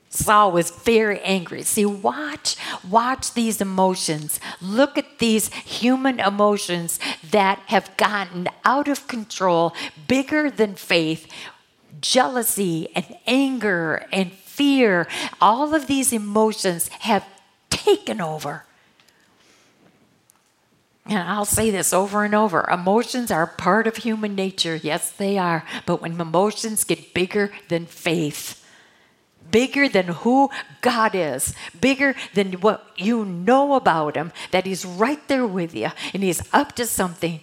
Saul 0.09 0.53
was 0.53 0.71
very 0.71 1.19
angry. 1.23 1.63
See, 1.63 1.85
watch, 1.85 2.55
watch 2.89 3.35
these 3.35 3.61
emotions. 3.61 4.39
Look 4.61 4.97
at 4.97 5.19
these 5.19 5.53
human 5.53 6.21
emotions 6.21 7.01
that 7.29 7.59
have 7.67 7.97
gotten 7.97 8.47
out 8.65 8.87
of 8.87 9.09
control, 9.09 9.75
bigger 10.07 10.49
than 10.49 10.77
faith, 10.77 11.27
jealousy 12.01 12.89
and 12.95 13.17
anger 13.27 14.07
and 14.13 14.31
fear, 14.31 15.09
all 15.41 15.75
of 15.75 15.89
these 15.89 16.13
emotions 16.13 16.87
have 17.01 17.27
taken 17.69 18.21
over. 18.21 18.65
And 21.11 21.29
I'll 21.29 21.45
say 21.45 21.73
this 21.73 21.93
over 21.93 22.23
and 22.23 22.37
over 22.37 22.65
emotions 22.71 23.33
are 23.33 23.45
part 23.45 23.89
of 23.89 23.97
human 23.97 24.37
nature. 24.37 24.77
Yes, 24.77 25.11
they 25.11 25.39
are. 25.39 25.65
But 25.85 26.01
when 26.01 26.21
emotions 26.21 26.85
get 26.85 27.13
bigger 27.13 27.51
than 27.67 27.87
faith, 27.87 28.65
bigger 29.51 29.89
than 29.89 30.07
who 30.23 30.51
God 30.83 31.17
is, 31.17 31.53
bigger 31.81 32.15
than 32.35 32.53
what 32.61 32.87
you 32.97 33.25
know 33.25 33.75
about 33.75 34.15
Him, 34.15 34.31
that 34.53 34.67
He's 34.67 34.87
right 34.87 35.27
there 35.27 35.49
with 35.49 35.75
you 35.75 35.89
and 36.15 36.23
He's 36.23 36.43
up 36.53 36.77
to 36.77 36.87
something, 36.87 37.41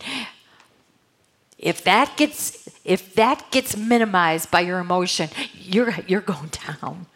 if 1.57 1.84
that 1.84 2.15
gets 2.15 2.70
if 2.86 3.15
that 3.15 3.51
gets 3.51 3.76
minimized 3.76 4.49
by 4.49 4.61
your 4.61 4.80
emotion, 4.80 5.30
you're 5.53 5.93
you're 6.07 6.22
going 6.22 6.51
down. 6.82 7.07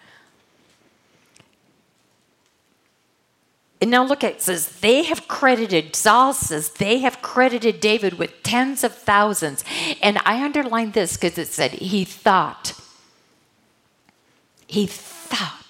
And 3.81 3.89
now 3.89 4.05
look 4.05 4.23
at 4.23 4.33
it, 4.33 4.41
says 4.41 4.79
they 4.79 5.03
have 5.03 5.27
credited 5.27 5.95
Saul 5.95 6.33
says 6.33 6.69
they 6.69 6.99
have 6.99 7.21
credited 7.21 7.79
David 7.79 8.19
with 8.19 8.43
tens 8.43 8.83
of 8.83 8.93
thousands. 8.93 9.63
And 10.01 10.19
I 10.23 10.43
underlined 10.43 10.93
this 10.93 11.17
because 11.17 11.37
it 11.37 11.47
said 11.47 11.71
he 11.71 12.05
thought. 12.05 12.73
He 14.67 14.85
thought 14.85 15.61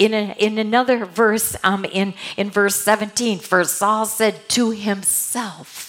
in, 0.00 0.14
a, 0.14 0.34
in 0.38 0.58
another 0.58 1.04
verse, 1.04 1.54
um, 1.62 1.84
in, 1.84 2.14
in 2.38 2.50
verse 2.50 2.74
17, 2.74 3.38
for 3.38 3.62
Saul 3.64 4.06
said 4.06 4.48
to 4.48 4.70
himself, 4.70 5.88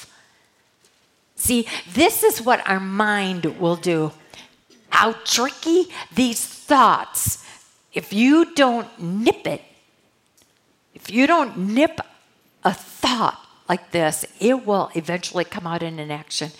See, 1.35 1.65
this 1.91 2.21
is 2.21 2.41
what 2.41 2.61
our 2.69 2.79
mind 2.79 3.45
will 3.57 3.77
do. 3.77 4.11
How 4.89 5.13
tricky 5.23 5.85
these 6.13 6.45
thoughts, 6.45 7.40
if 7.93 8.13
you 8.13 8.53
don't 8.53 8.87
nip 8.99 9.45
it, 9.45 9.61
if 10.93 11.09
you 11.09 11.27
don't 11.27 11.57
nip 11.57 11.99
a 12.63 12.73
thought 12.73 13.45
like 13.67 13.91
this, 13.91 14.25
it 14.39 14.65
will 14.65 14.91
eventually 14.95 15.45
come 15.45 15.65
out 15.65 15.83
in 15.83 15.99
an 15.99 16.11
action. 16.11 16.51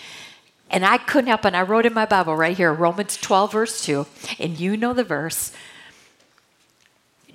And 0.69 0.85
I 0.85 0.97
couldn't 0.97 1.27
help 1.27 1.45
it. 1.45 1.53
I 1.53 1.61
wrote 1.61 1.85
in 1.85 1.93
my 1.93 2.05
Bible 2.05 2.35
right 2.35 2.55
here, 2.55 2.73
Romans 2.73 3.17
12, 3.17 3.51
verse 3.51 3.85
2, 3.85 4.05
and 4.39 4.59
you 4.59 4.77
know 4.77 4.93
the 4.93 5.03
verse. 5.03 5.51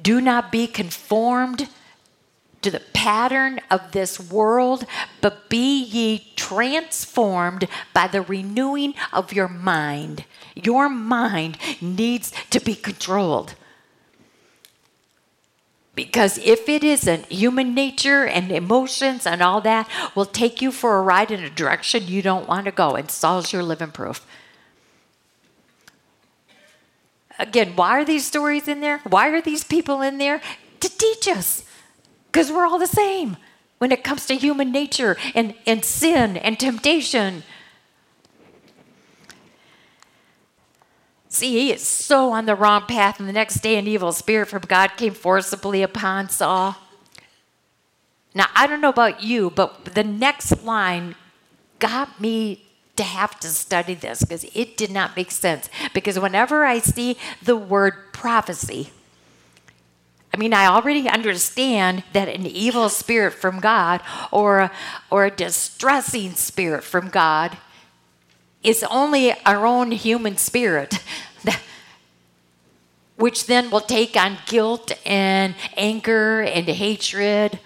Do 0.03 0.21
not 0.21 0.51
be 0.51 0.67
conformed 0.67 1.69
to 2.63 2.71
the 2.71 2.83
pattern 2.95 3.61
of 3.71 3.93
this 3.93 4.19
world, 4.19 4.87
but 5.21 5.49
be 5.49 5.83
ye 5.85 6.33
transformed 6.35 7.69
by 7.93 8.09
the 8.09 8.23
renewing 8.23 8.95
of 9.13 9.33
your 9.33 9.49
mind. 9.49 10.25
Your 10.55 10.89
mind 10.89 11.59
needs 11.83 12.33
to 12.51 12.61
be 12.61 12.75
controlled. 12.75 13.55
Because 15.97 16.37
if 16.39 16.69
it 16.69 16.85
isn't, 16.85 17.25
human 17.33 17.75
nature 17.75 18.27
and 18.27 18.53
emotions 18.53 19.27
and 19.27 19.43
all 19.43 19.63
that 19.63 19.89
will 20.15 20.27
take 20.27 20.61
you 20.61 20.71
for 20.71 20.99
a 20.99 21.03
ride 21.03 21.31
in 21.31 21.43
a 21.43 21.49
direction 21.49 22.07
you 22.07 22.21
don't 22.21 22.47
want 22.47 22.67
to 22.67 22.71
go. 22.71 22.95
And 22.95 23.11
Saul's 23.11 23.51
your 23.51 23.63
living 23.63 23.91
proof. 23.91 24.25
Again, 27.39 27.77
why 27.77 27.99
are 27.99 28.05
these 28.05 28.27
stories 28.27 28.69
in 28.69 28.81
there? 28.81 28.99
Why 29.09 29.29
are 29.29 29.41
these 29.41 29.65
people 29.65 30.03
in 30.03 30.19
there? 30.19 30.43
To 30.81 30.89
teach 30.89 31.27
us. 31.29 31.65
Because 32.27 32.53
we're 32.53 32.67
all 32.67 32.79
the 32.79 32.87
same 32.87 33.39
when 33.79 33.91
it 33.91 34.05
comes 34.05 34.27
to 34.27 34.35
human 34.37 34.71
nature 34.71 35.17
and, 35.35 35.55
and 35.67 35.83
sin 35.83 36.37
and 36.37 36.61
temptation. 36.61 37.43
See, 41.37 41.51
he 41.51 41.71
is 41.71 41.87
so 41.87 42.33
on 42.33 42.47
the 42.47 42.55
wrong 42.55 42.87
path, 42.87 43.21
and 43.21 43.29
the 43.29 43.33
next 43.35 43.57
day 43.57 43.77
an 43.77 43.87
evil 43.87 44.11
spirit 44.11 44.49
from 44.49 44.63
God 44.63 44.97
came 44.97 45.13
forcibly 45.13 45.83
upon 45.83 46.31
Saul. 46.31 46.77
Now, 48.35 48.47
I 48.55 48.67
don't 48.67 48.81
know 48.81 48.89
about 48.89 49.23
you, 49.23 49.51
but 49.51 49.85
the 49.85 50.03
next 50.03 50.65
line 50.65 51.15
got 51.79 52.19
me 52.19 52.65
to 52.97 53.03
have 53.03 53.39
to 53.41 53.49
study 53.49 53.93
this 53.93 54.23
because 54.25 54.45
it 54.55 54.79
did 54.79 54.91
not 54.91 55.15
make 55.15 55.31
sense. 55.31 55.69
Because 55.93 56.19
whenever 56.19 56.65
I 56.65 56.79
see 56.79 57.19
the 57.43 57.55
word 57.55 58.15
prophecy, 58.15 58.89
I 60.33 60.39
mean, 60.39 60.55
I 60.55 60.65
already 60.65 61.07
understand 61.07 62.03
that 62.15 62.31
an 62.31 62.47
evil 62.47 62.89
spirit 62.89 63.35
from 63.35 63.61
God 63.61 64.01
or 64.33 64.71
or 65.11 65.27
a 65.27 65.31
distressing 65.31 66.33
spirit 66.33 66.83
from 66.83 67.11
God 67.11 67.59
is 68.67 68.83
only 68.91 69.33
our 69.45 69.65
own 69.65 69.93
human 69.93 70.37
spirit, 70.37 70.99
which 73.17 73.47
then 73.47 73.71
will 73.71 73.81
take 73.81 74.17
on 74.17 74.39
guilt 74.47 74.93
and 75.05 75.55
anger 75.77 76.43
and 76.43 76.67
hatred. 76.69 77.59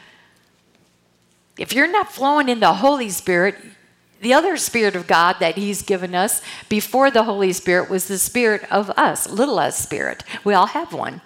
If 1.58 1.72
you're 1.72 1.90
not 1.90 2.12
flowing 2.12 2.48
in 2.48 2.60
the 2.60 2.74
Holy 2.74 3.10
Spirit, 3.10 3.56
the 4.20 4.32
other 4.34 4.56
Spirit 4.56 4.94
of 4.94 5.06
God 5.06 5.36
that 5.40 5.56
He's 5.56 5.82
given 5.82 6.14
us 6.14 6.42
before 6.68 7.10
the 7.10 7.24
Holy 7.24 7.52
Spirit 7.52 7.90
was 7.90 8.06
the 8.06 8.18
Spirit 8.18 8.64
of 8.70 8.90
us, 8.90 9.28
little 9.28 9.58
us 9.58 9.78
Spirit. 9.78 10.22
We 10.44 10.54
all 10.54 10.66
have 10.66 10.92
one. 10.92 11.20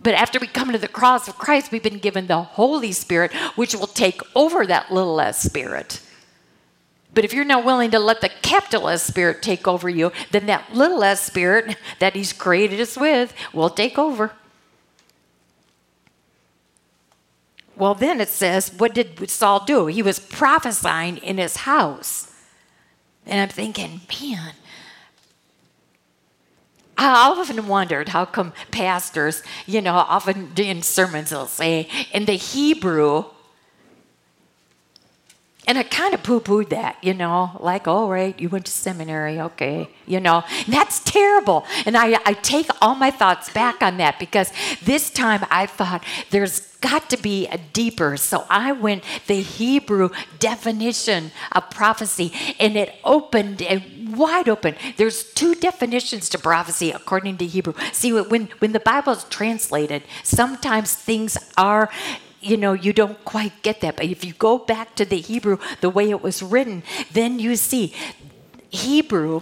But 0.00 0.14
after 0.14 0.38
we 0.38 0.46
come 0.46 0.70
to 0.70 0.78
the 0.78 0.86
cross 0.86 1.26
of 1.26 1.36
Christ, 1.36 1.72
we've 1.72 1.82
been 1.82 1.98
given 1.98 2.26
the 2.26 2.42
Holy 2.42 2.92
Spirit, 2.92 3.32
which 3.56 3.74
will 3.74 3.88
take 3.88 4.20
over 4.36 4.64
that 4.66 4.92
little 4.92 5.20
s 5.20 5.42
spirit. 5.42 6.00
But 7.16 7.24
if 7.24 7.32
you're 7.32 7.44
not 7.44 7.64
willing 7.64 7.90
to 7.90 7.98
let 7.98 8.20
the 8.20 8.28
capital 8.28 8.88
S 8.88 9.02
spirit 9.02 9.42
take 9.42 9.66
over 9.66 9.88
you, 9.88 10.12
then 10.30 10.46
that 10.46 10.72
little 10.72 11.02
s 11.02 11.22
spirit 11.22 11.76
that 11.98 12.14
He's 12.14 12.32
created 12.32 12.80
us 12.80 12.96
with 12.96 13.34
will 13.52 13.70
take 13.70 13.98
over. 13.98 14.30
well, 17.76 17.94
then 17.94 18.20
it 18.20 18.28
says, 18.28 18.72
what 18.72 18.94
did 18.94 19.28
Saul 19.28 19.64
do? 19.64 19.86
He 19.86 20.02
was 20.02 20.18
prophesying 20.18 21.18
in 21.18 21.36
his 21.36 21.58
house. 21.58 22.32
And 23.26 23.40
I'm 23.40 23.48
thinking, 23.48 24.00
man, 24.08 24.54
I 26.96 27.08
often 27.08 27.68
wondered 27.68 28.08
how 28.08 28.24
come 28.24 28.54
pastors, 28.70 29.42
you 29.66 29.82
know, 29.82 29.94
often 29.94 30.52
in 30.56 30.80
sermons 30.80 31.30
they'll 31.30 31.46
say, 31.46 31.88
in 32.12 32.24
the 32.24 32.32
Hebrew, 32.32 33.26
and 35.66 35.76
I 35.78 35.82
kind 35.82 36.14
of 36.14 36.22
poo 36.22 36.40
pooed 36.40 36.68
that, 36.68 36.96
you 37.02 37.12
know, 37.12 37.56
like, 37.60 37.88
all 37.88 38.08
right, 38.08 38.38
you 38.38 38.48
went 38.48 38.66
to 38.66 38.72
seminary, 38.72 39.40
okay, 39.40 39.88
you 40.06 40.20
know, 40.20 40.44
and 40.64 40.74
that's 40.74 41.00
terrible. 41.00 41.66
And 41.84 41.96
I, 41.96 42.18
I 42.24 42.34
take 42.34 42.68
all 42.80 42.94
my 42.94 43.10
thoughts 43.10 43.50
back 43.50 43.82
on 43.82 43.96
that 43.96 44.18
because 44.20 44.52
this 44.84 45.10
time 45.10 45.44
I 45.50 45.66
thought 45.66 46.04
there's 46.30 46.60
got 46.80 47.10
to 47.10 47.16
be 47.16 47.48
a 47.48 47.58
deeper. 47.58 48.16
So 48.16 48.44
I 48.48 48.72
went 48.72 49.02
the 49.26 49.40
Hebrew 49.40 50.10
definition 50.38 51.32
of 51.50 51.68
prophecy 51.70 52.32
and 52.60 52.76
it 52.76 52.94
opened 53.02 53.60
and 53.62 54.16
wide 54.16 54.48
open. 54.48 54.76
There's 54.96 55.24
two 55.32 55.54
definitions 55.56 56.28
to 56.28 56.38
prophecy 56.38 56.92
according 56.92 57.38
to 57.38 57.46
Hebrew. 57.46 57.74
See, 57.92 58.12
when, 58.12 58.48
when 58.60 58.72
the 58.72 58.80
Bible 58.80 59.14
is 59.14 59.24
translated, 59.24 60.04
sometimes 60.22 60.94
things 60.94 61.36
are 61.56 61.90
you 62.46 62.56
know, 62.56 62.72
you 62.72 62.92
don't 62.92 63.22
quite 63.24 63.62
get 63.62 63.80
that. 63.80 63.96
But 63.96 64.06
if 64.06 64.24
you 64.24 64.32
go 64.32 64.58
back 64.58 64.94
to 64.96 65.04
the 65.04 65.18
Hebrew, 65.18 65.58
the 65.80 65.90
way 65.90 66.10
it 66.10 66.22
was 66.22 66.42
written, 66.42 66.82
then 67.12 67.38
you 67.38 67.56
see 67.56 67.94
Hebrew 68.70 69.40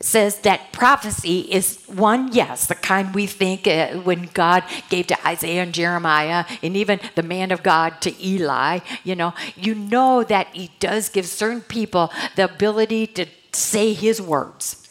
says 0.00 0.40
that 0.40 0.72
prophecy 0.72 1.40
is 1.40 1.82
one, 1.86 2.32
yes, 2.32 2.66
the 2.66 2.74
kind 2.74 3.14
we 3.14 3.26
think 3.26 3.66
uh, 3.66 3.94
when 3.98 4.28
God 4.34 4.64
gave 4.88 5.06
to 5.08 5.26
Isaiah 5.26 5.62
and 5.62 5.72
Jeremiah, 5.72 6.44
and 6.62 6.76
even 6.76 7.00
the 7.14 7.22
man 7.22 7.52
of 7.52 7.62
God 7.62 8.00
to 8.02 8.24
Eli, 8.24 8.80
you 9.04 9.14
know, 9.14 9.32
you 9.56 9.74
know 9.74 10.24
that 10.24 10.48
he 10.48 10.72
does 10.80 11.08
give 11.08 11.26
certain 11.26 11.60
people 11.60 12.12
the 12.36 12.44
ability 12.44 13.06
to 13.08 13.26
say 13.52 13.92
his 13.92 14.20
words. 14.20 14.88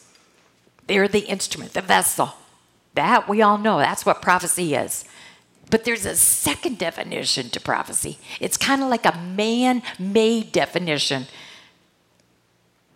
They're 0.86 1.08
the 1.08 1.26
instrument, 1.26 1.74
the 1.74 1.82
vessel. 1.82 2.34
That 2.94 3.28
we 3.28 3.40
all 3.40 3.58
know. 3.58 3.78
That's 3.78 4.04
what 4.04 4.20
prophecy 4.20 4.74
is. 4.74 5.04
But 5.72 5.84
there's 5.84 6.04
a 6.04 6.16
second 6.16 6.76
definition 6.76 7.48
to 7.48 7.58
prophecy. 7.58 8.18
It's 8.40 8.58
kind 8.58 8.82
of 8.82 8.90
like 8.90 9.06
a 9.06 9.16
man 9.16 9.82
made 9.98 10.52
definition. 10.52 11.26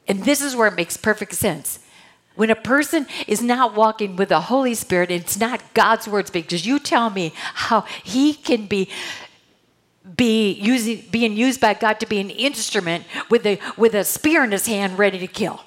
And 0.07 0.25
this 0.25 0.43
is 0.43 0.55
where 0.55 0.69
it 0.69 0.77
makes 0.77 0.99
perfect 0.99 1.33
sense. 1.37 1.79
When 2.35 2.51
a 2.51 2.55
person 2.55 3.07
is 3.27 3.43
not 3.43 3.75
walking 3.75 4.15
with 4.17 4.29
the 4.29 4.43
Holy 4.43 4.75
Spirit, 4.75 5.11
it's 5.11 5.41
not 5.41 5.63
God's 5.73 6.07
words 6.07 6.29
because 6.29 6.67
you 6.67 6.79
tell 6.79 7.09
me 7.09 7.33
how 7.35 7.81
he 8.05 8.35
can 8.35 8.67
be 8.67 8.91
be 10.15 10.53
using 10.53 11.03
being 11.11 11.33
used 11.33 11.63
by 11.63 11.73
God 11.73 11.99
to 12.01 12.07
be 12.07 12.21
an 12.21 12.29
instrument 12.29 13.07
with 13.31 13.47
a 13.47 13.59
with 13.79 13.95
a 13.95 14.05
spear 14.05 14.45
in 14.45 14.53
his 14.53 14.67
hand 14.67 14.99
ready 14.99 15.19
to 15.19 15.27
kill. 15.27 15.63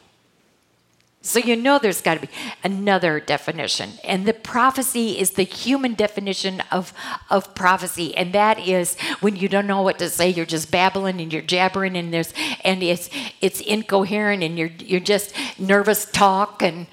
So 1.22 1.39
you 1.39 1.57
know 1.57 1.80
there's 1.80 2.01
got 2.01 2.13
to 2.15 2.22
be 2.22 2.30
another 2.63 3.20
definition. 3.20 3.91
And 4.05 4.26
the 4.26 4.34
prophecy 4.34 5.20
is 5.20 5.32
the 5.32 5.43
human 5.43 5.93
definition 5.93 6.63
of, 6.72 6.93
of 7.30 7.53
prophecy. 7.55 8.15
And 8.15 8.32
that 8.34 8.57
is 8.59 8.97
when 9.20 9.36
you 9.36 9.49
don't 9.49 9.67
know 9.67 9.82
what 9.82 9.99
to 9.99 10.09
say, 10.09 10.30
you're 10.30 10.45
just 10.45 10.72
babbling 10.72 11.20
and 11.20 11.32
you're 11.34 11.41
jabbering 11.41 11.97
and 11.97 12.13
there's 12.13 12.34
and 12.63 12.82
it's 12.82 13.09
it's 13.41 13.59
incoherent 13.59 14.43
and 14.43 14.57
you're 14.57 14.72
you're 14.80 14.99
just 15.01 15.34
nervous 15.59 16.05
talk 16.05 16.61
and 16.61 16.88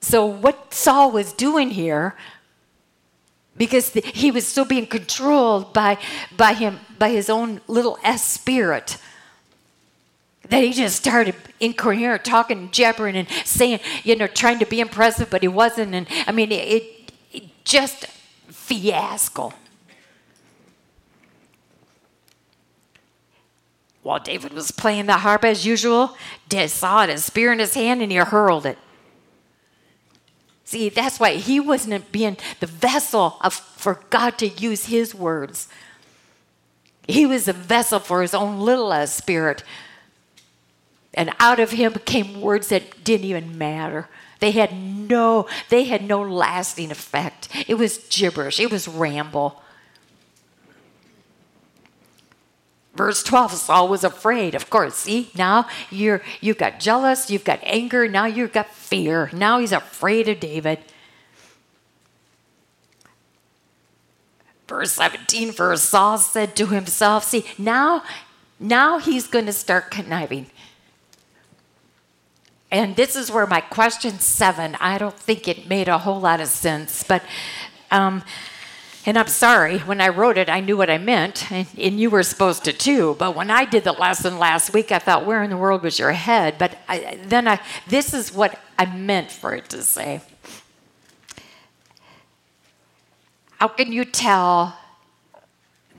so 0.00 0.26
what 0.26 0.74
Saul 0.74 1.12
was 1.12 1.32
doing 1.32 1.70
here 1.70 2.14
because 3.56 3.90
the, 3.90 4.00
he 4.00 4.30
was 4.30 4.46
still 4.46 4.64
being 4.64 4.86
controlled 4.86 5.72
by 5.72 5.98
by 6.36 6.54
him 6.54 6.80
by 6.98 7.10
his 7.10 7.30
own 7.30 7.60
little 7.68 7.98
s 8.02 8.28
spirit 8.28 8.98
that 10.48 10.62
he 10.62 10.72
just 10.72 10.96
started 10.96 11.34
incoherent, 11.60 12.24
talking, 12.24 12.70
jabbering, 12.70 13.16
and 13.16 13.28
saying, 13.44 13.80
you 14.02 14.16
know, 14.16 14.26
trying 14.26 14.58
to 14.58 14.66
be 14.66 14.80
impressive, 14.80 15.30
but 15.30 15.42
he 15.42 15.48
wasn't. 15.48 15.94
And 15.94 16.06
I 16.26 16.32
mean, 16.32 16.52
it, 16.52 17.12
it 17.32 17.64
just 17.64 18.06
fiasco. 18.48 19.52
While 24.02 24.20
David 24.20 24.52
was 24.52 24.70
playing 24.70 25.06
the 25.06 25.14
harp 25.14 25.44
as 25.46 25.64
usual, 25.64 26.14
David 26.48 26.70
saw 26.70 27.04
a 27.04 27.16
spear 27.16 27.52
in 27.52 27.58
his 27.58 27.72
hand, 27.72 28.02
and 28.02 28.12
he 28.12 28.18
hurled 28.18 28.66
it. 28.66 28.76
See, 30.66 30.90
that's 30.90 31.18
why 31.18 31.36
he 31.36 31.58
wasn't 31.58 32.12
being 32.12 32.36
the 32.60 32.66
vessel 32.66 33.38
of, 33.40 33.54
for 33.54 34.00
God 34.10 34.36
to 34.38 34.48
use 34.48 34.86
his 34.86 35.14
words. 35.14 35.68
He 37.06 37.24
was 37.24 37.48
a 37.48 37.52
vessel 37.52 37.98
for 37.98 38.22
his 38.22 38.34
own 38.34 38.60
little 38.60 39.06
spirit 39.06 39.62
and 41.14 41.30
out 41.38 41.60
of 41.60 41.70
him 41.72 41.94
came 42.04 42.40
words 42.40 42.68
that 42.68 43.04
didn't 43.04 43.26
even 43.26 43.56
matter. 43.56 44.08
They 44.40 44.50
had 44.50 44.74
no 44.74 45.46
they 45.68 45.84
had 45.84 46.02
no 46.02 46.20
lasting 46.20 46.90
effect. 46.90 47.48
It 47.68 47.74
was 47.74 47.98
gibberish. 48.10 48.60
It 48.60 48.70
was 48.70 48.86
ramble. 48.86 49.62
Verse 52.94 53.24
12, 53.24 53.52
Saul 53.52 53.88
was 53.88 54.04
afraid. 54.04 54.54
Of 54.54 54.70
course, 54.70 54.94
see, 54.94 55.30
now 55.36 55.66
you're 55.90 56.22
you've 56.40 56.58
got 56.58 56.78
jealous, 56.78 57.30
you've 57.30 57.44
got 57.44 57.58
anger, 57.62 58.06
now 58.06 58.26
you've 58.26 58.52
got 58.52 58.68
fear. 58.68 59.30
Now 59.32 59.58
he's 59.58 59.72
afraid 59.72 60.28
of 60.28 60.38
David. 60.38 60.78
Verse 64.68 64.92
17, 64.92 65.52
for 65.52 65.76
Saul 65.76 66.18
said 66.18 66.56
to 66.56 66.66
himself, 66.66 67.24
see, 67.24 67.44
now 67.58 68.02
now 68.60 68.98
he's 68.98 69.26
going 69.26 69.46
to 69.46 69.52
start 69.52 69.90
conniving. 69.90 70.46
And 72.74 72.96
this 72.96 73.14
is 73.14 73.30
where 73.30 73.46
my 73.46 73.60
question 73.60 74.18
seven, 74.18 74.76
I 74.80 74.98
don't 74.98 75.16
think 75.16 75.46
it 75.46 75.68
made 75.68 75.86
a 75.86 75.96
whole 75.96 76.20
lot 76.20 76.40
of 76.40 76.48
sense, 76.48 77.04
but, 77.04 77.22
um, 77.92 78.24
and 79.06 79.16
I'm 79.16 79.28
sorry, 79.28 79.78
when 79.78 80.00
I 80.00 80.08
wrote 80.08 80.36
it, 80.36 80.48
I 80.48 80.58
knew 80.58 80.76
what 80.76 80.90
I 80.90 80.98
meant, 80.98 81.52
and, 81.52 81.68
and, 81.78 82.00
you 82.00 82.10
were 82.10 82.24
supposed 82.24 82.64
to 82.64 82.72
too. 82.72 83.14
But 83.16 83.36
when 83.36 83.48
I 83.48 83.64
did 83.64 83.84
the 83.84 83.92
lesson 83.92 84.40
last 84.40 84.72
week, 84.72 84.90
I 84.90 84.98
thought, 84.98 85.24
where 85.24 85.40
in 85.44 85.50
the 85.50 85.56
world 85.56 85.84
was 85.84 86.00
your 86.00 86.10
head? 86.10 86.56
But 86.58 86.76
I, 86.88 87.20
then 87.22 87.46
I, 87.46 87.60
this 87.86 88.12
is 88.12 88.34
what 88.34 88.58
I 88.76 88.86
meant 88.86 89.30
for 89.30 89.54
it 89.54 89.68
to 89.68 89.80
say. 89.82 90.20
How 93.60 93.68
can 93.68 93.92
you 93.92 94.04
tell 94.04 94.76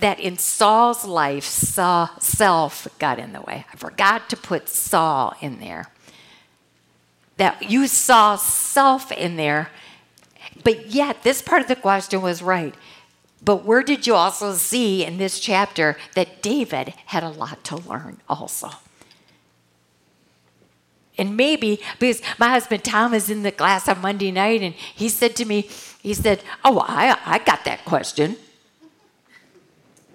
that 0.01 0.19
in 0.19 0.37
Saul's 0.37 1.05
life, 1.05 1.45
self 1.45 2.87
got 2.99 3.17
in 3.17 3.31
the 3.31 3.39
way? 3.39 3.65
I 3.71 3.77
forgot 3.77 4.29
to 4.31 4.35
put 4.35 4.67
Saul 4.67 5.37
in 5.39 5.61
there 5.61 5.87
that 7.37 7.69
you 7.69 7.87
saw 7.87 8.35
self 8.35 9.11
in 9.11 9.35
there, 9.35 9.69
but 10.63 10.87
yet 10.87 11.23
this 11.23 11.41
part 11.41 11.61
of 11.61 11.67
the 11.67 11.75
question 11.75 12.21
was 12.21 12.41
right. 12.41 12.75
But 13.43 13.63
where 13.63 13.83
did 13.83 14.07
you 14.07 14.15
also 14.15 14.53
see 14.53 15.05
in 15.05 15.17
this 15.17 15.39
chapter 15.39 15.97
that 16.15 16.41
David 16.41 16.93
had 17.07 17.23
a 17.23 17.29
lot 17.29 17.63
to 17.65 17.75
learn 17.77 18.21
also? 18.27 18.69
And 21.17 21.37
maybe 21.37 21.79
because 21.99 22.21
my 22.39 22.49
husband 22.49 22.83
Tom 22.83 23.13
is 23.13 23.29
in 23.29 23.43
the 23.43 23.51
class 23.51 23.87
on 23.87 24.01
Monday 24.01 24.31
night 24.31 24.61
and 24.61 24.73
he 24.73 25.07
said 25.07 25.35
to 25.37 25.45
me, 25.45 25.69
he 26.01 26.13
said, 26.13 26.41
Oh, 26.63 26.83
I, 26.87 27.17
I 27.25 27.37
got 27.39 27.63
that 27.65 27.85
question. 27.85 28.37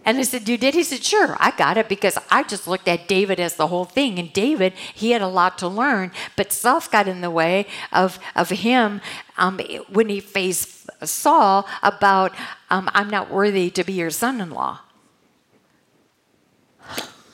And 0.04 0.18
I 0.18 0.22
said, 0.22 0.48
You 0.48 0.56
did? 0.56 0.74
He 0.74 0.82
said, 0.82 1.04
Sure, 1.04 1.36
I 1.38 1.50
got 1.50 1.76
it 1.76 1.88
because 1.88 2.16
I 2.30 2.42
just 2.42 2.66
looked 2.66 2.88
at 2.88 3.06
David 3.06 3.38
as 3.38 3.56
the 3.56 3.66
whole 3.66 3.84
thing. 3.84 4.18
And 4.18 4.32
David, 4.32 4.72
he 4.94 5.10
had 5.10 5.22
a 5.22 5.28
lot 5.28 5.58
to 5.58 5.68
learn, 5.68 6.10
but 6.36 6.52
self 6.52 6.90
got 6.90 7.06
in 7.06 7.20
the 7.20 7.30
way 7.30 7.66
of, 7.92 8.18
of 8.34 8.48
him 8.48 9.00
um, 9.36 9.60
when 9.90 10.08
he 10.08 10.20
faced 10.20 10.88
Saul 11.06 11.68
about, 11.82 12.32
um, 12.70 12.90
I'm 12.94 13.10
not 13.10 13.30
worthy 13.30 13.70
to 13.70 13.84
be 13.84 13.92
your 13.92 14.10
son 14.10 14.40
in 14.40 14.50
law. 14.50 14.80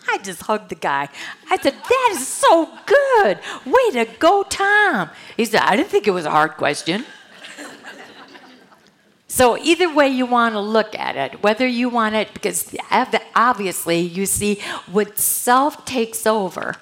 I 0.08 0.18
just 0.18 0.42
hugged 0.42 0.70
the 0.70 0.76
guy. 0.76 1.08
I 1.50 1.58
said, 1.58 1.74
That 1.74 2.08
is 2.12 2.26
so 2.26 2.68
good. 2.86 3.38
Way 3.64 3.90
to 3.92 4.08
go, 4.18 4.42
Tom. 4.42 5.10
He 5.36 5.44
said, 5.44 5.62
I 5.62 5.76
didn't 5.76 5.90
think 5.90 6.06
it 6.06 6.12
was 6.12 6.24
a 6.24 6.30
hard 6.30 6.52
question. 6.52 7.04
So, 9.28 9.58
either 9.58 9.92
way 9.92 10.08
you 10.08 10.24
want 10.24 10.54
to 10.54 10.60
look 10.60 10.94
at 10.94 11.16
it, 11.16 11.42
whether 11.42 11.66
you 11.66 11.88
want 11.88 12.14
it, 12.14 12.32
because 12.32 12.74
obviously 13.34 13.98
you 13.98 14.24
see 14.24 14.60
what 14.90 15.18
self 15.18 15.84
takes 15.84 16.26
over. 16.26 16.76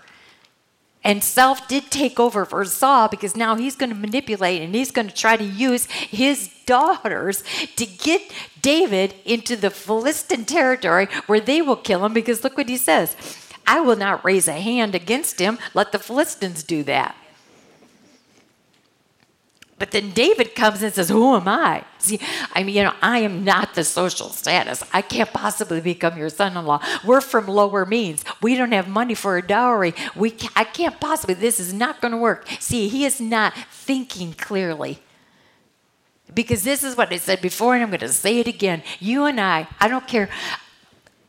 And 1.02 1.22
self 1.22 1.68
did 1.68 1.90
take 1.90 2.18
over 2.18 2.44
for 2.46 2.64
Saul 2.64 3.08
because 3.08 3.36
now 3.36 3.56
he's 3.56 3.76
going 3.76 3.90
to 3.90 3.96
manipulate 3.96 4.62
and 4.62 4.74
he's 4.74 4.90
going 4.90 5.08
to 5.08 5.14
try 5.14 5.36
to 5.36 5.44
use 5.44 5.84
his 5.86 6.50
daughters 6.64 7.44
to 7.76 7.84
get 7.84 8.22
David 8.62 9.14
into 9.26 9.54
the 9.54 9.70
Philistine 9.70 10.46
territory 10.46 11.08
where 11.26 11.40
they 11.40 11.60
will 11.60 11.76
kill 11.76 12.04
him. 12.04 12.14
Because 12.14 12.42
look 12.42 12.56
what 12.56 12.70
he 12.70 12.78
says 12.78 13.16
I 13.66 13.80
will 13.80 13.96
not 13.96 14.24
raise 14.24 14.48
a 14.48 14.52
hand 14.52 14.94
against 14.94 15.38
him. 15.38 15.58
Let 15.74 15.92
the 15.92 15.98
Philistines 15.98 16.62
do 16.62 16.82
that. 16.84 17.16
But 19.78 19.90
then 19.90 20.10
David 20.10 20.54
comes 20.54 20.82
and 20.82 20.94
says, 20.94 21.08
Who 21.08 21.34
am 21.34 21.48
I? 21.48 21.84
See, 21.98 22.20
I 22.52 22.62
mean, 22.62 22.76
you 22.76 22.82
know, 22.84 22.94
I 23.02 23.18
am 23.20 23.44
not 23.44 23.74
the 23.74 23.82
social 23.82 24.28
status. 24.28 24.84
I 24.92 25.02
can't 25.02 25.32
possibly 25.32 25.80
become 25.80 26.16
your 26.16 26.28
son 26.28 26.56
in 26.56 26.64
law. 26.64 26.80
We're 27.04 27.20
from 27.20 27.48
lower 27.48 27.84
means. 27.84 28.24
We 28.40 28.54
don't 28.54 28.72
have 28.72 28.88
money 28.88 29.14
for 29.14 29.36
a 29.36 29.46
dowry. 29.46 29.94
We, 30.14 30.30
can't, 30.30 30.52
I 30.56 30.64
can't 30.64 31.00
possibly, 31.00 31.34
this 31.34 31.58
is 31.58 31.72
not 31.72 32.00
going 32.00 32.12
to 32.12 32.18
work. 32.18 32.46
See, 32.60 32.88
he 32.88 33.04
is 33.04 33.20
not 33.20 33.52
thinking 33.70 34.34
clearly. 34.34 35.00
Because 36.32 36.64
this 36.64 36.82
is 36.82 36.96
what 36.96 37.12
I 37.12 37.18
said 37.18 37.40
before, 37.40 37.74
and 37.74 37.82
I'm 37.82 37.90
going 37.90 38.00
to 38.00 38.08
say 38.08 38.38
it 38.40 38.48
again. 38.48 38.82
You 38.98 39.24
and 39.24 39.40
I, 39.40 39.68
I 39.80 39.88
don't 39.88 40.06
care 40.06 40.28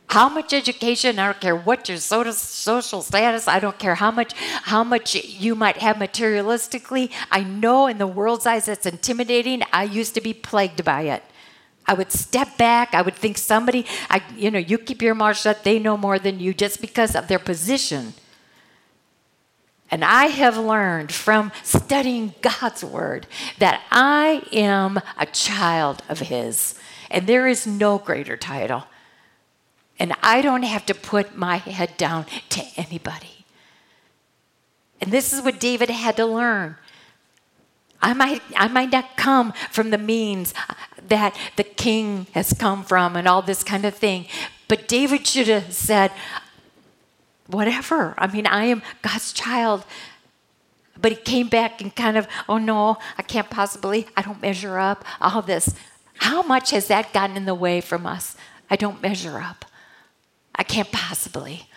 how 0.08 0.28
much 0.28 0.52
education? 0.52 1.18
I 1.18 1.26
don't 1.26 1.40
care 1.40 1.56
what 1.56 1.88
your 1.88 1.98
social 1.98 3.02
status. 3.02 3.48
I 3.48 3.58
don't 3.58 3.78
care 3.78 3.96
how 3.96 4.10
much 4.10 4.32
how 4.34 4.84
much 4.84 5.14
you 5.14 5.54
might 5.54 5.78
have 5.78 5.96
materialistically. 5.96 7.10
I 7.30 7.42
know 7.42 7.86
in 7.88 7.98
the 7.98 8.06
world's 8.06 8.46
eyes 8.46 8.68
it's 8.68 8.86
intimidating. 8.86 9.62
I 9.72 9.84
used 9.84 10.14
to 10.14 10.20
be 10.20 10.32
plagued 10.32 10.84
by 10.84 11.02
it. 11.02 11.22
I 11.86 11.94
would 11.94 12.12
step 12.12 12.56
back. 12.56 12.94
I 12.94 13.02
would 13.02 13.14
think 13.14 13.38
somebody 13.38 13.86
i 14.10 14.22
you 14.36 14.50
know 14.50 14.58
you 14.58 14.78
keep 14.78 15.02
your 15.02 15.14
mouth 15.14 15.36
shut. 15.36 15.64
They 15.64 15.78
know 15.78 15.96
more 15.96 16.18
than 16.18 16.38
you 16.38 16.54
just 16.54 16.80
because 16.80 17.16
of 17.16 17.26
their 17.26 17.40
position. 17.40 18.14
And 19.90 20.04
I 20.04 20.26
have 20.26 20.56
learned 20.56 21.12
from 21.12 21.52
studying 21.62 22.34
God's 22.42 22.84
word 22.84 23.26
that 23.58 23.82
I 23.90 24.42
am 24.52 25.00
a 25.18 25.26
child 25.26 26.02
of 26.08 26.20
His. 26.20 26.74
And 27.08 27.26
there 27.26 27.46
is 27.46 27.66
no 27.66 27.98
greater 27.98 28.36
title. 28.36 28.84
And 29.98 30.12
I 30.22 30.42
don't 30.42 30.62
have 30.62 30.84
to 30.86 30.94
put 30.94 31.36
my 31.36 31.56
head 31.56 31.96
down 31.96 32.26
to 32.50 32.62
anybody. 32.76 33.44
And 35.00 35.12
this 35.12 35.32
is 35.32 35.42
what 35.42 35.60
David 35.60 35.90
had 35.90 36.16
to 36.16 36.26
learn. 36.26 36.76
I 38.02 38.12
might, 38.12 38.42
I 38.56 38.68
might 38.68 38.92
not 38.92 39.16
come 39.16 39.52
from 39.70 39.90
the 39.90 39.98
means 39.98 40.54
that 41.08 41.36
the 41.56 41.64
king 41.64 42.26
has 42.32 42.52
come 42.52 42.84
from 42.84 43.16
and 43.16 43.26
all 43.26 43.42
this 43.42 43.62
kind 43.62 43.84
of 43.84 43.94
thing. 43.94 44.26
But 44.68 44.88
David 44.88 45.26
should 45.26 45.48
have 45.48 45.72
said, 45.72 46.12
whatever. 47.46 48.14
I 48.18 48.26
mean, 48.26 48.46
I 48.46 48.64
am 48.64 48.82
God's 49.02 49.32
child. 49.32 49.84
But 51.00 51.12
he 51.12 51.18
came 51.18 51.48
back 51.48 51.80
and 51.80 51.94
kind 51.94 52.16
of, 52.16 52.26
oh 52.48 52.58
no, 52.58 52.96
I 53.18 53.22
can't 53.22 53.50
possibly, 53.50 54.06
I 54.16 54.22
don't 54.22 54.40
measure 54.40 54.78
up, 54.78 55.04
all 55.20 55.42
this. 55.42 55.74
How 56.18 56.42
much 56.42 56.70
has 56.70 56.88
that 56.88 57.12
gotten 57.12 57.36
in 57.36 57.44
the 57.44 57.54
way 57.54 57.80
from 57.80 58.06
us? 58.06 58.36
I 58.70 58.76
don't 58.76 59.02
measure 59.02 59.38
up. 59.38 59.65
I 60.56 60.62
can't 60.62 60.90
possibly. 60.90 61.68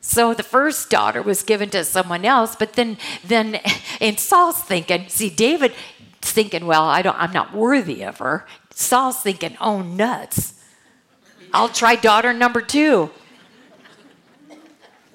So 0.00 0.34
the 0.34 0.42
first 0.42 0.90
daughter 0.90 1.22
was 1.22 1.42
given 1.42 1.70
to 1.70 1.82
someone 1.82 2.26
else, 2.26 2.54
but 2.54 2.74
then 2.74 2.98
then 3.24 3.58
and 4.00 4.20
Saul's 4.20 4.60
thinking, 4.60 5.08
see, 5.08 5.30
David's 5.30 5.74
thinking, 6.20 6.66
well, 6.66 6.84
I 6.84 7.00
don't 7.00 7.18
I'm 7.18 7.32
not 7.32 7.54
worthy 7.54 8.04
of 8.04 8.18
her. 8.18 8.46
Saul's 8.70 9.20
thinking, 9.20 9.56
oh 9.60 9.80
nuts. 9.80 10.62
I'll 11.54 11.68
try 11.68 11.96
daughter 11.96 12.32
number 12.32 12.60
two. 12.60 13.10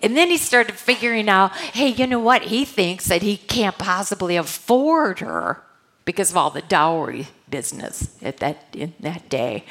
And 0.02 0.16
then 0.16 0.30
he 0.30 0.38
started 0.38 0.76
figuring 0.76 1.28
out, 1.28 1.52
hey, 1.54 1.90
you 1.90 2.08
know 2.08 2.20
what? 2.20 2.44
He 2.44 2.66
thinks 2.66 3.08
that 3.08 3.22
he 3.22 3.38
can't 3.38 3.78
possibly 3.78 4.38
afford 4.38 5.20
her 5.20 5.62
because 6.06 6.32
of 6.32 6.38
all 6.38 6.50
the 6.50 6.62
dowry 6.62 7.28
business 7.50 8.18
at 8.22 8.38
that 8.38 8.66
in 8.74 8.94
that 9.02 9.30
day. 9.30 9.66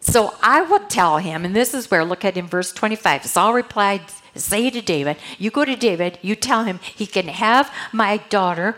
So 0.00 0.34
I 0.42 0.62
will 0.62 0.80
tell 0.80 1.18
him, 1.18 1.44
and 1.44 1.54
this 1.54 1.74
is 1.74 1.90
where, 1.90 2.04
look 2.04 2.24
at 2.24 2.36
in 2.36 2.46
verse 2.46 2.72
25. 2.72 3.26
Saul 3.26 3.52
replied, 3.52 4.00
Say 4.34 4.70
to 4.70 4.80
David, 4.80 5.18
You 5.38 5.50
go 5.50 5.64
to 5.64 5.76
David, 5.76 6.18
you 6.22 6.34
tell 6.34 6.64
him 6.64 6.80
he 6.82 7.06
can 7.06 7.28
have 7.28 7.72
my 7.92 8.16
daughter. 8.16 8.76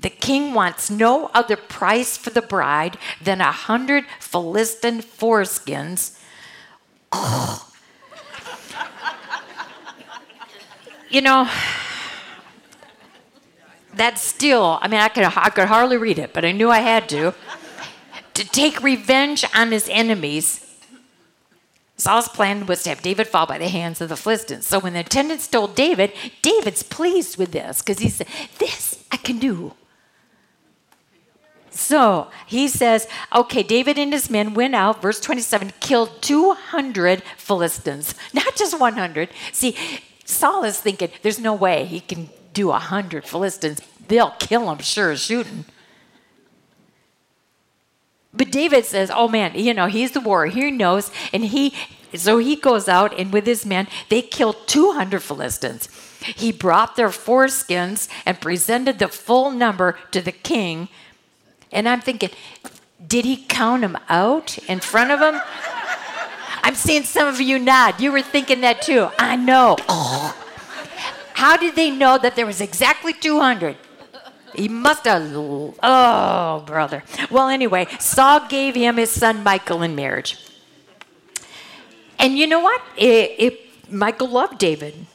The 0.00 0.10
king 0.10 0.54
wants 0.54 0.90
no 0.90 1.30
other 1.34 1.56
price 1.56 2.16
for 2.16 2.30
the 2.30 2.42
bride 2.42 2.96
than 3.20 3.40
a 3.40 3.50
hundred 3.50 4.04
Philistine 4.20 5.00
foreskins. 5.00 6.20
Oh. 7.10 7.68
you 11.10 11.22
know, 11.22 11.48
that's 13.94 14.20
still, 14.20 14.78
I 14.82 14.88
mean, 14.88 15.00
I 15.00 15.08
could, 15.08 15.24
I 15.24 15.48
could 15.48 15.68
hardly 15.68 15.96
read 15.96 16.18
it, 16.18 16.32
but 16.32 16.44
I 16.44 16.52
knew 16.52 16.70
I 16.70 16.80
had 16.80 17.08
to 17.08 17.34
to 18.36 18.44
take 18.44 18.82
revenge 18.82 19.44
on 19.54 19.72
his 19.72 19.88
enemies. 19.90 20.62
Saul's 21.96 22.28
plan 22.28 22.66
was 22.66 22.82
to 22.82 22.90
have 22.90 23.00
David 23.00 23.26
fall 23.26 23.46
by 23.46 23.56
the 23.56 23.68
hands 23.68 24.02
of 24.02 24.10
the 24.10 24.16
Philistines. 24.16 24.66
So 24.66 24.78
when 24.78 24.92
the 24.92 25.00
attendants 25.00 25.48
told 25.48 25.74
David, 25.74 26.12
David's 26.42 26.82
pleased 26.82 27.38
with 27.38 27.52
this 27.52 27.80
because 27.80 27.98
he 27.98 28.10
said, 28.10 28.26
This 28.58 29.02
I 29.10 29.16
can 29.16 29.38
do. 29.38 29.72
So 31.70 32.28
he 32.46 32.68
says, 32.68 33.06
okay, 33.34 33.62
David 33.62 33.98
and 33.98 34.10
his 34.10 34.30
men 34.30 34.54
went 34.54 34.74
out, 34.74 35.02
verse 35.02 35.20
27, 35.20 35.74
killed 35.78 36.22
200 36.22 37.22
Philistines, 37.36 38.14
not 38.32 38.56
just 38.56 38.80
100. 38.80 39.28
See, 39.52 39.76
Saul 40.24 40.64
is 40.64 40.80
thinking, 40.80 41.10
there's 41.20 41.38
no 41.38 41.54
way 41.54 41.84
he 41.84 42.00
can 42.00 42.30
do 42.54 42.68
100 42.68 43.26
Philistines. 43.26 43.82
They'll 44.08 44.34
kill 44.38 44.70
him, 44.70 44.78
sure 44.78 45.14
shooting. 45.16 45.66
But 48.36 48.50
David 48.50 48.84
says, 48.84 49.10
oh 49.12 49.28
man, 49.28 49.52
you 49.54 49.72
know, 49.72 49.86
he's 49.86 50.12
the 50.12 50.20
warrior. 50.20 50.50
He 50.50 50.70
knows. 50.70 51.10
And 51.32 51.44
he, 51.46 51.74
so 52.14 52.38
he 52.38 52.56
goes 52.56 52.88
out 52.88 53.18
and 53.18 53.32
with 53.32 53.46
his 53.46 53.64
men, 53.64 53.88
they 54.08 54.22
killed 54.22 54.66
200 54.66 55.22
Philistines. 55.22 55.88
He 56.20 56.52
brought 56.52 56.96
their 56.96 57.08
foreskins 57.08 58.08
and 58.24 58.40
presented 58.40 58.98
the 58.98 59.08
full 59.08 59.50
number 59.50 59.98
to 60.10 60.20
the 60.20 60.32
king. 60.32 60.88
And 61.72 61.88
I'm 61.88 62.00
thinking, 62.00 62.30
did 63.06 63.24
he 63.24 63.36
count 63.36 63.82
them 63.82 63.98
out 64.08 64.58
in 64.68 64.80
front 64.80 65.10
of 65.10 65.20
him? 65.20 65.40
I'm 66.62 66.74
seeing 66.74 67.04
some 67.04 67.28
of 67.28 67.40
you 67.40 67.58
nod. 67.58 68.00
You 68.00 68.10
were 68.12 68.22
thinking 68.22 68.60
that 68.62 68.82
too. 68.82 69.08
I 69.18 69.36
know. 69.36 69.76
How 71.34 71.56
did 71.56 71.76
they 71.76 71.90
know 71.90 72.18
that 72.18 72.34
there 72.34 72.46
was 72.46 72.60
exactly 72.60 73.12
200? 73.12 73.76
He 74.56 74.68
must 74.68 75.04
have. 75.04 75.30
Oh, 75.34 76.62
brother. 76.66 77.04
Well, 77.30 77.48
anyway, 77.48 77.86
Saul 78.00 78.48
gave 78.48 78.74
him 78.74 78.96
his 78.96 79.10
son 79.10 79.44
Michal 79.44 79.82
in 79.82 79.94
marriage. 79.94 80.38
And 82.18 82.38
you 82.38 82.46
know 82.46 82.60
what? 82.60 82.80
It, 82.96 83.34
it, 83.38 83.92
Michal 83.92 84.28
loved 84.28 84.58
David. 84.58 85.06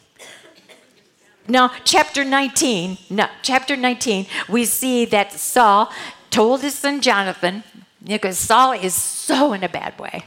Now, 1.47 1.71
chapter 1.83 2.23
19, 2.23 2.97
no, 3.09 3.27
chapter 3.41 3.75
19, 3.75 4.27
we 4.47 4.63
see 4.65 5.05
that 5.05 5.33
Saul 5.33 5.91
told 6.29 6.61
his 6.61 6.75
son 6.75 7.01
Jonathan, 7.01 7.63
because 8.03 8.37
Saul 8.37 8.73
is 8.73 8.93
so 8.93 9.51
in 9.53 9.63
a 9.63 9.69
bad 9.69 9.97
way. 9.99 10.25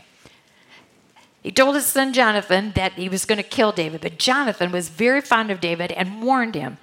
He 1.43 1.53
told 1.53 1.77
his 1.77 1.87
son 1.87 2.13
Jonathan 2.13 2.73
that 2.75 2.95
he 2.95 3.09
was 3.09 3.27
going 3.27 3.37
to 3.37 3.45
kill 3.45 3.71
David, 3.71 4.01
but 4.01 4.19
Jonathan 4.19 4.73
was 4.73 4.89
very 4.89 5.21
fond 5.21 5.51
of 5.51 5.61
David 5.61 5.93
and 5.93 6.23
warned 6.23 6.57
him 6.57 6.79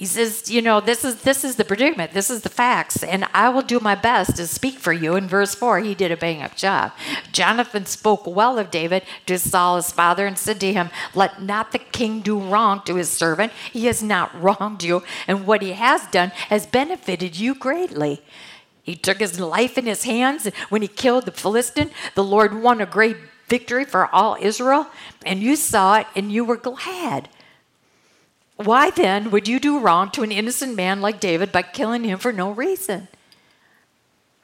he 0.00 0.06
says, 0.06 0.50
you 0.50 0.62
know, 0.62 0.80
this 0.80 1.04
is 1.04 1.20
this 1.24 1.44
is 1.44 1.56
the 1.56 1.64
predicament, 1.66 2.14
this 2.14 2.30
is 2.30 2.40
the 2.40 2.48
facts, 2.48 3.02
and 3.02 3.26
I 3.34 3.50
will 3.50 3.60
do 3.60 3.78
my 3.80 3.94
best 3.94 4.36
to 4.36 4.46
speak 4.46 4.78
for 4.78 4.94
you. 4.94 5.14
In 5.14 5.28
verse 5.28 5.54
four, 5.54 5.80
he 5.80 5.94
did 5.94 6.10
a 6.10 6.16
bang 6.16 6.40
up 6.40 6.56
job. 6.56 6.92
Jonathan 7.32 7.84
spoke 7.84 8.26
well 8.26 8.58
of 8.58 8.70
David 8.70 9.02
to 9.26 9.38
Saul 9.38 9.76
his 9.76 9.92
father 9.92 10.26
and 10.26 10.38
said 10.38 10.58
to 10.60 10.72
him, 10.72 10.88
Let 11.14 11.42
not 11.42 11.72
the 11.72 11.78
king 11.78 12.22
do 12.22 12.40
wrong 12.40 12.80
to 12.86 12.94
his 12.94 13.10
servant. 13.10 13.52
He 13.70 13.84
has 13.84 14.02
not 14.02 14.32
wronged 14.42 14.82
you, 14.82 15.02
and 15.28 15.46
what 15.46 15.60
he 15.60 15.72
has 15.72 16.06
done 16.06 16.30
has 16.48 16.64
benefited 16.64 17.38
you 17.38 17.54
greatly. 17.54 18.22
He 18.82 18.96
took 18.96 19.18
his 19.18 19.38
life 19.38 19.76
in 19.76 19.84
his 19.84 20.04
hands 20.04 20.48
when 20.70 20.80
he 20.80 20.88
killed 20.88 21.26
the 21.26 21.30
Philistine. 21.30 21.90
The 22.14 22.24
Lord 22.24 22.62
won 22.62 22.80
a 22.80 22.86
great 22.86 23.18
victory 23.48 23.84
for 23.84 24.06
all 24.14 24.38
Israel, 24.40 24.86
and 25.26 25.42
you 25.42 25.56
saw 25.56 25.98
it 25.98 26.06
and 26.16 26.32
you 26.32 26.42
were 26.42 26.56
glad. 26.56 27.28
Why 28.62 28.90
then 28.90 29.30
would 29.30 29.48
you 29.48 29.58
do 29.58 29.78
wrong 29.78 30.10
to 30.10 30.22
an 30.22 30.30
innocent 30.30 30.76
man 30.76 31.00
like 31.00 31.18
David 31.18 31.50
by 31.50 31.62
killing 31.62 32.04
him 32.04 32.18
for 32.18 32.30
no 32.30 32.50
reason? 32.50 33.08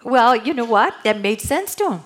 Well, 0.03 0.35
you 0.35 0.55
know 0.55 0.65
what? 0.65 0.95
That 1.05 1.21
made 1.21 1.43
sense 1.43 1.75
to 1.75 1.91
him. 1.91 2.01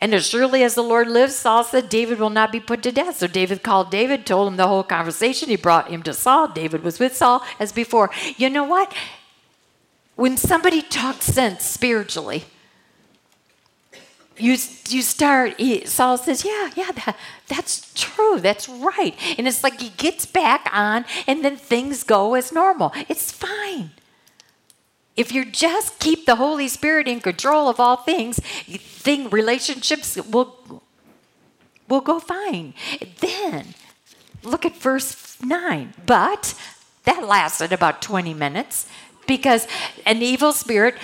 And 0.00 0.14
as 0.14 0.26
surely 0.26 0.62
as 0.62 0.76
the 0.76 0.82
Lord 0.82 1.08
lives, 1.08 1.34
Saul 1.34 1.64
said, 1.64 1.88
David 1.88 2.20
will 2.20 2.30
not 2.30 2.52
be 2.52 2.60
put 2.60 2.82
to 2.84 2.92
death. 2.92 3.16
So 3.16 3.26
David 3.26 3.64
called 3.64 3.90
David, 3.90 4.24
told 4.24 4.46
him 4.46 4.56
the 4.56 4.68
whole 4.68 4.82
conversation. 4.84 5.48
He 5.48 5.56
brought 5.56 5.90
him 5.90 6.02
to 6.04 6.12
Saul. 6.12 6.46
David 6.46 6.84
was 6.84 7.00
with 7.00 7.16
Saul 7.16 7.42
as 7.58 7.72
before. 7.72 8.10
You 8.36 8.50
know 8.50 8.64
what? 8.64 8.94
When 10.14 10.36
somebody 10.36 10.82
talks 10.82 11.24
sense 11.24 11.64
spiritually, 11.64 12.44
you, 14.36 14.56
you 14.88 15.02
start, 15.02 15.58
he, 15.58 15.86
Saul 15.86 16.18
says, 16.18 16.44
Yeah, 16.44 16.70
yeah, 16.74 16.90
that, 16.92 17.16
that's 17.46 17.92
true. 17.94 18.40
That's 18.40 18.68
right. 18.68 19.14
And 19.38 19.46
it's 19.46 19.62
like 19.62 19.80
he 19.80 19.90
gets 19.90 20.26
back 20.26 20.68
on, 20.72 21.04
and 21.26 21.44
then 21.44 21.56
things 21.56 22.04
go 22.04 22.34
as 22.34 22.52
normal. 22.52 22.92
It's 23.08 23.30
fine. 23.30 23.90
If 25.16 25.32
you 25.32 25.44
just 25.44 26.00
keep 26.00 26.26
the 26.26 26.36
Holy 26.36 26.66
Spirit 26.66 27.06
in 27.06 27.20
control 27.20 27.68
of 27.68 27.78
all 27.78 27.96
things, 27.96 28.38
thing 28.38 29.30
relationships 29.30 30.16
will 30.16 30.82
we'll 31.88 32.00
go 32.00 32.18
fine. 32.18 32.74
Then 33.20 33.74
look 34.42 34.66
at 34.66 34.76
verse 34.76 35.40
9. 35.40 35.94
But 36.06 36.54
that 37.04 37.26
lasted 37.26 37.72
about 37.72 38.02
20 38.02 38.34
minutes 38.34 38.88
because 39.26 39.68
an 40.04 40.22
evil 40.22 40.52
spirit 40.52 40.96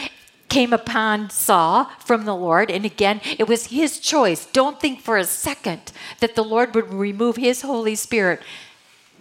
came 0.50 0.72
upon 0.74 1.30
Saul 1.30 1.86
from 2.00 2.26
the 2.26 2.36
Lord. 2.36 2.70
And 2.70 2.84
again, 2.84 3.22
it 3.38 3.48
was 3.48 3.68
his 3.68 3.98
choice. 3.98 4.44
Don't 4.44 4.78
think 4.78 5.00
for 5.00 5.16
a 5.16 5.24
second 5.24 5.92
that 6.18 6.34
the 6.34 6.44
Lord 6.44 6.74
would 6.74 6.92
remove 6.92 7.36
his 7.36 7.62
Holy 7.62 7.94
Spirit 7.94 8.42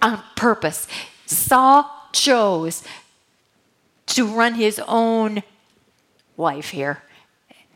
on 0.02 0.22
purpose. 0.36 0.88
Saul 1.26 1.90
chose 2.12 2.84
to 4.08 4.26
run 4.26 4.56
his 4.56 4.82
own 4.88 5.44
life 6.36 6.72
here. 6.72 7.04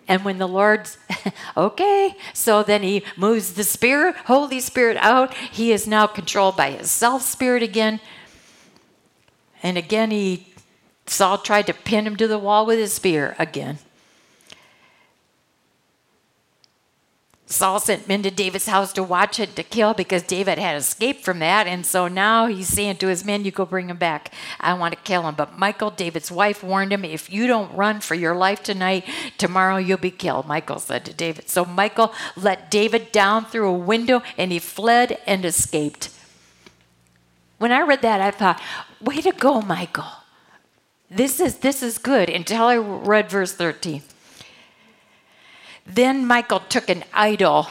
And 0.08 0.26
when 0.26 0.38
the 0.38 0.48
Lord's, 0.48 0.98
okay, 1.58 2.16
so 2.34 2.64
then 2.64 2.84
he 2.84 3.04
moves 3.16 3.54
the 3.54 3.64
Spirit, 3.64 4.16
Holy 4.26 4.60
Spirit 4.60 4.98
out. 4.98 5.34
He 5.34 5.72
is 5.72 5.88
now 5.88 6.08
controlled 6.08 6.58
by 6.58 6.72
his 6.72 6.92
self 6.92 7.22
spirit 7.22 7.64
again. 7.64 8.02
And 9.62 9.78
again, 9.78 10.12
he 10.12 10.53
Saul 11.06 11.38
tried 11.38 11.68
to 11.68 11.74
pin 11.74 12.08
him 12.08 12.16
to 12.16 12.28
the 12.28 12.40
wall 12.40 12.66
with 12.66 12.80
his 12.80 12.94
spear 12.94 13.36
again. 13.38 13.80
Saul 17.54 17.80
sent 17.80 18.08
men 18.08 18.24
to 18.24 18.32
David's 18.32 18.68
house 18.68 18.92
to 18.94 19.04
watch 19.04 19.40
it 19.40 19.56
to 19.56 19.64
kill 19.64 19.94
because 19.94 20.24
David 20.24 20.58
had 20.58 20.76
escaped 20.76 21.24
from 21.24 21.38
that. 21.40 21.68
And 21.68 21.86
so 21.86 22.08
now 22.08 22.48
he's 22.48 22.68
saying 22.68 22.98
to 22.98 23.08
his 23.08 23.24
men, 23.24 23.46
You 23.46 23.52
go 23.52 23.64
bring 23.64 23.90
him 23.90 23.98
back. 23.98 24.34
I 24.60 24.74
want 24.74 24.96
to 24.96 25.00
kill 25.02 25.28
him. 25.28 25.36
But 25.36 25.60
Michal, 25.60 25.92
David's 25.92 26.32
wife, 26.32 26.64
warned 26.64 26.92
him, 26.92 27.06
If 27.06 27.32
you 27.32 27.46
don't 27.46 27.76
run 27.76 28.00
for 28.00 28.16
your 28.16 28.36
life 28.36 28.64
tonight, 28.64 29.06
tomorrow 29.38 29.78
you'll 29.78 30.00
be 30.00 30.10
killed. 30.10 30.48
Michal 30.48 30.80
said 30.80 31.06
to 31.06 31.14
David. 31.14 31.48
So 31.48 31.64
Michal 31.64 32.12
let 32.36 32.72
David 32.72 33.12
down 33.12 33.46
through 33.46 33.70
a 33.70 33.74
window 33.74 34.24
and 34.36 34.52
he 34.52 34.58
fled 34.58 35.20
and 35.28 35.46
escaped. 35.46 36.10
When 37.60 37.72
I 37.72 37.82
read 37.82 38.02
that, 38.02 38.20
I 38.20 38.32
thought, 38.32 38.60
Way 39.00 39.22
to 39.22 39.32
go, 39.32 39.62
Michal. 39.62 40.23
This 41.10 41.40
is 41.40 41.58
this 41.58 41.84
is 41.84 41.98
good 41.98 42.30
until 42.30 42.64
I 42.64 42.78
read 42.78 43.30
verse 43.30 43.54
13. 43.54 44.02
Then 45.86 46.26
Michal 46.26 46.62
took 46.62 46.90
an 46.90 47.04
idol. 47.14 47.68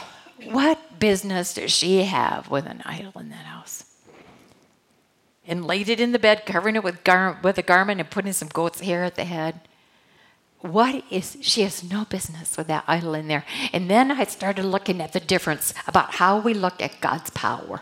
What 0.51 0.99
business 0.99 1.55
does 1.55 1.71
she 1.71 2.03
have 2.03 2.49
with 2.49 2.65
an 2.65 2.81
idol 2.85 3.13
in 3.19 3.29
that 3.29 3.45
house? 3.45 3.85
And 5.45 5.65
laid 5.65 5.89
it 5.89 5.99
in 5.99 6.11
the 6.11 6.19
bed, 6.19 6.45
covering 6.45 6.75
it 6.75 6.83
with, 6.83 7.03
gar- 7.03 7.39
with 7.43 7.57
a 7.57 7.61
garment 7.61 7.99
and 7.99 8.09
putting 8.09 8.33
some 8.33 8.47
goat's 8.47 8.79
hair 8.81 9.03
at 9.03 9.15
the 9.15 9.25
head. 9.25 9.61
What 10.59 11.03
is, 11.11 11.35
she 11.41 11.63
has 11.63 11.83
no 11.83 12.05
business 12.05 12.55
with 12.55 12.67
that 12.67 12.85
idol 12.87 13.13
in 13.13 13.27
there. 13.27 13.43
And 13.73 13.89
then 13.89 14.11
I 14.11 14.23
started 14.23 14.63
looking 14.63 15.01
at 15.01 15.11
the 15.11 15.19
difference 15.19 15.73
about 15.85 16.15
how 16.15 16.39
we 16.39 16.53
look 16.53 16.81
at 16.81 17.01
God's 17.01 17.29
power 17.31 17.81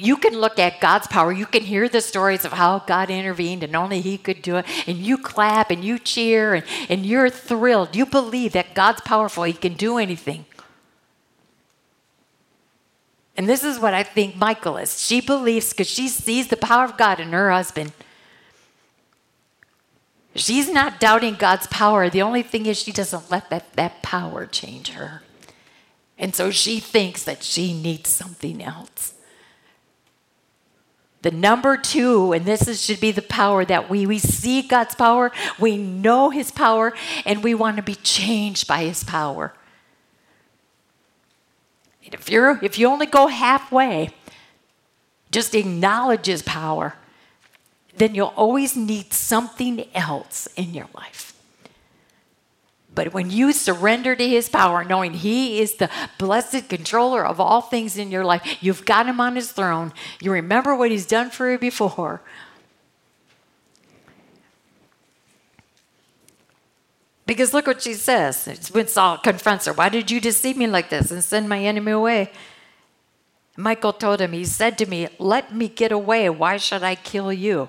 you 0.00 0.16
can 0.16 0.38
look 0.38 0.58
at 0.58 0.80
God's 0.80 1.06
power. 1.06 1.32
You 1.32 1.46
can 1.46 1.62
hear 1.62 1.88
the 1.88 2.00
stories 2.00 2.44
of 2.44 2.52
how 2.52 2.80
God 2.80 3.10
intervened 3.10 3.62
and 3.62 3.74
only 3.76 4.00
He 4.00 4.18
could 4.18 4.42
do 4.42 4.56
it. 4.56 4.66
And 4.86 4.98
you 4.98 5.18
clap 5.18 5.70
and 5.70 5.84
you 5.84 5.98
cheer 5.98 6.54
and, 6.54 6.64
and 6.88 7.06
you're 7.06 7.30
thrilled. 7.30 7.94
You 7.94 8.06
believe 8.06 8.52
that 8.52 8.74
God's 8.74 9.00
powerful. 9.02 9.44
He 9.44 9.52
can 9.52 9.74
do 9.74 9.98
anything. 9.98 10.44
And 13.36 13.48
this 13.48 13.64
is 13.64 13.78
what 13.78 13.94
I 13.94 14.02
think 14.02 14.36
Michal 14.36 14.76
is. 14.76 15.00
She 15.00 15.20
believes 15.20 15.70
because 15.70 15.88
she 15.88 16.08
sees 16.08 16.48
the 16.48 16.56
power 16.56 16.84
of 16.84 16.98
God 16.98 17.20
in 17.20 17.32
her 17.32 17.50
husband. 17.50 17.92
She's 20.34 20.70
not 20.70 21.00
doubting 21.00 21.34
God's 21.34 21.66
power. 21.66 22.08
The 22.08 22.22
only 22.22 22.42
thing 22.42 22.66
is 22.66 22.78
she 22.78 22.92
doesn't 22.92 23.30
let 23.30 23.50
that, 23.50 23.72
that 23.74 24.02
power 24.02 24.46
change 24.46 24.90
her. 24.90 25.22
And 26.18 26.34
so 26.34 26.50
she 26.50 26.80
thinks 26.80 27.24
that 27.24 27.42
she 27.42 27.72
needs 27.72 28.10
something 28.10 28.62
else. 28.62 29.14
The 31.22 31.30
number 31.30 31.76
two, 31.76 32.32
and 32.32 32.46
this 32.46 32.66
is, 32.66 32.82
should 32.82 33.00
be 33.00 33.12
the 33.12 33.20
power 33.22 33.64
that 33.64 33.90
we, 33.90 34.06
we 34.06 34.18
see 34.18 34.62
God's 34.62 34.94
power, 34.94 35.30
we 35.58 35.76
know 35.76 36.30
His 36.30 36.50
power, 36.50 36.94
and 37.26 37.44
we 37.44 37.54
want 37.54 37.76
to 37.76 37.82
be 37.82 37.94
changed 37.96 38.66
by 38.66 38.84
His 38.84 39.04
power. 39.04 39.52
And 42.04 42.14
if, 42.14 42.30
you're, 42.30 42.58
if 42.64 42.78
you 42.78 42.88
only 42.88 43.06
go 43.06 43.26
halfway, 43.26 44.10
just 45.30 45.54
acknowledge 45.54 46.26
His 46.26 46.42
power, 46.42 46.94
then 47.96 48.14
you'll 48.14 48.32
always 48.34 48.74
need 48.74 49.12
something 49.12 49.86
else 49.94 50.48
in 50.56 50.72
your 50.72 50.88
life. 50.94 51.29
But 52.94 53.14
when 53.14 53.30
you 53.30 53.52
surrender 53.52 54.16
to 54.16 54.28
his 54.28 54.48
power, 54.48 54.84
knowing 54.84 55.14
he 55.14 55.60
is 55.60 55.76
the 55.76 55.90
blessed 56.18 56.68
controller 56.68 57.24
of 57.24 57.40
all 57.40 57.60
things 57.60 57.96
in 57.96 58.10
your 58.10 58.24
life, 58.24 58.42
you've 58.60 58.84
got 58.84 59.06
him 59.06 59.20
on 59.20 59.36
his 59.36 59.52
throne, 59.52 59.92
you 60.20 60.32
remember 60.32 60.74
what 60.74 60.90
he's 60.90 61.06
done 61.06 61.30
for 61.30 61.50
you 61.50 61.58
before. 61.58 62.20
Because 67.26 67.54
look 67.54 67.68
what 67.68 67.80
she 67.80 67.94
says. 67.94 68.48
It's 68.48 68.72
when 68.72 68.88
Saul 68.88 69.18
confronts 69.18 69.66
her, 69.66 69.72
Why 69.72 69.88
did 69.88 70.10
you 70.10 70.20
deceive 70.20 70.56
me 70.56 70.66
like 70.66 70.90
this 70.90 71.12
and 71.12 71.22
send 71.22 71.48
my 71.48 71.60
enemy 71.60 71.92
away? 71.92 72.32
Michal 73.56 73.92
told 73.92 74.20
him, 74.20 74.32
He 74.32 74.44
said 74.44 74.76
to 74.78 74.86
me, 74.86 75.06
Let 75.20 75.54
me 75.54 75.68
get 75.68 75.92
away. 75.92 76.28
Why 76.28 76.56
should 76.56 76.82
I 76.82 76.96
kill 76.96 77.32
you? 77.32 77.68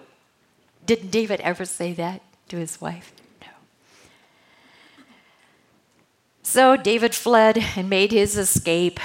Didn't 0.88 1.12
David 1.12 1.42
ever 1.42 1.66
say 1.66 1.94
that 1.94 2.24
to 2.50 2.58
his 2.58 2.82
wife? 2.82 3.14
So 6.44 6.76
David 6.76 7.16
fled 7.16 7.58
and 7.76 7.90
made 7.90 8.12
his 8.12 8.38
escape. 8.38 9.00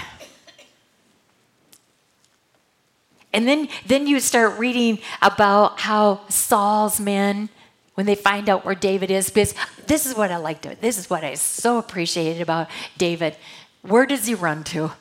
And 3.32 3.46
then, 3.46 3.68
then 3.86 4.06
you 4.06 4.18
start 4.20 4.58
reading 4.58 4.98
about 5.20 5.80
how 5.80 6.22
Saul's 6.28 6.98
men, 6.98 7.50
when 7.94 8.06
they 8.06 8.14
find 8.14 8.48
out 8.48 8.64
where 8.64 8.74
David 8.74 9.10
is, 9.10 9.30
because 9.30 9.54
this 9.86 10.06
is 10.06 10.14
what 10.16 10.30
I 10.30 10.36
liked. 10.36 10.80
This 10.80 10.98
is 10.98 11.08
what 11.08 11.24
I 11.24 11.34
so 11.34 11.78
appreciated 11.78 12.42
about 12.42 12.68
David. 12.98 13.36
Where 13.82 14.06
does 14.06 14.26
he 14.26 14.34
run 14.34 14.64
to? 14.64 14.92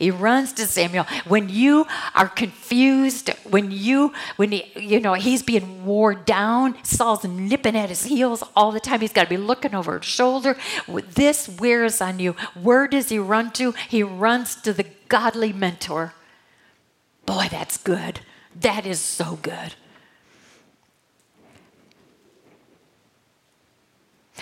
He 0.00 0.10
runs 0.10 0.54
to 0.54 0.66
Samuel. 0.66 1.04
When 1.28 1.50
you 1.50 1.86
are 2.14 2.26
confused, 2.26 3.28
when 3.44 3.70
you, 3.70 4.14
when 4.36 4.50
he, 4.50 4.72
you 4.74 4.98
know, 4.98 5.12
he's 5.12 5.42
being 5.42 5.84
wore 5.84 6.14
down, 6.14 6.82
Saul's 6.82 7.22
nipping 7.24 7.76
at 7.76 7.90
his 7.90 8.04
heels 8.04 8.42
all 8.56 8.72
the 8.72 8.80
time. 8.80 9.02
He's 9.02 9.12
got 9.12 9.24
to 9.24 9.28
be 9.28 9.36
looking 9.36 9.74
over 9.74 9.98
his 9.98 10.06
shoulder. 10.06 10.56
This 10.88 11.50
wears 11.50 12.00
on 12.00 12.18
you. 12.18 12.32
Where 12.54 12.88
does 12.88 13.10
he 13.10 13.18
run 13.18 13.52
to? 13.52 13.72
He 13.90 14.02
runs 14.02 14.56
to 14.62 14.72
the 14.72 14.86
godly 15.08 15.52
mentor. 15.52 16.14
Boy, 17.26 17.48
that's 17.50 17.76
good. 17.76 18.20
That 18.58 18.86
is 18.86 19.00
so 19.00 19.38
good. 19.42 19.74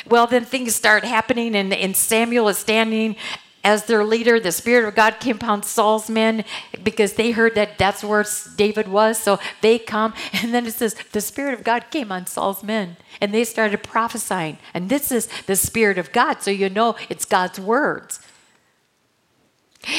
Well, 0.08 0.28
then 0.28 0.44
things 0.44 0.76
start 0.76 1.02
happening, 1.02 1.56
and, 1.56 1.74
and 1.74 1.96
Samuel 1.96 2.48
is 2.48 2.58
standing 2.58 3.16
as 3.64 3.84
their 3.84 4.04
leader, 4.04 4.38
the 4.38 4.52
Spirit 4.52 4.86
of 4.86 4.94
God 4.94 5.20
came 5.20 5.36
upon 5.36 5.62
Saul's 5.62 6.08
men 6.08 6.44
because 6.82 7.14
they 7.14 7.32
heard 7.32 7.54
that 7.56 7.76
that's 7.76 8.04
where 8.04 8.24
David 8.56 8.88
was. 8.88 9.18
So 9.18 9.38
they 9.60 9.78
come, 9.78 10.14
and 10.32 10.54
then 10.54 10.66
it 10.66 10.74
says 10.74 10.94
the 11.12 11.20
Spirit 11.20 11.54
of 11.54 11.64
God 11.64 11.86
came 11.90 12.12
on 12.12 12.26
Saul's 12.26 12.62
men, 12.62 12.96
and 13.20 13.34
they 13.34 13.44
started 13.44 13.82
prophesying. 13.82 14.58
And 14.74 14.88
this 14.88 15.10
is 15.10 15.28
the 15.46 15.56
Spirit 15.56 15.98
of 15.98 16.12
God, 16.12 16.42
so 16.42 16.50
you 16.50 16.70
know 16.70 16.96
it's 17.08 17.24
God's 17.24 17.60
words. 17.60 18.20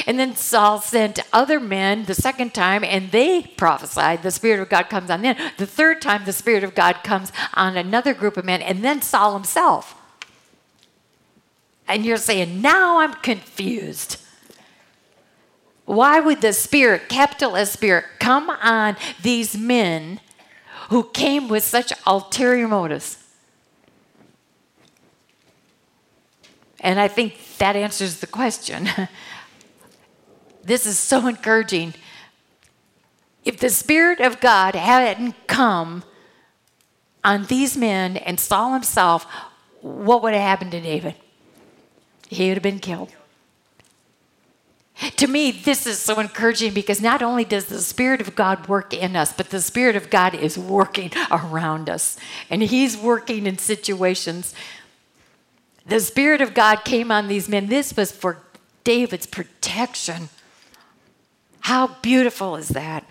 And 0.06 0.20
then 0.20 0.36
Saul 0.36 0.80
sent 0.80 1.20
other 1.34 1.60
men 1.60 2.06
the 2.06 2.14
second 2.14 2.54
time, 2.54 2.84
and 2.84 3.12
they 3.12 3.42
prophesied. 3.42 4.24
The 4.24 4.32
Spirit 4.32 4.62
of 4.62 4.70
God 4.70 4.84
comes 4.84 5.10
on 5.10 5.22
them. 5.22 5.36
The 5.58 5.66
third 5.66 6.02
time, 6.02 6.26
the 6.26 6.34
Spirit 6.34 6.64
of 6.64 6.76
God 6.76 7.04
comes 7.04 7.32
on 7.54 7.78
another 7.78 8.14
group 8.14 8.38
of 8.38 8.46
men, 8.46 8.62
and 8.62 8.84
then 8.84 9.02
Saul 9.02 9.34
himself. 9.34 9.99
And 11.90 12.06
you're 12.06 12.18
saying, 12.18 12.62
now 12.62 13.00
I'm 13.00 13.14
confused. 13.16 14.18
Why 15.86 16.20
would 16.20 16.42
the 16.42 16.54
Spirit, 16.54 17.10
capital 17.10 17.56
S 17.56 17.72
Spirit, 17.72 18.06
come 18.20 18.52
on 18.52 18.96
these 19.24 19.58
men 19.58 20.20
who 20.90 21.04
came 21.04 21.48
with 21.48 21.64
such 21.64 21.92
ulterior 22.06 22.68
motives? 22.68 23.18
And 26.80 27.00
I 27.00 27.08
think 27.08 27.58
that 27.58 27.76
answers 27.76 28.20
the 28.20 28.28
question. 28.28 28.88
this 30.64 30.86
is 30.86 31.00
so 31.00 31.26
encouraging. 31.26 31.96
If 33.44 33.60
the 33.60 33.72
Spirit 33.72 34.20
of 34.20 34.40
God 34.40 34.76
hadn't 34.76 35.48
come 35.48 36.04
on 37.24 37.46
these 37.46 37.76
men 37.76 38.16
and 38.16 38.40
Saul 38.40 38.74
himself, 38.74 39.26
what 39.82 40.22
would 40.22 40.36
have 40.36 40.44
happened 40.44 40.72
to 40.74 40.82
David? 40.82 41.16
He 42.30 42.48
would 42.48 42.58
have 42.58 42.64
been 42.64 42.80
killed. 42.80 43.10
To 45.16 45.28
me, 45.28 45.52
this 45.52 45.88
is 45.88 45.98
so 45.98 46.20
encouraging 46.20 46.74
because 46.74 47.02
not 47.02 47.22
only 47.22 47.46
does 47.46 47.66
the 47.66 47.80
Spirit 47.80 48.20
of 48.22 48.36
God 48.36 48.68
work 48.68 48.94
in 48.94 49.16
us, 49.16 49.32
but 49.32 49.50
the 49.50 49.62
Spirit 49.62 49.96
of 49.96 50.10
God 50.10 50.36
is 50.36 50.58
working 50.58 51.12
around 51.32 51.90
us. 51.90 52.18
And 52.50 52.62
He's 52.62 52.98
working 52.98 53.48
in 53.48 53.58
situations. 53.58 54.54
The 55.86 56.02
Spirit 56.02 56.42
of 56.42 56.54
God 56.54 56.84
came 56.84 57.12
on 57.12 57.30
these 57.30 57.48
men. 57.48 57.68
This 57.68 57.96
was 57.96 58.12
for 58.12 58.40
David's 58.84 59.26
protection. 59.26 60.30
How 61.62 61.96
beautiful 62.02 62.58
is 62.58 62.70
that? 62.70 63.06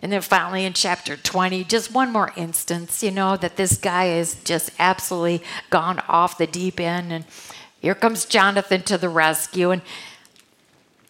And 0.00 0.12
then 0.12 0.20
finally 0.22 0.64
in 0.64 0.74
chapter 0.74 1.16
20, 1.16 1.64
just 1.64 1.92
one 1.92 2.12
more 2.12 2.32
instance, 2.36 3.02
you 3.02 3.10
know, 3.10 3.36
that 3.36 3.56
this 3.56 3.76
guy 3.76 4.10
is 4.10 4.36
just 4.44 4.70
absolutely 4.78 5.42
gone 5.70 6.00
off 6.08 6.38
the 6.38 6.46
deep 6.46 6.78
end. 6.78 7.12
And 7.12 7.24
here 7.80 7.96
comes 7.96 8.24
Jonathan 8.24 8.82
to 8.82 8.96
the 8.96 9.08
rescue. 9.08 9.70
And 9.70 9.82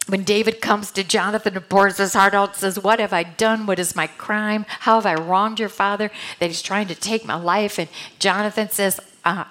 when 0.07 0.25
David 0.25 0.63
comes 0.63 0.91
to 0.93 1.05
Jonathan 1.05 1.57
and 1.57 1.69
pours 1.69 1.99
his 1.99 2.15
heart 2.15 2.33
out, 2.33 2.57
says, 2.57 2.79
What 2.79 2.99
have 2.99 3.13
I 3.13 3.25
done? 3.25 3.67
What 3.67 3.79
is 3.79 3.95
my 3.95 4.07
crime? 4.07 4.65
How 4.67 4.95
have 4.95 5.07
I 5.07 5.15
wronged 5.15 5.61
your 5.61 5.69
father 5.69 6.11
that 6.39 6.47
he's 6.47 6.63
trying 6.63 6.89
to 6.89 6.95
take 6.95 7.27
my 7.27 7.37
life? 7.37 7.79
And 7.79 7.91
Jonathan 8.19 8.71
says, 8.71 9.01
uh, 9.25 9.45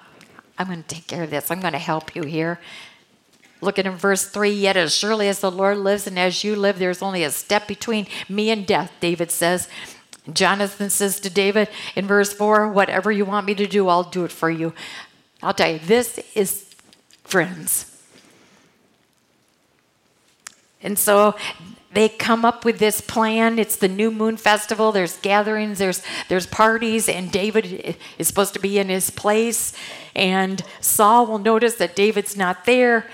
I'm 0.58 0.66
going 0.66 0.82
to 0.82 0.88
take 0.88 1.06
care 1.06 1.22
of 1.22 1.30
this. 1.30 1.50
I'm 1.50 1.60
going 1.60 1.72
to 1.72 1.78
help 1.78 2.16
you 2.16 2.24
here. 2.24 2.58
Look 3.60 3.78
at 3.78 3.86
in 3.86 3.96
verse 3.96 4.26
3 4.26 4.50
Yet 4.50 4.76
as 4.76 4.94
surely 4.94 5.28
as 5.28 5.40
the 5.40 5.50
Lord 5.50 5.78
lives 5.78 6.06
and 6.06 6.18
as 6.18 6.44
you 6.44 6.54
live, 6.56 6.78
there's 6.78 7.02
only 7.02 7.24
a 7.24 7.30
step 7.30 7.66
between 7.66 8.06
me 8.28 8.50
and 8.50 8.66
death, 8.66 8.92
David 9.00 9.30
says. 9.30 9.68
Jonathan 10.32 10.90
says 10.90 11.20
to 11.20 11.30
David 11.30 11.68
in 11.96 12.06
verse 12.06 12.32
4 12.32 12.68
Whatever 12.68 13.10
you 13.10 13.24
want 13.24 13.46
me 13.46 13.54
to 13.54 13.66
do, 13.66 13.88
I'll 13.88 14.04
do 14.04 14.24
it 14.24 14.32
for 14.32 14.50
you. 14.50 14.74
I'll 15.42 15.54
tell 15.54 15.70
you, 15.70 15.78
this 15.78 16.18
is 16.34 16.74
friends. 17.24 17.94
And 20.82 20.98
so 20.98 21.34
they 21.92 22.08
come 22.08 22.44
up 22.44 22.64
with 22.64 22.78
this 22.78 23.00
plan. 23.00 23.58
It's 23.58 23.76
the 23.76 23.88
new 23.88 24.10
moon 24.10 24.36
festival. 24.36 24.92
There's 24.92 25.16
gatherings, 25.16 25.78
there's 25.78 26.02
there's 26.28 26.46
parties, 26.46 27.08
and 27.08 27.32
David 27.32 27.96
is 28.18 28.28
supposed 28.28 28.54
to 28.54 28.60
be 28.60 28.78
in 28.78 28.88
his 28.88 29.10
place. 29.10 29.72
And 30.14 30.62
Saul 30.80 31.26
will 31.26 31.38
notice 31.38 31.76
that 31.76 31.96
David's 31.96 32.36
not 32.36 32.66
there, 32.66 33.08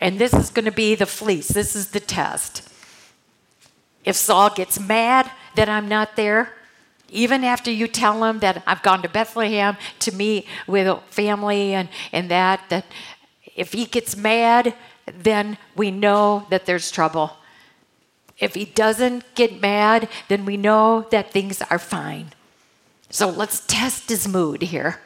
and 0.00 0.18
this 0.18 0.32
is 0.32 0.50
going 0.50 0.64
to 0.64 0.72
be 0.72 0.94
the 0.94 1.06
fleece. 1.06 1.48
This 1.48 1.76
is 1.76 1.88
the 1.90 2.00
test. 2.00 2.68
If 4.04 4.16
Saul 4.16 4.50
gets 4.50 4.80
mad 4.80 5.30
that 5.56 5.68
I'm 5.68 5.88
not 5.88 6.16
there, 6.16 6.54
even 7.10 7.44
after 7.44 7.70
you 7.70 7.86
tell 7.86 8.24
him 8.24 8.38
that 8.38 8.62
I've 8.66 8.82
gone 8.82 9.02
to 9.02 9.08
Bethlehem 9.08 9.76
to 10.00 10.12
meet 10.12 10.46
with 10.66 11.02
family 11.10 11.74
and, 11.74 11.88
and 12.12 12.30
that, 12.30 12.62
that 12.70 12.86
if 13.56 13.72
he 13.72 13.84
gets 13.84 14.16
mad, 14.16 14.74
then 15.06 15.58
we 15.76 15.90
know 15.90 16.46
that 16.50 16.66
there's 16.66 16.90
trouble. 16.90 17.36
If 18.38 18.54
he 18.54 18.64
doesn't 18.64 19.34
get 19.34 19.60
mad, 19.60 20.08
then 20.28 20.46
we 20.46 20.56
know 20.56 21.06
that 21.10 21.30
things 21.30 21.60
are 21.62 21.78
fine. 21.78 22.32
So 23.10 23.28
let's 23.28 23.66
test 23.66 24.08
his 24.08 24.26
mood 24.26 24.62
here. 24.62 25.00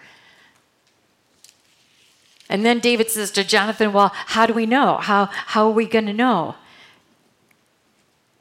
And 2.48 2.64
then 2.64 2.78
David 2.78 3.10
says 3.10 3.30
to 3.32 3.44
Jonathan, 3.44 3.92
Well, 3.92 4.12
how 4.14 4.46
do 4.46 4.52
we 4.52 4.66
know? 4.66 4.98
How, 4.98 5.26
how 5.26 5.66
are 5.66 5.72
we 5.72 5.86
going 5.86 6.06
to 6.06 6.12
know? 6.12 6.56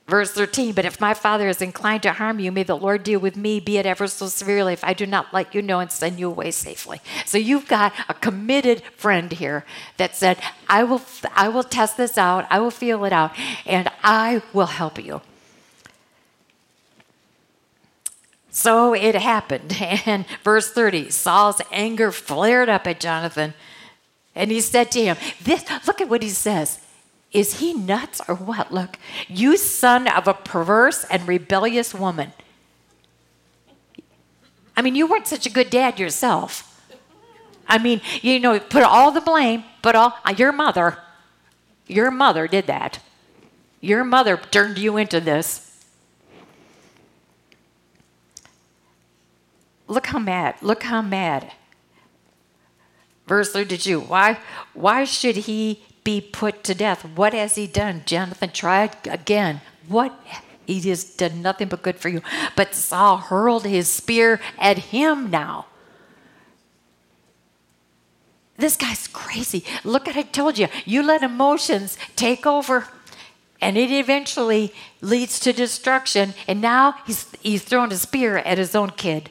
Verse 0.05 0.31
13, 0.31 0.73
but 0.73 0.83
if 0.83 0.99
my 0.99 1.13
father 1.13 1.47
is 1.47 1.61
inclined 1.61 2.03
to 2.03 2.11
harm 2.11 2.37
you, 2.37 2.51
may 2.51 2.63
the 2.63 2.75
Lord 2.75 3.03
deal 3.03 3.21
with 3.21 3.37
me, 3.37 3.61
be 3.61 3.77
it 3.77 3.85
ever 3.85 4.05
so 4.07 4.27
severely, 4.27 4.73
if 4.73 4.83
I 4.83 4.93
do 4.93 5.05
not 5.05 5.33
let 5.33 5.55
you 5.55 5.61
know 5.61 5.79
and 5.79 5.89
send 5.89 6.19
you 6.19 6.27
away 6.27 6.51
safely. 6.51 6.99
So 7.25 7.37
you've 7.37 7.69
got 7.69 7.93
a 8.09 8.13
committed 8.13 8.83
friend 8.97 9.31
here 9.31 9.65
that 9.95 10.13
said, 10.13 10.39
I 10.67 10.83
will, 10.83 11.01
I 11.33 11.47
will 11.47 11.63
test 11.63 11.95
this 11.95 12.17
out, 12.17 12.45
I 12.49 12.59
will 12.59 12.69
feel 12.69 13.05
it 13.05 13.13
out, 13.13 13.31
and 13.65 13.89
I 14.03 14.41
will 14.51 14.65
help 14.65 15.01
you. 15.01 15.21
So 18.51 18.93
it 18.93 19.15
happened. 19.15 19.77
And 20.05 20.25
verse 20.43 20.71
30, 20.71 21.11
Saul's 21.11 21.61
anger 21.71 22.11
flared 22.11 22.67
up 22.67 22.85
at 22.87 22.99
Jonathan. 22.99 23.53
And 24.35 24.51
he 24.51 24.61
said 24.61 24.91
to 24.91 25.01
him, 25.03 25.17
This 25.41 25.65
look 25.87 26.01
at 26.01 26.09
what 26.09 26.23
he 26.23 26.29
says. 26.29 26.79
Is 27.31 27.59
he 27.59 27.73
nuts 27.73 28.21
or 28.27 28.35
what? 28.35 28.71
Look, 28.71 28.97
you 29.27 29.57
son 29.57 30.07
of 30.07 30.27
a 30.27 30.33
perverse 30.33 31.03
and 31.05 31.27
rebellious 31.27 31.93
woman. 31.93 32.31
I 34.77 34.81
mean, 34.81 34.95
you 34.95 35.07
weren't 35.07 35.27
such 35.27 35.45
a 35.45 35.51
good 35.51 35.69
dad 35.69 35.99
yourself. 35.99 36.69
I 37.67 37.77
mean, 37.77 38.01
you 38.21 38.39
know, 38.39 38.59
put 38.59 38.83
all 38.83 39.11
the 39.11 39.21
blame, 39.21 39.63
but 39.81 39.95
all 39.95 40.17
uh, 40.25 40.33
your 40.37 40.51
mother, 40.51 40.97
your 41.87 42.11
mother 42.11 42.47
did 42.47 42.67
that. 42.67 42.99
Your 43.81 44.03
mother 44.03 44.37
turned 44.37 44.77
you 44.77 44.97
into 44.97 45.19
this. 45.19 45.69
Look 49.87 50.07
how 50.07 50.19
mad. 50.19 50.55
Look 50.61 50.83
how 50.83 51.01
mad 51.01 51.51
Verse 53.27 53.51
32 53.51 53.99
Why, 54.01 54.39
why 54.73 55.03
should 55.03 55.37
he 55.37 55.83
be 56.03 56.21
put 56.21 56.63
to 56.65 56.75
death? 56.75 57.05
What 57.15 57.33
has 57.33 57.55
he 57.55 57.67
done? 57.67 58.03
Jonathan 58.05 58.51
tried 58.51 58.95
again. 59.07 59.61
What? 59.87 60.17
He 60.65 60.79
has 60.89 61.03
done 61.03 61.41
nothing 61.41 61.67
but 61.67 61.81
good 61.81 61.99
for 61.99 62.09
you. 62.09 62.21
But 62.55 62.73
Saul 62.73 63.17
hurled 63.17 63.65
his 63.65 63.89
spear 63.89 64.39
at 64.57 64.77
him 64.77 65.29
now. 65.29 65.67
This 68.55 68.77
guy's 68.77 69.07
crazy. 69.07 69.65
Look 69.83 70.07
at 70.07 70.15
I 70.15 70.21
told 70.21 70.57
you. 70.57 70.67
You 70.85 71.03
let 71.03 71.23
emotions 71.23 71.97
take 72.15 72.45
over 72.45 72.87
and 73.59 73.77
it 73.77 73.91
eventually 73.91 74.73
leads 75.01 75.39
to 75.41 75.53
destruction. 75.53 76.33
And 76.47 76.61
now 76.61 76.95
he's, 77.05 77.29
he's 77.41 77.63
thrown 77.63 77.91
a 77.91 77.97
spear 77.97 78.37
at 78.37 78.57
his 78.57 78.75
own 78.75 78.91
kid. 78.91 79.29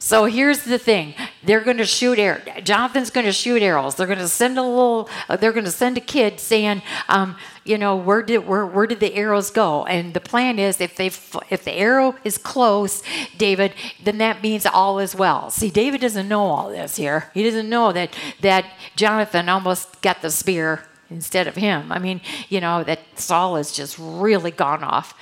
So 0.00 0.26
here's 0.26 0.62
the 0.62 0.78
thing: 0.78 1.14
they're 1.42 1.60
going 1.60 1.78
to 1.78 1.84
shoot 1.84 2.18
arrows. 2.18 2.44
Jonathan's 2.62 3.10
going 3.10 3.26
to 3.26 3.32
shoot 3.32 3.62
arrows. 3.62 3.96
They're 3.96 4.06
going 4.06 4.20
to 4.20 4.28
send 4.28 4.56
a 4.58 4.62
little. 4.62 5.08
Uh, 5.28 5.36
they're 5.36 5.52
going 5.52 5.64
to 5.64 5.72
send 5.72 5.98
a 5.98 6.00
kid 6.00 6.38
saying, 6.38 6.82
um, 7.08 7.36
you 7.64 7.78
know, 7.78 7.96
where 7.96 8.22
did 8.22 8.46
where 8.46 8.64
where 8.64 8.86
did 8.86 9.00
the 9.00 9.14
arrows 9.14 9.50
go? 9.50 9.84
And 9.86 10.14
the 10.14 10.20
plan 10.20 10.58
is, 10.58 10.80
if 10.80 10.96
they 10.96 11.06
if 11.06 11.64
the 11.64 11.72
arrow 11.72 12.14
is 12.22 12.38
close, 12.38 13.02
David, 13.36 13.74
then 14.02 14.18
that 14.18 14.42
means 14.42 14.66
all 14.66 15.00
is 15.00 15.16
well. 15.16 15.50
See, 15.50 15.70
David 15.70 16.00
doesn't 16.00 16.28
know 16.28 16.42
all 16.42 16.68
this 16.68 16.96
here. 16.96 17.30
He 17.34 17.42
doesn't 17.42 17.68
know 17.68 17.92
that 17.92 18.16
that 18.40 18.66
Jonathan 18.94 19.48
almost 19.48 20.00
got 20.00 20.22
the 20.22 20.30
spear 20.30 20.84
instead 21.10 21.48
of 21.48 21.56
him. 21.56 21.90
I 21.90 21.98
mean, 21.98 22.20
you 22.48 22.60
know, 22.60 22.84
that 22.84 23.00
Saul 23.16 23.56
has 23.56 23.72
just 23.72 23.96
really 23.98 24.52
gone 24.52 24.84
off. 24.84 25.14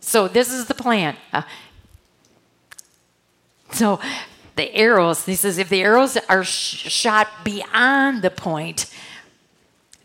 So 0.00 0.28
this 0.28 0.52
is 0.52 0.66
the 0.66 0.74
plan. 0.74 1.16
Uh, 1.32 1.42
so 3.72 4.00
the 4.56 4.74
arrows, 4.74 5.26
he 5.26 5.34
says, 5.34 5.58
if 5.58 5.68
the 5.68 5.82
arrows 5.82 6.16
are 6.28 6.44
sh- 6.44 6.90
shot 6.90 7.28
beyond 7.44 8.22
the 8.22 8.30
point, 8.30 8.90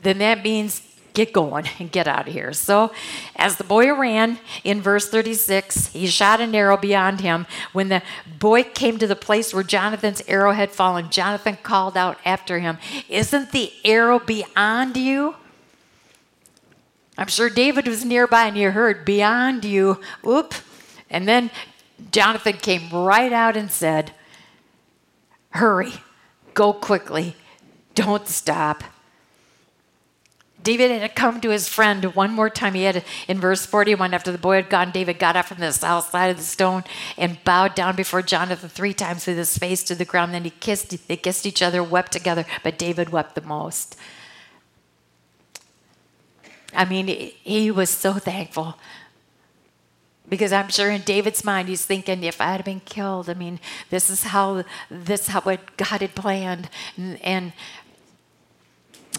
then 0.01 0.17
that 0.17 0.43
means 0.43 0.81
get 1.13 1.33
going 1.33 1.67
and 1.79 1.91
get 1.91 2.07
out 2.07 2.27
of 2.27 2.33
here. 2.33 2.53
So, 2.53 2.91
as 3.35 3.57
the 3.57 3.63
boy 3.63 3.93
ran 3.93 4.39
in 4.63 4.81
verse 4.81 5.09
36, 5.09 5.87
he 5.87 6.07
shot 6.07 6.41
an 6.41 6.55
arrow 6.55 6.77
beyond 6.77 7.21
him. 7.21 7.47
When 7.73 7.89
the 7.89 8.01
boy 8.39 8.63
came 8.63 8.97
to 8.97 9.07
the 9.07 9.15
place 9.15 9.53
where 9.53 9.63
Jonathan's 9.63 10.21
arrow 10.27 10.53
had 10.53 10.71
fallen, 10.71 11.09
Jonathan 11.09 11.57
called 11.61 11.97
out 11.97 12.17
after 12.25 12.59
him, 12.59 12.77
Isn't 13.09 13.51
the 13.51 13.71
arrow 13.83 14.19
beyond 14.19 14.97
you? 14.97 15.35
I'm 17.17 17.27
sure 17.27 17.49
David 17.49 17.87
was 17.87 18.05
nearby 18.05 18.47
and 18.47 18.57
he 18.57 18.63
heard, 18.63 19.05
Beyond 19.05 19.65
you. 19.65 19.99
Oop. 20.25 20.53
And 21.09 21.27
then 21.27 21.51
Jonathan 22.09 22.53
came 22.53 22.89
right 22.89 23.31
out 23.31 23.55
and 23.55 23.71
said, 23.71 24.11
Hurry, 25.51 25.93
go 26.53 26.73
quickly, 26.73 27.35
don't 27.93 28.27
stop. 28.27 28.83
David 30.63 30.91
had 30.91 31.15
come 31.15 31.41
to 31.41 31.49
his 31.49 31.67
friend 31.67 32.13
one 32.15 32.33
more 32.33 32.49
time. 32.49 32.75
He 32.75 32.83
had 32.83 33.03
in 33.27 33.39
verse 33.39 33.65
41 33.65 34.13
after 34.13 34.31
the 34.31 34.37
boy 34.37 34.57
had 34.57 34.69
gone, 34.69 34.91
David 34.91 35.17
got 35.17 35.35
up 35.35 35.45
from 35.45 35.59
the 35.59 35.71
south 35.71 36.09
side 36.09 36.29
of 36.29 36.37
the 36.37 36.43
stone 36.43 36.83
and 37.17 37.43
bowed 37.43 37.73
down 37.73 37.95
before 37.95 38.21
Jonathan 38.21 38.69
three 38.69 38.93
times 38.93 39.25
with 39.25 39.37
his 39.37 39.57
face 39.57 39.83
to 39.83 39.95
the 39.95 40.05
ground. 40.05 40.33
Then 40.33 40.43
he 40.43 40.51
kissed, 40.51 41.07
they 41.07 41.17
kissed 41.17 41.45
each 41.45 41.61
other, 41.61 41.83
wept 41.83 42.11
together, 42.11 42.45
but 42.63 42.77
David 42.77 43.09
wept 43.09 43.35
the 43.35 43.41
most. 43.41 43.95
I 46.73 46.85
mean, 46.85 47.07
he 47.07 47.71
was 47.71 47.89
so 47.89 48.13
thankful 48.13 48.77
because 50.31 50.53
I'm 50.53 50.69
sure 50.69 50.89
in 50.89 51.01
David's 51.01 51.43
mind 51.43 51.67
he's 51.67 51.85
thinking, 51.85 52.23
if 52.23 52.39
I 52.39 52.53
had 52.53 52.63
been 52.63 52.79
killed, 52.79 53.29
I 53.29 53.33
mean, 53.33 53.59
this 53.89 54.09
is 54.09 54.23
how 54.23 54.63
this 54.89 55.23
is 55.23 55.27
how 55.27 55.41
what 55.41 55.75
God 55.75 55.99
had 55.99 56.15
planned. 56.15 56.69
And, 56.97 57.21
and 57.21 57.53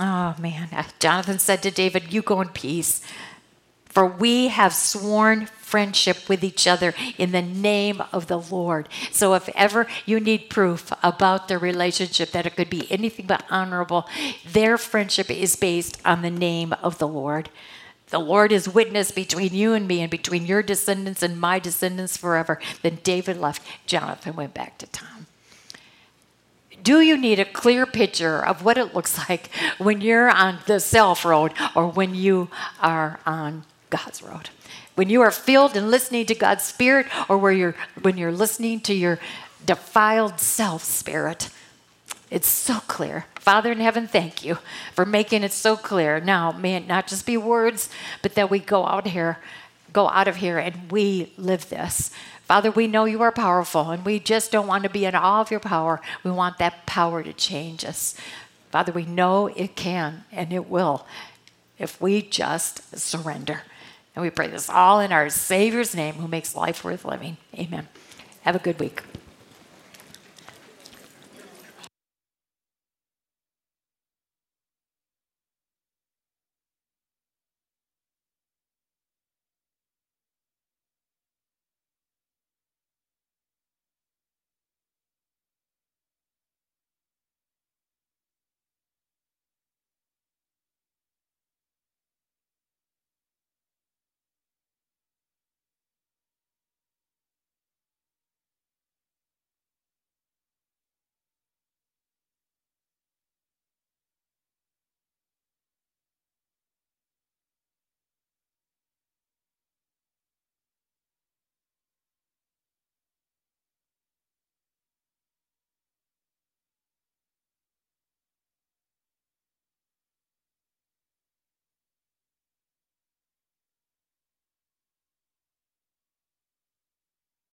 oh 0.01 0.35
man, 0.41 0.71
Jonathan 0.99 1.39
said 1.39 1.63
to 1.63 1.71
David, 1.71 2.13
"You 2.13 2.23
go 2.23 2.41
in 2.41 2.49
peace." 2.49 3.03
For 3.91 4.07
we 4.07 4.49
have 4.49 4.73
sworn 4.73 5.45
friendship 5.45 6.27
with 6.27 6.43
each 6.43 6.67
other 6.67 6.95
in 7.19 7.33
the 7.33 7.43
name 7.43 8.03
of 8.11 8.27
the 8.27 8.41
Lord. 8.41 8.89
So, 9.11 9.35
if 9.35 9.51
ever 9.55 9.87
you 10.07 10.19
need 10.19 10.49
proof 10.49 10.91
about 11.03 11.49
their 11.49 11.59
relationship 11.59 12.31
that 12.31 12.47
it 12.47 12.57
could 12.57 12.71
be 12.71 12.91
anything 12.91 13.27
but 13.27 13.45
honorable, 13.51 14.09
their 14.51 14.79
friendship 14.79 15.31
is 15.31 15.57
based 15.57 16.01
on 16.07 16.23
the 16.23 16.31
name 16.31 16.73
of 16.83 16.97
the 16.97 17.07
Lord. 17.07 17.51
The 18.13 18.21
Lord 18.21 18.53
is 18.53 18.69
witness 18.69 19.11
between 19.11 19.55
you 19.55 19.73
and 19.73 19.89
me 19.89 20.03
and 20.03 20.11
between 20.11 20.45
your 20.45 20.63
descendants 20.63 21.23
and 21.23 21.41
my 21.41 21.59
descendants 21.59 22.19
forever. 22.19 22.61
Then 22.83 22.99
David 23.03 23.39
left. 23.39 23.63
Jonathan 23.87 24.37
went 24.37 24.53
back 24.53 24.77
to 24.79 24.87
town. 24.87 25.25
Do 26.83 27.01
you 27.01 27.17
need 27.17 27.39
a 27.39 27.47
clear 27.47 27.87
picture 27.87 28.45
of 28.45 28.63
what 28.63 28.77
it 28.77 28.95
looks 28.95 29.19
like 29.31 29.49
when 29.79 30.03
you're 30.03 30.29
on 30.29 30.59
the 30.67 30.79
self 30.79 31.25
road 31.25 31.55
or 31.75 31.89
when 31.89 32.15
you 32.15 32.51
are 32.81 33.19
on 33.25 33.65
God's 33.89 34.23
road? 34.23 34.51
When 34.95 35.09
you 35.09 35.23
are 35.23 35.31
filled 35.31 35.75
and 35.75 35.91
listening 35.91 36.27
to 36.27 36.35
God's 36.35 36.65
Spirit 36.65 37.07
or 37.31 37.39
where 37.39 37.53
you're, 37.53 37.75
when 38.03 38.19
you're 38.19 38.31
listening 38.31 38.81
to 38.81 38.93
your 38.93 39.19
defiled 39.65 40.39
self 40.39 40.85
spirit. 40.85 41.49
It's 42.31 42.49
so 42.49 42.81
clear. 42.81 43.25
Father 43.43 43.73
in 43.73 43.81
heaven, 43.81 44.07
thank 44.07 44.45
you 44.45 44.59
for 44.95 45.05
making 45.05 45.43
it 45.43 45.51
so 45.51 45.77
clear. 45.77 46.21
Now, 46.21 46.53
may 46.53 46.77
it 46.77 46.87
not 46.87 47.09
just 47.09 47.27
be 47.27 47.37
words, 47.37 47.91
but 48.23 48.37
that 48.37 48.51
we 48.51 48.61
go 48.61 48.87
out 48.87 49.09
here, 49.09 49.39
go 49.93 50.09
out 50.09 50.29
of 50.29 50.37
here 50.37 50.59
and 50.59 50.93
we 50.93 51.33
live 51.37 51.69
this. 51.69 52.13
Father, 52.45 52.71
we 52.71 52.87
know 52.87 53.05
you 53.05 53.21
are 53.21 53.33
powerful 53.33 53.91
and 53.91 54.05
we 54.05 54.21
just 54.21 54.53
don't 54.53 54.69
want 54.69 54.85
to 54.85 54.89
be 54.89 55.07
in 55.07 55.17
awe 55.17 55.41
of 55.41 55.51
your 55.51 55.59
power. 55.59 56.01
We 56.23 56.31
want 56.31 56.59
that 56.59 56.87
power 56.87 57.25
to 57.25 57.33
change 57.33 57.85
us. 57.85 58.15
Father, 58.71 58.93
we 58.93 59.07
know 59.07 59.49
it 59.49 59.75
can 59.75 60.23
and 60.31 60.53
it 60.53 60.69
will 60.69 61.05
if 61.81 62.01
we 62.01 62.23
just 62.23 62.97
surrender. 62.97 63.63
And 64.15 64.23
we 64.23 64.31
pray 64.31 64.47
this 64.47 64.71
all 64.71 65.01
in 65.01 65.11
our 65.11 65.29
Savior's 65.31 65.97
name 65.97 66.15
who 66.15 66.29
makes 66.29 66.55
life 66.55 66.85
worth 66.85 67.05
living. 67.05 67.39
Amen. 67.59 67.89
Have 68.43 68.55
a 68.55 68.61
good 68.61 68.79
week. 68.79 69.03